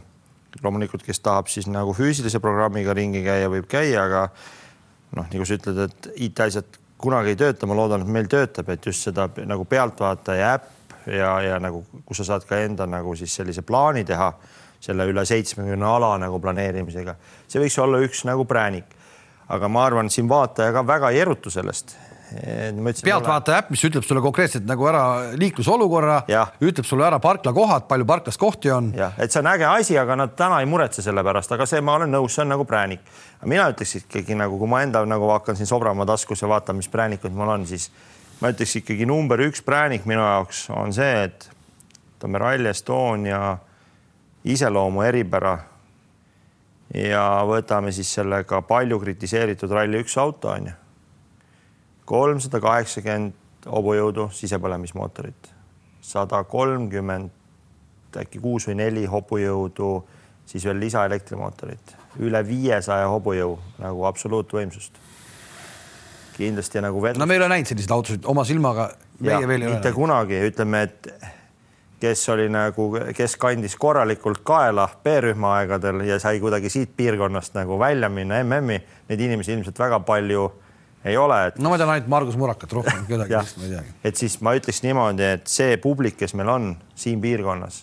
loomulikult, 0.62 1.04
kes 1.06 1.22
tahab 1.24 1.48
siis 1.52 1.68
nagu 1.70 1.94
füüsilise 1.96 2.40
programmiga 2.42 2.94
ringi 2.96 3.24
käia, 3.24 3.50
võib 3.52 3.68
käia, 3.70 4.04
aga 4.06 4.26
noh, 5.16 5.26
nagu 5.26 5.48
sa 5.48 5.58
ütled, 5.58 5.82
et 5.86 6.10
IT-asjad 6.28 6.78
kunagi 7.02 7.32
ei 7.32 7.38
tööta, 7.40 7.66
ma 7.66 7.76
loodan, 7.76 8.04
et 8.04 8.14
meil 8.14 8.28
töötab, 8.30 8.70
et 8.72 8.86
just 8.86 9.08
seda 9.08 9.26
nagu 9.48 9.66
pealtvaataja 9.68 10.54
äpp 10.56 10.70
ja, 11.06 11.32
ja 11.42 11.58
nagu, 11.62 11.84
kus 12.06 12.22
sa 12.22 12.32
saad 12.32 12.46
ka 12.48 12.60
enda 12.62 12.86
nagu 12.86 13.16
siis 13.18 13.34
sellise 13.34 13.64
plaani 13.66 14.04
teha 14.08 14.32
selle 14.82 15.06
üle 15.06 15.24
seitsmekümne 15.26 15.86
ala 15.86 16.16
nagu 16.18 16.40
planeerimisega, 16.42 17.14
see 17.48 17.62
võiks 17.62 17.78
olla 17.82 18.02
üks 18.02 18.24
nagu 18.28 18.44
präänik. 18.48 18.98
aga 19.52 19.68
ma 19.68 19.84
arvan, 19.84 20.08
siin 20.10 20.28
vaataja 20.28 20.72
ka 20.72 20.86
väga 20.86 21.10
ei 21.10 21.20
erutu 21.20 21.50
sellest 21.50 21.96
pealtvaataja 23.04 23.62
äpp, 23.62 23.70
mis 23.72 23.82
ütleb 23.86 24.04
sulle 24.06 24.22
konkreetselt 24.24 24.64
nagu 24.68 24.86
ära 24.88 25.02
liiklusolukorra, 25.38 26.22
ütleb 26.64 26.86
sulle 26.88 27.06
ära 27.06 27.18
parklakohad, 27.22 27.86
palju 27.90 28.06
parklas 28.08 28.38
kohti 28.40 28.72
on. 28.72 28.92
jah, 28.96 29.12
et 29.18 29.32
see 29.32 29.42
on 29.42 29.50
äge 29.52 29.68
asi, 29.68 29.98
aga 30.00 30.16
nad 30.16 30.34
täna 30.38 30.62
ei 30.62 30.68
muretse 30.70 31.04
selle 31.04 31.24
pärast, 31.24 31.52
aga 31.52 31.66
see, 31.68 31.82
ma 31.84 31.98
olen 31.98 32.12
nõus, 32.14 32.36
see 32.36 32.44
on 32.44 32.52
nagu 32.54 32.66
präänik. 32.68 33.04
mina 33.44 33.68
ütleks 33.72 33.96
ikkagi 34.02 34.38
nagu, 34.38 34.58
kui 34.58 34.70
ma 34.70 34.82
enda 34.86 35.04
nagu 35.08 35.28
hakkan 35.34 35.58
siin 35.58 35.68
sobrama 35.68 36.06
taskus 36.08 36.42
ja 36.42 36.48
vaatan, 36.48 36.78
mis 36.80 36.88
präänikud 36.92 37.34
mul 37.36 37.52
on, 37.56 37.66
siis 37.66 37.90
ma 38.42 38.50
ütleks 38.50 38.74
ikkagi 38.80 39.06
number 39.06 39.38
üks 39.44 39.62
präänik 39.62 40.06
minu 40.08 40.22
jaoks 40.24 40.64
on 40.74 40.90
see, 40.94 41.26
et 41.28 41.44
ütleme 42.16 42.40
Rally 42.42 42.72
Estonia 42.72 43.58
iseloomu 44.44 45.04
eripära. 45.06 45.58
ja 46.94 47.22
võtame 47.48 47.92
siis 47.94 48.10
sellega 48.14 48.60
palju 48.68 48.98
kritiseeritud 49.00 49.70
Rally1 49.70 50.18
auto 50.20 50.48
on 50.50 50.66
ju. 50.66 50.72
kolmsada 52.04 52.60
kaheksakümmend 52.60 53.68
hobujõudu 53.70 54.26
sisepõlemismootorit, 54.34 55.52
sada 56.02 56.42
kolmkümmend 56.44 57.30
äkki 58.18 58.42
kuus 58.42 58.66
või 58.68 58.74
neli 58.82 59.06
hobujõudu, 59.06 59.92
siis 60.46 60.66
veel 60.66 60.82
lisaelektrimootorit, 60.82 61.94
üle 62.18 62.42
viiesaja 62.46 63.06
hobujõu 63.08 63.54
nagu 63.78 64.04
absoluutvõimsust 64.10 64.98
kindlasti 66.36 66.82
nagu 66.84 67.02
vedlus. 67.02 67.20
no 67.20 67.26
me 67.26 67.36
ei 67.36 67.42
ole 67.42 67.50
näinud 67.52 67.68
selliseid 67.68 67.94
autosid 67.94 68.26
oma 68.32 68.44
silmaga. 68.48 68.90
meie 69.20 69.48
veel 69.48 69.62
ei 69.62 69.68
ole. 69.68 69.76
mitte 69.76 69.92
kunagi, 69.96 70.40
ütleme, 70.50 70.82
et 70.88 71.12
kes 72.02 72.24
oli 72.34 72.48
nagu, 72.50 72.88
kes 73.14 73.36
kandis 73.38 73.76
korralikult 73.78 74.42
kaela 74.46 74.88
B-rühma 75.04 75.54
aegadel 75.60 76.02
ja 76.08 76.18
sai 76.22 76.40
kuidagi 76.42 76.70
siit 76.72 76.96
piirkonnast 76.96 77.54
nagu 77.54 77.78
välja 77.78 78.10
minna 78.10 78.40
MM-i, 78.42 78.80
neid 79.08 79.22
inimesi 79.28 79.54
ilmselt 79.54 79.78
väga 79.78 80.00
palju 80.06 80.48
ei 81.04 81.16
ole 81.18 81.38
et.... 81.46 81.58
no 81.62 81.70
ma 81.70 81.78
tean 81.78 81.92
ainult 81.94 82.10
Margus 82.10 82.38
Murakat, 82.38 82.74
rohkem 82.78 83.06
kedagi 83.10 83.38
vist 83.38 83.58
ma 83.58 83.68
ei 83.68 83.74
teagi. 83.76 83.94
et 84.10 84.18
siis 84.18 84.38
ma 84.42 84.54
ütleks 84.58 84.82
niimoodi, 84.86 85.30
et 85.38 85.50
see 85.50 85.78
publik, 85.82 86.18
kes 86.18 86.34
meil 86.38 86.50
on 86.50 86.68
siin 86.98 87.22
piirkonnas, 87.22 87.82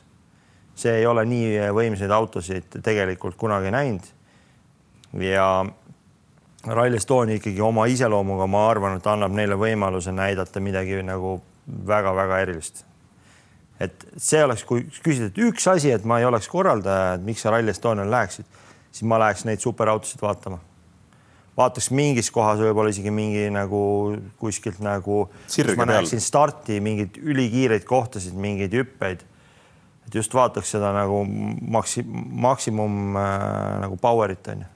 see 0.80 1.00
ei 1.02 1.08
ole 1.08 1.26
nii 1.28 1.70
võimsaid 1.76 2.12
autosid 2.16 2.80
tegelikult 2.84 3.40
kunagi 3.40 3.72
näinud. 3.76 4.12
ja 5.24 5.50
Rally 6.76 6.98
Estonia 6.98 7.40
ikkagi 7.40 7.62
oma 7.62 7.86
iseloomuga, 7.90 8.48
ma 8.50 8.66
arvan, 8.70 9.00
et 9.00 9.08
annab 9.10 9.34
neile 9.36 9.58
võimaluse 9.60 10.14
näidata 10.14 10.62
midagi 10.62 11.02
nagu 11.06 11.40
väga-väga 11.88 12.40
erilist. 12.46 12.86
et 13.80 14.02
see 14.20 14.42
oleks, 14.44 14.66
kui 14.68 14.82
küsida, 15.04 15.30
et 15.30 15.38
üks 15.40 15.68
asi, 15.72 15.92
et 15.96 16.04
ma 16.04 16.18
ei 16.20 16.26
oleks 16.28 16.50
korraldaja, 16.52 17.14
et 17.16 17.22
miks 17.24 17.46
sa 17.46 17.54
Rally 17.54 17.72
Estonial 17.72 18.10
läheksid, 18.12 18.46
siis 18.92 19.06
ma 19.08 19.20
läheks 19.22 19.46
neid 19.48 19.64
superautosid 19.64 20.22
vaatama. 20.22 20.60
vaataks 21.58 21.90
mingis 21.92 22.32
kohas 22.32 22.60
võib-olla 22.60 22.92
isegi 22.92 23.12
mingi 23.12 23.46
nagu 23.52 23.82
kuskilt 24.40 24.80
nagu, 24.84 25.30
ma 25.78 25.88
näeksin 25.88 26.22
starti 26.22 26.80
mingeid 26.84 27.22
ülikiireid 27.24 27.88
kohtasid, 27.88 28.36
mingeid 28.36 28.76
hüppeid. 28.76 29.24
et 30.08 30.16
just 30.16 30.34
vaataks 30.34 30.76
seda 30.76 30.92
nagu 30.94 31.24
maksi-, 31.78 32.06
maksimum 32.50 33.16
äh, 33.16 33.80
nagu 33.86 33.98
power'it 34.02 34.52
on 34.52 34.66
ju 34.66 34.74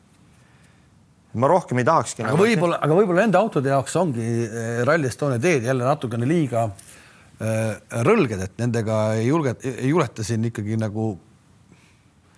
ma 1.33 1.49
rohkem 1.49 1.81
ei 1.81 1.87
tahakski. 1.87 2.23
aga 2.27 2.37
võib-olla, 2.37 2.79
aga 2.85 2.97
võib-olla 2.97 3.25
nende 3.25 3.39
autode 3.39 3.71
jaoks 3.71 3.95
ongi 3.99 4.23
eh, 4.45 4.81
Rally 4.85 5.09
Estonia 5.09 5.41
teed 5.41 5.65
jälle 5.67 5.87
natukene 5.87 6.27
liiga 6.29 6.67
äh, 6.69 7.77
rõlged, 8.05 8.41
et 8.45 8.57
nendega 8.61 9.03
ei 9.17 9.27
julge, 9.27 9.55
ei 9.69 9.89
juleta 9.89 10.25
siin 10.25 10.45
ikkagi 10.49 10.77
nagu. 10.81 11.13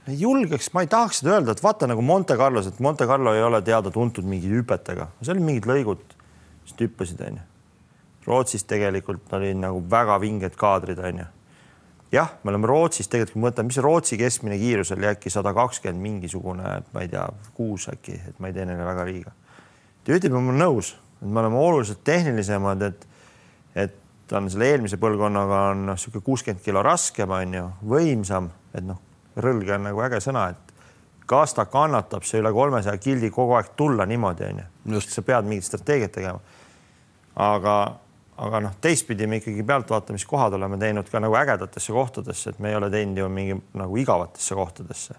ei 0.07 0.19
julgeks, 0.21 0.71
ma 0.73 0.85
ei 0.85 0.91
tahaks 0.91 1.21
seda 1.21 1.35
öelda, 1.35 1.55
et 1.55 1.63
vaata 1.63 1.89
nagu 1.91 2.03
Monte 2.05 2.37
Carlos, 2.39 2.67
et 2.71 2.79
Monte 2.79 3.07
Carlo 3.09 3.33
ei 3.35 3.43
ole 3.43 3.61
teada-tuntud 3.65 4.27
mingi 4.27 4.51
hüpetega, 4.53 5.09
seal 5.21 5.35
olid 5.35 5.49
mingid 5.49 5.69
lõigud, 5.69 6.17
mis 6.63 6.79
hüppasid, 6.79 7.23
onju. 7.29 7.51
Rootsis 8.25 8.63
tegelikult 8.65 9.33
olid 9.37 9.59
nagu 9.59 9.83
väga 9.89 10.15
vinged 10.23 10.55
kaadrid, 10.57 11.01
onju 11.11 11.27
jah, 12.15 12.31
me 12.43 12.53
oleme 12.53 12.69
Rootsis 12.69 13.09
tegelikult, 13.11 13.35
kui 13.35 13.43
ma 13.43 13.49
mõtlen, 13.49 13.67
mis 13.69 13.79
Rootsi 13.83 14.17
keskmine 14.19 14.57
kiirus 14.59 14.93
oli 14.95 15.09
äkki 15.09 15.31
sada 15.33 15.53
kakskümmend 15.55 16.01
mingisugune, 16.01 16.75
ma 16.93 17.03
ei 17.03 17.11
tea, 17.11 17.25
kuus 17.57 17.89
äkki, 17.91 18.19
et 18.31 18.39
ma 18.39 18.51
ei 18.51 18.55
tee 18.55 18.67
neile 18.67 18.85
väga 18.87 19.05
liiga. 19.07 19.33
ta 20.05 20.15
ütleb, 20.15 20.35
ma 20.35 20.41
olen 20.43 20.61
nõus, 20.61 20.93
et 21.21 21.27
me 21.27 21.41
oleme 21.41 21.59
oluliselt 21.59 22.03
tehnilisemad, 22.07 22.85
et, 22.85 23.07
et 23.75 23.97
ta 24.27 24.39
on 24.39 24.49
selle 24.51 24.69
eelmise 24.71 24.99
põlvkonnaga 25.01 25.63
on 25.71 25.87
noh, 25.89 25.97
niisugune 25.97 26.25
kuuskümmend 26.25 26.63
kilo 26.65 26.83
raskem, 26.85 27.31
on 27.31 27.57
ju, 27.59 27.65
võimsam, 27.95 28.49
et 28.73 28.85
noh, 28.85 29.01
rõlge 29.41 29.75
on 29.75 29.89
nagu 29.89 30.05
äge 30.05 30.21
sõna, 30.23 30.47
et 30.53 30.73
kas 31.25 31.55
ta 31.57 31.65
kannatab 31.69 32.25
see 32.25 32.39
üle 32.41 32.51
kolmesaja 32.53 33.01
kildi 33.01 33.31
kogu 33.33 33.57
aeg 33.57 33.73
tulla 33.77 34.05
niimoodi, 34.05 34.49
on 34.51 34.63
ju. 34.95 35.01
sa 35.01 35.25
pead 35.25 35.47
mingit 35.49 35.67
strateegiat 35.67 36.13
tegema. 36.13 36.39
aga 37.35 37.75
aga 38.43 38.59
noh, 38.65 38.73
teistpidi 38.83 39.27
me 39.31 39.39
ikkagi 39.39 39.63
pealtvaatamiskohad 39.67 40.57
oleme 40.57 40.79
teinud 40.79 41.07
ka 41.11 41.21
nagu 41.23 41.37
ägedatesse 41.39 41.95
kohtadesse, 41.95 42.51
et 42.51 42.59
me 42.59 42.71
ei 42.71 42.75
ole 42.79 42.89
teinud 42.91 43.21
ju 43.21 43.29
mingi 43.31 43.55
nagu 43.79 43.97
igavatesse 44.01 44.55
kohtadesse. 44.55 45.15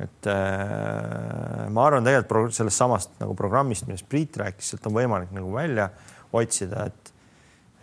et 0.00 0.26
äh, 0.32 1.66
ma 1.68 1.84
arvan 1.84 2.04
tegelikult 2.04 2.54
sellest 2.56 2.80
samast 2.80 3.10
nagu 3.20 3.34
programmist, 3.36 3.84
millest 3.86 4.08
Priit 4.08 4.36
rääkis, 4.40 4.70
sealt 4.72 4.86
on 4.88 4.94
võimalik 4.96 5.34
nagu 5.36 5.52
välja 5.52 5.90
otsida, 6.32 6.86
et 6.88 7.12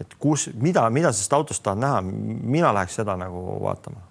et 0.02 0.14
kus, 0.22 0.48
mida, 0.54 0.84
mida 0.94 1.10
sellest 1.10 1.34
autost 1.34 1.64
tahad 1.66 1.82
näha, 1.82 2.02
mina 2.02 2.70
läheks 2.74 3.00
seda 3.00 3.16
nagu 3.18 3.58
vaatama. 3.64 4.02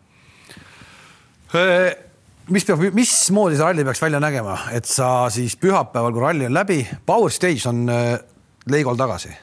mis 2.51 2.67
peab, 2.67 2.83
mismoodi 2.95 3.59
see 3.59 3.67
ralli 3.67 3.85
peaks 3.87 4.03
välja 4.03 4.21
nägema, 4.23 4.59
et 4.75 4.87
sa 4.87 5.31
siis 5.31 5.55
pühapäeval, 5.59 6.15
kui 6.15 6.23
ralli 6.23 6.47
on 6.47 6.55
läbi, 6.55 6.81
Power 7.07 7.31
Stage 7.31 7.69
on 7.71 7.87
Leigol 8.67 8.99
tagasi 8.99 9.35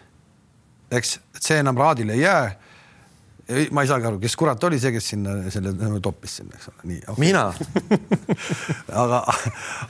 eks, 0.98 1.18
see 1.39 1.60
enam 1.62 1.78
raadile 1.80 2.16
ei 2.18 2.24
jää. 2.24 2.60
ma 3.76 3.84
ei 3.84 3.89
saagi 3.89 4.08
aru, 4.08 4.22
kes 4.24 4.38
kurat 4.39 4.64
oli 4.64 4.78
see, 4.80 4.94
kes 4.96 5.10
sinna 5.14 5.34
selle 5.52 6.00
toppis 6.04 6.38
sinna, 6.39 6.56
eks 6.56 6.70
ole, 6.72 6.86
nii 6.88 7.02
okay.. 7.02 7.20
mina. 7.20 7.41
Aga, 9.04 9.20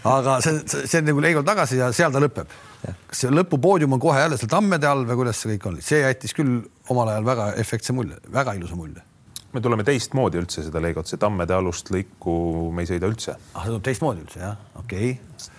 aga 0.10 0.40
see, 0.42 0.64
see, 0.66 0.88
see 0.90 1.02
on 1.04 1.10
nagu 1.12 1.22
Leigol 1.22 1.46
tagasi 1.46 1.78
ja 1.78 1.92
seal 1.94 2.14
ta 2.14 2.22
lõpeb. 2.24 2.50
kas 2.82 3.24
see 3.24 3.32
lõpupoodium 3.32 3.94
on 3.94 4.02
kohe 4.02 4.20
jälle 4.24 4.40
seal 4.42 4.50
tammede 4.50 4.90
all 4.90 5.06
või 5.06 5.22
kuidas 5.22 5.44
see 5.44 5.54
kõik 5.54 5.70
on, 5.70 5.80
see 5.86 6.02
jättis 6.02 6.34
küll 6.34 6.64
omal 6.90 7.14
ajal 7.14 7.30
väga 7.30 7.48
efektse 7.62 7.94
mulje, 7.94 8.18
väga 8.34 8.58
ilusa 8.58 8.80
mulje. 8.80 9.06
Me 9.54 9.62
tuleme 9.62 9.86
teistmoodi 9.86 10.40
üldse 10.42 10.66
seda 10.66 10.82
Leigot, 10.82 11.06
see 11.06 11.22
tammede 11.22 11.54
alust 11.54 11.94
lõiku 11.94 12.36
me 12.74 12.88
ei 12.88 12.90
sõida 12.90 13.06
üldse. 13.12 13.38
ah, 13.38 13.62
see 13.62 13.70
tuleb 13.70 13.86
teistmoodi 13.86 14.26
üldse 14.26 14.42
jah, 14.42 14.58
okei. 14.82 15.14
Okay.. 15.14 15.52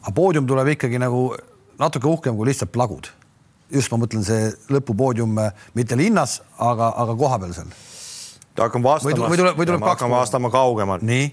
aga 0.00 0.14
poodium 0.16 0.48
tuleb 0.48 0.72
ikkagi 0.78 1.02
nagu 1.02 1.26
natuke 1.82 2.08
uhkem 2.08 2.38
kui 2.38 2.48
lihtsalt 2.48 2.72
plagud 2.72 3.12
just 3.72 3.92
ma 3.92 4.00
mõtlen 4.02 4.24
see 4.26 4.50
lõpupoodium 4.72 5.38
mitte 5.74 5.96
linnas, 5.96 6.40
aga, 6.58 6.92
aga 7.04 7.16
kohapeal 7.16 7.54
seal. 7.56 7.72
hakkan 8.58 8.82
vastama, 8.84 9.28
või 9.30 9.38
tuleb, 9.40 9.56
või 9.56 9.66
tuleb 9.70 9.80
ma 9.80 9.94
hakkan 9.94 10.12
vastama 10.12 10.50
kaugemalt. 10.52 11.02
nii 11.02 11.30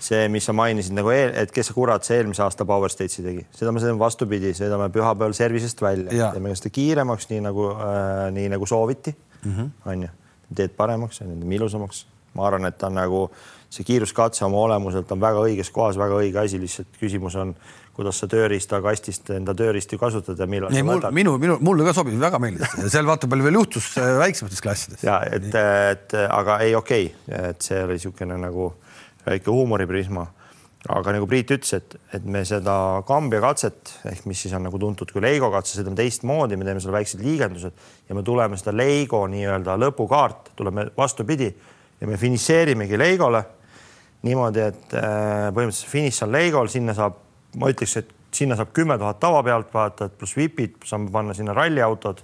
see, 0.00 0.28
mis 0.32 0.46
sa 0.48 0.54
mainisid 0.56 0.94
nagu, 0.96 1.12
eel, 1.12 1.32
et 1.36 1.52
kes 1.54 1.70
kurat 1.76 2.04
see 2.06 2.18
eelmise 2.20 2.42
aasta 2.44 2.64
Power 2.68 2.92
State'i 2.92 3.24
tegi, 3.24 3.44
seda 3.56 3.72
me 3.74 3.82
sõidame 3.82 4.00
vastupidi, 4.00 4.54
sõidame 4.56 4.88
pühapäeval 4.92 5.36
service'ist 5.36 5.82
välja, 5.84 6.30
teeme 6.34 6.54
seda 6.56 6.72
kiiremaks, 6.74 7.28
nii 7.30 7.42
nagu 7.44 7.66
äh,, 7.74 8.26
nii 8.36 8.48
nagu 8.54 8.68
sooviti 8.68 9.12
mm, 9.12 9.52
-hmm. 9.52 9.70
on 9.92 10.06
ju, 10.06 10.12
teed 10.56 10.76
paremaks, 10.76 11.20
ilusamaks. 11.58 12.06
ma 12.34 12.46
arvan, 12.46 12.66
et 12.66 12.78
ta 12.78 12.86
on 12.86 12.94
nagu 12.94 13.30
see 13.70 13.86
kiiruskatse 13.86 14.44
oma 14.44 14.64
olemuselt 14.66 15.12
on 15.14 15.20
väga 15.22 15.44
õiges 15.46 15.70
kohas, 15.70 15.98
väga 15.98 16.16
õige 16.18 16.42
asi, 16.42 16.58
lihtsalt 16.58 16.98
küsimus 16.98 17.36
on 17.38 17.54
kuidas 18.00 18.20
sa 18.22 18.28
tööriistakastist 18.30 19.28
enda 19.34 19.54
tööriistu 19.56 19.98
kasutad 20.00 20.38
ja 20.40 20.46
millal 20.48 20.72
ei, 20.72 20.84
mul, 20.86 21.02
minu, 21.14 21.34
minu, 21.42 21.58
mulle 21.64 21.84
ka 21.84 21.94
sobib, 21.96 22.16
väga 22.22 22.40
meeldis 22.42 22.72
seal 22.94 23.08
vaata 23.08 23.28
palju 23.30 23.46
veel 23.46 23.58
juhtus 23.60 23.90
äh, 24.00 24.14
väiksemates 24.22 24.64
klassides. 24.64 25.04
ja 25.04 25.20
et, 25.26 25.48
et 25.52 26.16
aga 26.24 26.60
ei, 26.64 26.74
okei 26.78 27.10
okay., 27.10 27.48
et 27.50 27.66
see 27.66 27.82
oli 27.84 27.98
niisugune 27.98 28.38
nagu 28.40 28.72
väike 29.26 29.52
huumoriprisma. 29.52 30.24
aga 30.88 31.12
nagu 31.12 31.26
Priit 31.28 31.50
ütles, 31.52 31.74
et, 31.76 31.98
et 32.16 32.24
me 32.24 32.40
seda 32.48 32.74
Kambja 33.06 33.42
katset 33.44 33.92
ehk 34.08 34.24
mis 34.30 34.46
siis 34.46 34.54
on 34.56 34.64
nagu 34.64 34.80
tuntud 34.80 35.12
kui 35.12 35.20
Leigo 35.20 35.50
katse, 35.52 35.76
seda 35.76 35.92
on 35.92 35.98
teistmoodi, 35.98 36.56
me 36.56 36.64
teeme 36.64 36.80
seal 36.80 36.96
väiksed 36.96 37.20
liigendused 37.20 37.84
ja 38.08 38.16
me 38.16 38.24
tuleme 38.24 38.56
seda 38.56 38.72
Leigo 38.72 39.26
nii-öelda 39.28 39.76
lõpukaart, 39.82 40.54
tuleme 40.56 40.88
vastupidi 40.96 41.50
ja 42.00 42.08
me 42.08 42.16
finišeerimegi 42.16 42.96
Leigole 42.96 43.44
niimoodi, 44.26 44.64
et 44.68 44.96
äh, 44.98 45.48
põhimõtteliselt 45.54 45.90
finiš 45.90 46.22
on 46.26 46.34
Leigol, 46.34 46.68
sinna 46.72 46.94
saab, 46.96 47.16
ma 47.60 47.70
ütleks, 47.72 47.96
et 48.00 48.12
sinna 48.34 48.56
saab 48.58 48.74
kümme 48.76 48.98
tuhat 49.00 49.20
tavapealtvaatajat 49.22 50.18
pluss 50.18 50.36
vipid, 50.36 50.76
saame 50.86 51.10
panna 51.12 51.34
sinna 51.36 51.54
ralliautod, 51.56 52.20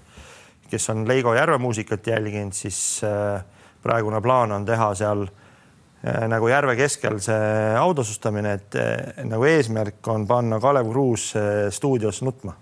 kes 0.70 0.90
on 0.92 1.06
Leigo 1.08 1.34
järvemuusikat 1.34 2.06
jälginud, 2.12 2.54
siis 2.56 3.00
äh, 3.06 3.40
praegune 3.82 4.20
plaan 4.22 4.52
on 4.52 4.66
teha 4.68 4.90
seal 4.98 5.24
äh, 5.24 6.26
nagu 6.28 6.50
järve 6.52 6.76
keskel 6.78 7.18
see 7.22 7.72
autosustamine, 7.80 8.52
et 8.60 8.78
nagu 9.24 9.48
eesmärk 9.48 10.12
on 10.12 10.26
panna 10.28 10.60
Kalev 10.60 10.90
Kruus 10.92 11.32
stuudios 11.74 12.20
nutma. 12.22 12.52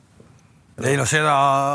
ei 0.82 0.97
no 0.97 1.07
seda 1.07 1.35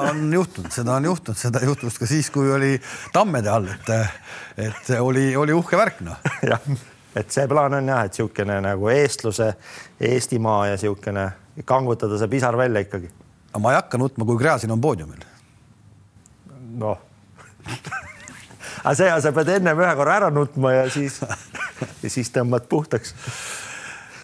on 0.10 0.32
juhtunud, 0.34 0.72
seda 0.72 0.96
on 0.96 1.06
juhtunud, 1.12 1.40
seda 1.40 1.60
juhtus 1.64 2.00
ka 2.00 2.08
siis, 2.08 2.30
kui 2.32 2.52
oli 2.52 2.80
Tammede 3.14 3.52
all, 3.52 3.68
et, 3.68 3.92
et 4.58 4.96
oli, 5.00 5.36
oli 5.36 5.54
uhke 5.56 5.78
värk 5.78 6.02
noh. 6.08 6.24
et 7.16 7.32
see 7.32 7.48
plaan 7.50 7.74
on 7.80 7.88
jah, 7.90 8.06
et 8.06 8.14
niisugune 8.14 8.60
nagu 8.62 8.90
eestluse, 8.94 9.54
Eestimaa 10.00 10.68
ja 10.70 10.78
niisugune 10.78 11.30
kangutada 11.66 12.18
see 12.20 12.32
pisar 12.32 12.58
välja 12.58 12.86
ikkagi. 12.86 13.10
aga 13.50 13.60
ma 13.60 13.74
ei 13.74 13.82
hakka 13.82 13.98
nutma, 13.98 14.26
kui 14.26 14.38
Gräzin 14.38 14.72
on 14.72 14.82
poodiumil. 14.82 15.26
noh 16.80 17.10
aga 18.84 18.96
see, 18.96 19.10
sa 19.24 19.32
pead 19.36 19.52
ennem 19.58 19.82
ühe 19.82 19.90
korra 20.00 20.20
ära 20.20 20.30
nutma 20.34 20.74
ja 20.76 20.86
siis, 20.94 21.20
ja 22.04 22.12
siis 22.12 22.32
tõmbad 22.36 22.68
puhtaks. 22.72 23.14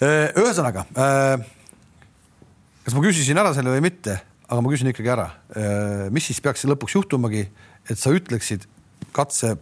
Ühesõnaga, 0.06 0.86
kas 2.86 2.96
ma 2.96 3.04
küsisin 3.04 3.40
ära 3.40 3.54
selle 3.56 3.74
või 3.74 3.86
mitte, 3.88 4.18
aga 4.48 4.62
ma 4.62 4.72
küsin 4.74 4.92
ikkagi 4.92 5.12
ära. 5.14 5.30
Mis 6.14 6.30
siis 6.30 6.42
peaks 6.44 6.66
lõpuks 6.68 6.98
juhtumagi, 6.98 7.46
et 7.90 8.00
sa 8.00 8.14
ütleksid 8.16 8.68
katse 9.16 9.56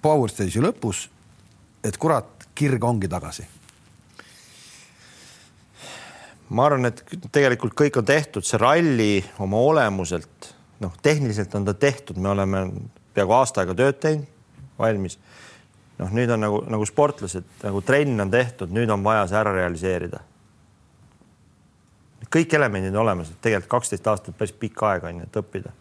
Power 0.00 0.32
Stage'i 0.32 0.62
lõpus, 0.64 1.08
et 1.84 1.96
kurat, 2.00 2.39
kirg 2.60 2.84
ongi 2.84 3.08
tagasi 3.08 3.48
ma 6.50 6.66
arvan, 6.66 6.90
et 6.90 7.02
tegelikult 7.32 7.76
kõik 7.78 8.00
on 8.00 8.06
tehtud, 8.06 8.46
see 8.46 8.58
ralli 8.60 9.20
oma 9.42 9.60
olemuselt, 9.70 10.50
noh, 10.82 10.94
tehniliselt 11.02 11.54
on 11.54 11.68
ta 11.68 11.74
tehtud, 11.78 12.18
me 12.18 12.32
oleme 12.32 12.64
peaaegu 13.14 13.36
aasta 13.36 13.62
aega 13.62 13.76
tööd 13.78 14.00
teinud, 14.02 14.26
valmis. 14.78 15.18
noh, 16.00 16.10
nüüd 16.16 16.30
on 16.32 16.40
nagu, 16.40 16.62
nagu 16.72 16.86
sportlased, 16.88 17.46
nagu 17.62 17.82
trenn 17.86 18.24
on 18.24 18.32
tehtud, 18.32 18.72
nüüd 18.72 18.90
on 18.90 19.04
vaja 19.04 19.26
see 19.28 19.38
ära 19.40 19.54
realiseerida. 19.54 20.24
kõik 22.30 22.54
elemendid 22.54 22.94
on 22.94 23.02
olemas, 23.02 23.30
et 23.30 23.40
tegelikult 23.42 23.70
kaksteist 23.70 24.06
aastat 24.06 24.36
päris 24.38 24.54
pikk 24.54 24.82
aeg 24.86 25.04
on 25.04 25.22
ju, 25.22 25.28
et 25.28 25.38
õppida. 25.42 25.72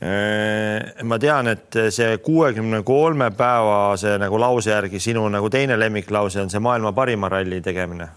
Ma 0.00 1.18
tean, 1.20 1.48
et 1.52 1.76
see 1.92 2.14
kuuekümne 2.24 2.80
kolme 2.88 3.26
päevase 3.36 4.14
nagu 4.18 4.38
lause 4.40 4.70
järgi 4.70 5.00
sinu 5.00 5.26
nagu 5.28 5.50
teine 5.52 5.76
lemmiklause 5.76 6.40
on 6.40 6.48
see 6.50 6.60
maailma 6.60 6.94
parima 6.96 7.28
ralli 7.28 7.60
tegemine. 7.60 8.08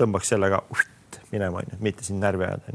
tõmbaks 0.00 0.34
sellega 0.34 0.64
minema, 1.32 1.62
onju, 1.62 1.78
mitte 1.84 2.04
sind 2.04 2.22
närvi 2.24 2.46
ajada, 2.48 2.74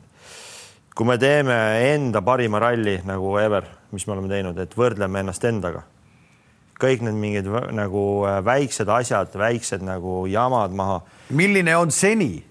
kui 0.95 1.07
me 1.09 1.17
teeme 1.17 1.57
enda 1.93 2.21
parima 2.21 2.61
ralli 2.61 2.99
nagu 3.05 3.35
ever, 3.41 3.67
mis 3.91 4.07
me 4.07 4.15
oleme 4.15 4.31
teinud, 4.31 4.59
et 4.63 4.77
võrdleme 4.77 5.23
ennast 5.23 5.43
endaga. 5.49 5.83
kõik 6.83 7.03
need 7.05 7.15
mingid 7.15 7.45
nagu 7.71 8.25
äh, 8.27 8.41
väiksed 8.43 8.89
asjad, 8.89 9.35
väiksed 9.39 9.83
nagu 9.85 10.25
jamad 10.27 10.71
maha. 10.71 11.01
milline 11.29 11.75
on 11.77 11.91
seni, 11.91 12.43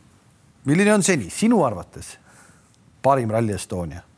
milline 0.65 0.95
on 0.95 1.03
seni 1.03 1.31
sinu 1.31 1.65
arvates 1.65 2.19
parim 3.03 3.31
Rally 3.31 3.55
Estonia? 3.55 4.12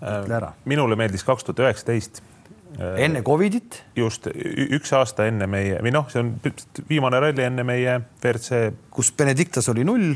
Ütle 0.00 0.38
ära. 0.38 0.52
minule 0.64 0.96
meeldis 0.98 1.24
kaks 1.26 1.46
tuhat 1.46 1.64
üheksateist 1.64 2.22
enne 2.98 3.22
Covidit? 3.22 3.82
just 3.96 4.28
üks 4.34 4.92
aasta 4.96 5.28
enne 5.30 5.46
meie 5.50 5.80
või 5.82 5.94
noh, 5.94 6.08
see 6.10 6.22
on 6.24 6.34
viimane 6.88 7.20
ralli 7.22 7.46
enne 7.46 7.66
meie 7.66 7.98
WRC. 8.22 8.64
kus 8.90 9.12
Benedictas 9.16 9.68
oli 9.72 9.84
null, 9.86 10.14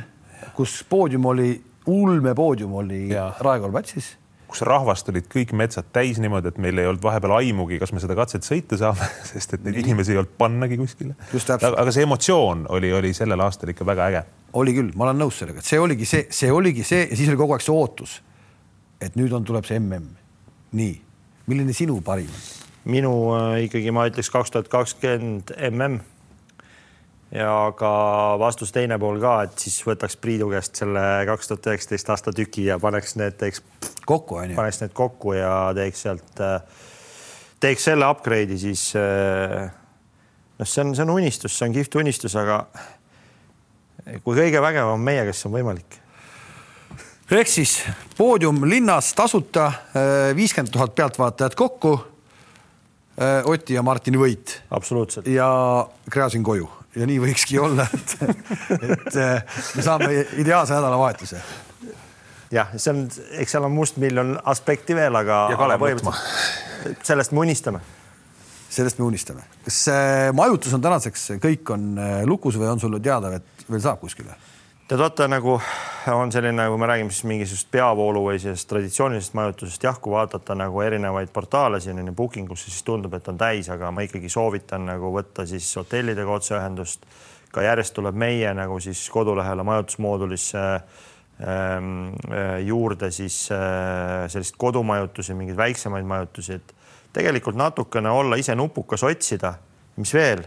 kus 0.56 0.80
poodium 0.88 1.28
oli 1.32 1.52
ulme 1.88 2.34
poodium 2.36 2.74
oli 2.82 3.06
Raekoja 3.14 3.72
platsis 3.72 4.16
kus 4.48 4.62
rahvast 4.64 5.10
olid 5.12 5.26
kõik 5.28 5.52
metsad 5.56 5.90
täis 5.92 6.18
niimoodi, 6.22 6.48
et 6.52 6.60
meil 6.62 6.80
ei 6.80 6.88
olnud 6.88 7.02
vahepeal 7.04 7.34
aimugi, 7.36 7.78
kas 7.80 7.92
me 7.92 8.00
seda 8.00 8.16
katset 8.16 8.46
sõita 8.46 8.78
saame, 8.80 9.08
sest 9.30 9.58
et 9.58 9.66
neid 9.66 9.82
inimesi 9.82 10.14
ei 10.14 10.22
olnud 10.22 10.32
pannagi 10.40 10.78
kuskile. 10.80 11.16
aga, 11.36 11.74
aga 11.74 11.92
see 11.94 12.06
emotsioon 12.08 12.64
oli, 12.72 12.92
oli 12.96 13.12
sellel 13.16 13.44
aastal 13.44 13.74
ikka 13.74 13.86
väga 13.88 14.08
äge. 14.08 14.22
oli 14.58 14.72
küll, 14.76 14.94
ma 14.96 15.08
olen 15.08 15.20
nõus 15.20 15.42
sellega, 15.42 15.60
et 15.60 15.68
see 15.68 15.80
oligi 15.80 16.08
see, 16.08 16.24
see 16.32 16.52
oligi 16.52 16.86
see 16.86 17.04
ja 17.04 17.18
siis 17.20 17.28
oli 17.28 17.40
kogu 17.40 17.56
aeg 17.56 17.64
see 17.66 17.74
ootus, 17.74 18.18
et 19.00 19.16
nüüd 19.18 19.32
on, 19.32 19.44
tuleb 19.46 19.66
see 19.68 19.78
mm. 19.80 20.12
nii, 20.78 20.94
milline 21.50 21.76
sinu 21.76 22.00
parim? 22.04 22.30
minu 22.88 23.12
äh, 23.36 23.64
ikkagi 23.66 23.92
ma 23.92 24.06
ütleks 24.08 24.30
kaks 24.32 24.54
tuhat 24.54 24.70
kakskümmend 24.72 25.52
mm 25.54 26.00
ja 27.34 27.72
ka 27.76 27.90
vastus 28.40 28.72
teine 28.72 28.98
pool 29.00 29.20
ka, 29.20 29.34
et 29.44 29.60
siis 29.60 29.78
võtaks 29.86 30.16
Priidu 30.20 30.48
käest 30.52 30.78
selle 30.80 31.02
kaks 31.28 31.50
tuhat 31.50 31.70
üheksateist 31.72 32.12
aasta 32.14 32.32
tüki 32.36 32.64
ja 32.68 32.78
paneks 32.80 33.16
need, 33.20 33.36
teeks 33.40 33.62
kokku, 34.08 34.38
onju. 34.42 34.56
paneks 34.56 34.80
need 34.82 34.94
kokku 34.96 35.34
ja 35.36 35.52
teeks 35.76 36.06
sealt, 36.06 36.42
teeks 37.60 37.88
selle 37.90 38.08
upgrade'i 38.08 38.58
siis. 38.60 38.90
noh, 38.96 40.64
see 40.68 40.84
on, 40.84 40.94
see 40.96 41.04
on 41.04 41.14
unistus, 41.18 41.58
see 41.58 41.68
on 41.68 41.76
kihvt 41.76 42.00
unistus, 42.00 42.36
aga 42.40 42.62
kui 44.24 44.32
kõige 44.32 44.62
vägevam 44.64 45.02
meie, 45.04 45.26
kes 45.28 45.44
on 45.48 45.56
võimalik. 45.58 46.00
Ehk 47.36 47.50
siis 47.50 47.82
poodium 48.16 48.62
linnas 48.68 49.12
tasuta, 49.14 49.72
viiskümmend 50.36 50.72
tuhat 50.72 50.94
pealtvaatajat 50.94 51.54
kokku. 51.54 51.98
Oti 53.44 53.74
ja 53.74 53.82
Martini 53.82 54.18
võit. 54.18 54.60
absoluutselt. 54.70 55.26
ja 55.26 55.48
Gräzin 56.10 56.42
koju 56.46 56.68
ja 56.96 57.06
nii 57.08 57.18
võikski 57.22 57.58
olla, 57.60 57.86
et, 57.94 58.14
et 58.78 59.18
äh, 59.18 59.60
me 59.76 59.84
saame 59.84 60.10
ideaalse 60.40 60.76
nädalavahetuse. 60.76 61.40
jah, 62.54 62.72
see 62.76 62.94
on, 62.94 63.04
eks 63.42 63.54
seal 63.54 63.66
on 63.68 63.74
mustmiljon 63.76 64.34
aspekti 64.48 64.96
veel, 64.96 65.18
aga. 65.20 65.46
ja 65.52 65.60
Kalev 65.60 65.84
Lutma. 65.84 66.14
sellest 67.02 67.34
me 67.34 67.44
unistame. 67.44 67.82
sellest 68.70 68.98
me 68.98 69.08
unistame. 69.08 69.44
kas 69.64 69.82
majutus 70.36 70.74
on 70.74 70.84
tänaseks, 70.84 71.32
kõik 71.42 71.74
on 71.74 71.90
lukus 72.30 72.58
või 72.58 72.70
on 72.72 72.80
sulle 72.80 73.02
teada, 73.04 73.34
et 73.36 73.68
veel 73.68 73.84
saab 73.84 74.00
kuskile? 74.00 74.38
Tead, 74.88 75.00
vaata 75.00 75.26
nagu 75.28 75.58
on 76.14 76.30
selline, 76.32 76.64
kui 76.68 76.80
me 76.80 76.86
räägime 76.88 77.12
siis 77.12 77.26
mingisugusest 77.28 77.68
peavoolu 77.72 78.22
või 78.24 78.38
sellisest 78.40 78.68
traditsioonilisest 78.70 79.34
majutusest, 79.36 79.84
jah, 79.84 79.98
kui 80.00 80.14
vaadata 80.14 80.56
nagu 80.56 80.80
erinevaid 80.80 81.32
portaale 81.34 81.80
siin 81.84 82.00
on 82.00 82.08
ju 82.08 82.14
booking 82.16 82.48
usse, 82.54 82.70
siis 82.70 82.86
tundub, 82.86 83.14
et 83.18 83.28
on 83.28 83.36
täis, 83.38 83.68
aga 83.72 83.90
ma 83.92 84.06
ikkagi 84.06 84.30
soovitan 84.32 84.88
nagu 84.88 85.12
võtta 85.12 85.44
siis 85.48 85.68
hotellidega 85.76 86.38
otseühendust. 86.38 87.04
ka 87.52 87.62
järjest 87.64 87.94
tuleb 87.96 88.14
meie 88.14 88.50
nagu 88.54 88.80
siis 88.80 89.06
kodulehele 89.10 89.62
majutusmoodulisse 89.64 90.64
ähm, 90.68 92.12
äh, 92.32 92.58
juurde 92.60 93.10
siis 93.10 93.48
äh, 93.52 94.28
sellist 94.28 94.56
kodumajutusi, 94.56 95.34
mingeid 95.34 95.56
väiksemaid 95.56 96.04
majutusi, 96.04 96.52
et 96.52 96.74
tegelikult 97.12 97.56
natukene 97.56 98.10
olla 98.10 98.36
ise 98.36 98.54
nupukas, 98.54 99.02
otsida, 99.02 99.54
mis 99.96 100.14
veel 100.14 100.44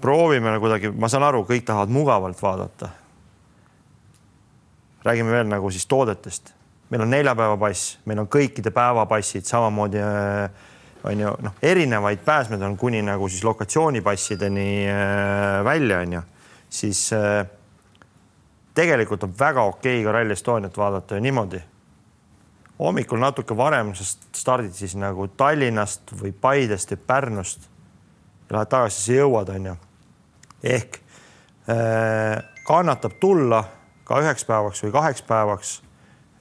proovime 0.00 0.50
nagu 0.50 0.62
kuidagi, 0.62 0.90
ma 0.94 1.08
saan 1.10 1.26
aru, 1.28 1.44
kõik 1.48 1.66
tahavad 1.66 1.92
mugavalt 1.92 2.42
vaadata. 2.42 2.88
räägime 5.04 5.30
veel 5.30 5.46
nagu 5.46 5.70
siis 5.70 5.86
toodetest. 5.86 6.54
meil 6.90 7.02
on 7.02 7.10
neljapäevapass, 7.10 7.98
meil 8.04 8.18
on 8.18 8.28
kõikide 8.28 8.70
päevapassid 8.70 9.44
samamoodi 9.44 9.98
äh, 9.98 10.50
on 11.04 11.20
ju 11.20 11.36
noh, 11.42 11.52
erinevaid 11.62 12.18
pääsmeid 12.24 12.62
on 12.62 12.76
kuni 12.76 13.02
nagu 13.02 13.28
siis 13.28 13.44
lokatsioonipassideni 13.44 14.88
äh, 14.88 15.64
välja 15.64 15.98
on 15.98 16.12
ju, 16.12 16.20
siis 16.70 17.12
äh, 17.12 17.46
tegelikult 18.74 19.22
on 19.22 19.34
väga 19.38 19.62
okei 19.62 20.04
ka 20.04 20.12
Rally 20.12 20.32
Estoniat 20.32 20.76
vaadata 20.76 21.14
ju 21.14 21.20
niimoodi. 21.20 21.62
hommikul 22.78 23.18
natuke 23.18 23.56
varem, 23.56 23.94
sest 23.94 24.28
stardid 24.36 24.72
siis 24.72 24.94
nagu 24.94 25.28
Tallinnast 25.28 26.12
või 26.20 26.32
Paidest 26.32 26.90
või 26.90 26.98
Pärnust. 27.06 27.60
Lähed 28.50 28.68
tagasi, 28.70 29.02
siis 29.02 29.18
jõuad, 29.18 29.50
onju 29.50 29.74
ehk 30.62 31.00
äh, 31.70 32.38
kannatab 32.66 33.18
tulla 33.20 33.62
ka 34.04 34.20
üheks 34.22 34.46
päevaks 34.48 34.82
või 34.84 34.94
kaheks 34.94 35.22
päevaks 35.28 35.74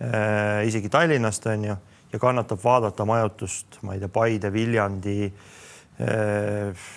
äh, 0.02 0.68
isegi 0.68 0.90
Tallinnast 0.90 1.46
on 1.48 1.66
ju 1.66 1.76
ja 2.14 2.20
kannatab 2.20 2.64
vaadata 2.64 3.06
majutust, 3.06 3.82
ma 3.84 3.94
ei 3.94 4.00
tea, 4.00 4.10
Paide, 4.10 4.52
Viljandi 4.54 5.28
äh,, 5.28 6.88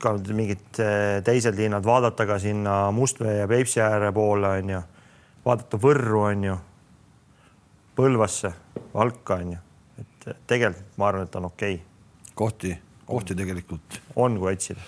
ka 0.00 0.14
mingid 0.32 0.78
teised 1.26 1.58
linnad, 1.58 1.84
vaadata 1.84 2.24
ka 2.26 2.38
sinna 2.40 2.76
Mustvee 2.94 3.40
ja 3.42 3.48
Peipsi 3.48 3.82
ääre 3.84 4.12
poole 4.16 4.48
on 4.60 4.70
ju, 4.72 4.82
vaadata 5.44 5.80
Võrru 5.82 6.22
on 6.24 6.44
ju, 6.46 6.56
Põlvasse, 7.98 8.52
Valka 8.94 9.40
on 9.42 9.52
ju, 9.56 9.58
et 10.00 10.28
tegelikult 10.48 10.96
ma 10.96 11.10
arvan, 11.10 11.28
et 11.28 11.36
on 11.36 11.50
okei. 11.50 11.74
Okay.. 11.74 12.32
kohti, 12.34 12.72
kohti 13.04 13.34
tegelikult 13.36 14.00
on, 14.16 14.38
kui 14.38 14.54
otsida 14.54 14.80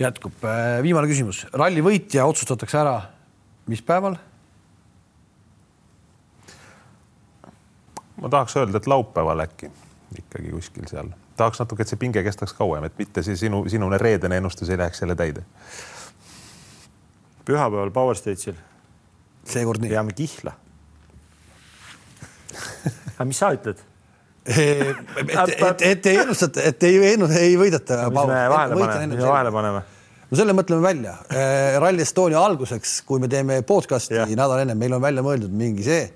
jätkub 0.00 0.44
äh, 0.44 0.80
viimane 0.84 1.08
küsimus, 1.10 1.44
ralli 1.52 1.82
võitja 1.84 2.24
otsustatakse 2.28 2.80
ära, 2.80 2.96
mis 3.70 3.82
päeval? 3.84 4.16
ma 8.20 8.28
tahaks 8.28 8.56
öelda, 8.60 8.80
et 8.80 8.88
laupäeval 8.90 9.46
äkki 9.46 9.70
ikkagi 10.18 10.50
kuskil 10.52 10.88
seal, 10.90 11.12
tahaks 11.40 11.60
natuke, 11.62 11.84
et 11.84 11.92
see 11.92 12.00
pinge 12.00 12.22
kestaks 12.24 12.52
kauem, 12.56 12.84
et 12.84 12.98
mitte 13.00 13.22
see 13.24 13.38
sinu, 13.38 13.62
sinune 13.70 13.98
reedene 14.00 14.40
ennustus 14.40 14.68
ei 14.68 14.80
läheks 14.80 15.00
jälle 15.00 15.16
täide. 15.16 15.44
pühapäeval 17.44 17.90
Power 17.90 18.16
Stage'il 18.16 18.58
seekord 19.44 19.80
nii. 19.80 19.90
peame 19.90 20.12
kihla. 20.16 20.52
aga 23.16 23.28
mis 23.28 23.40
sa 23.40 23.52
ütled? 23.56 23.89
Et, 24.46 25.00
et, 25.28 25.82
et 25.82 26.06
ei 26.06 26.20
ennustata, 26.22 26.62
et 26.70 26.86
ei, 26.88 27.00
ei 27.12 27.56
võideta. 27.60 28.06
mis 28.10 28.28
me 28.30 28.38
vahele 28.52 28.78
paneme, 28.78 29.10
mis 29.12 29.20
me 29.20 29.28
vahele 29.28 29.52
paneme? 29.54 29.82
no 30.30 30.38
selle 30.38 30.54
mõtleme 30.56 30.84
välja. 30.84 31.16
Rally 31.82 32.04
Estonia 32.06 32.40
alguseks, 32.44 33.00
kui 33.08 33.20
me 33.22 33.28
teeme 33.30 33.60
podcast'i 33.66 34.20
nädal 34.38 34.62
enne, 34.62 34.78
meil 34.78 34.96
on 34.96 35.02
välja 35.02 35.24
mõeldud 35.26 35.52
mingi 35.52 35.84
see. 35.86 36.08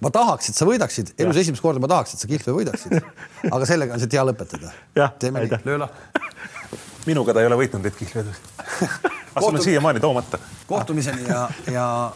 ma 0.00 0.12
tahaks, 0.14 0.52
et 0.52 0.58
sa 0.58 0.68
võidaksid, 0.68 1.16
elus 1.18 1.40
esimest 1.42 1.64
korda 1.64 1.82
ma 1.82 1.90
tahaks, 1.90 2.14
et 2.14 2.22
sa 2.22 2.30
Kihlve 2.30 2.54
võidaksid. 2.54 3.00
aga 3.54 3.66
sellega 3.66 3.96
on 3.96 4.02
siit 4.02 4.14
hea 4.14 4.26
lõpetada. 4.28 4.70
teeme 5.18 5.42
nii, 5.42 5.62
löö 5.66 5.80
lahti. 5.82 6.78
minuga 7.08 7.34
ta 7.34 7.42
ei 7.42 7.50
ole 7.50 7.58
võitnud 7.64 7.82
neid 7.82 7.98
Kihlvedusid 7.98 8.54
aga 9.36 9.42
sul 9.42 9.58
on 9.58 9.62
siiamaani 9.62 10.00
toomata. 10.00 10.38
kohtumiseni 10.66 11.26
ja, 11.28 11.48
ja 11.72 12.12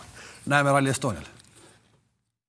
näeme 0.46 0.72
Rally 0.72 0.90
Estonial 0.90 1.26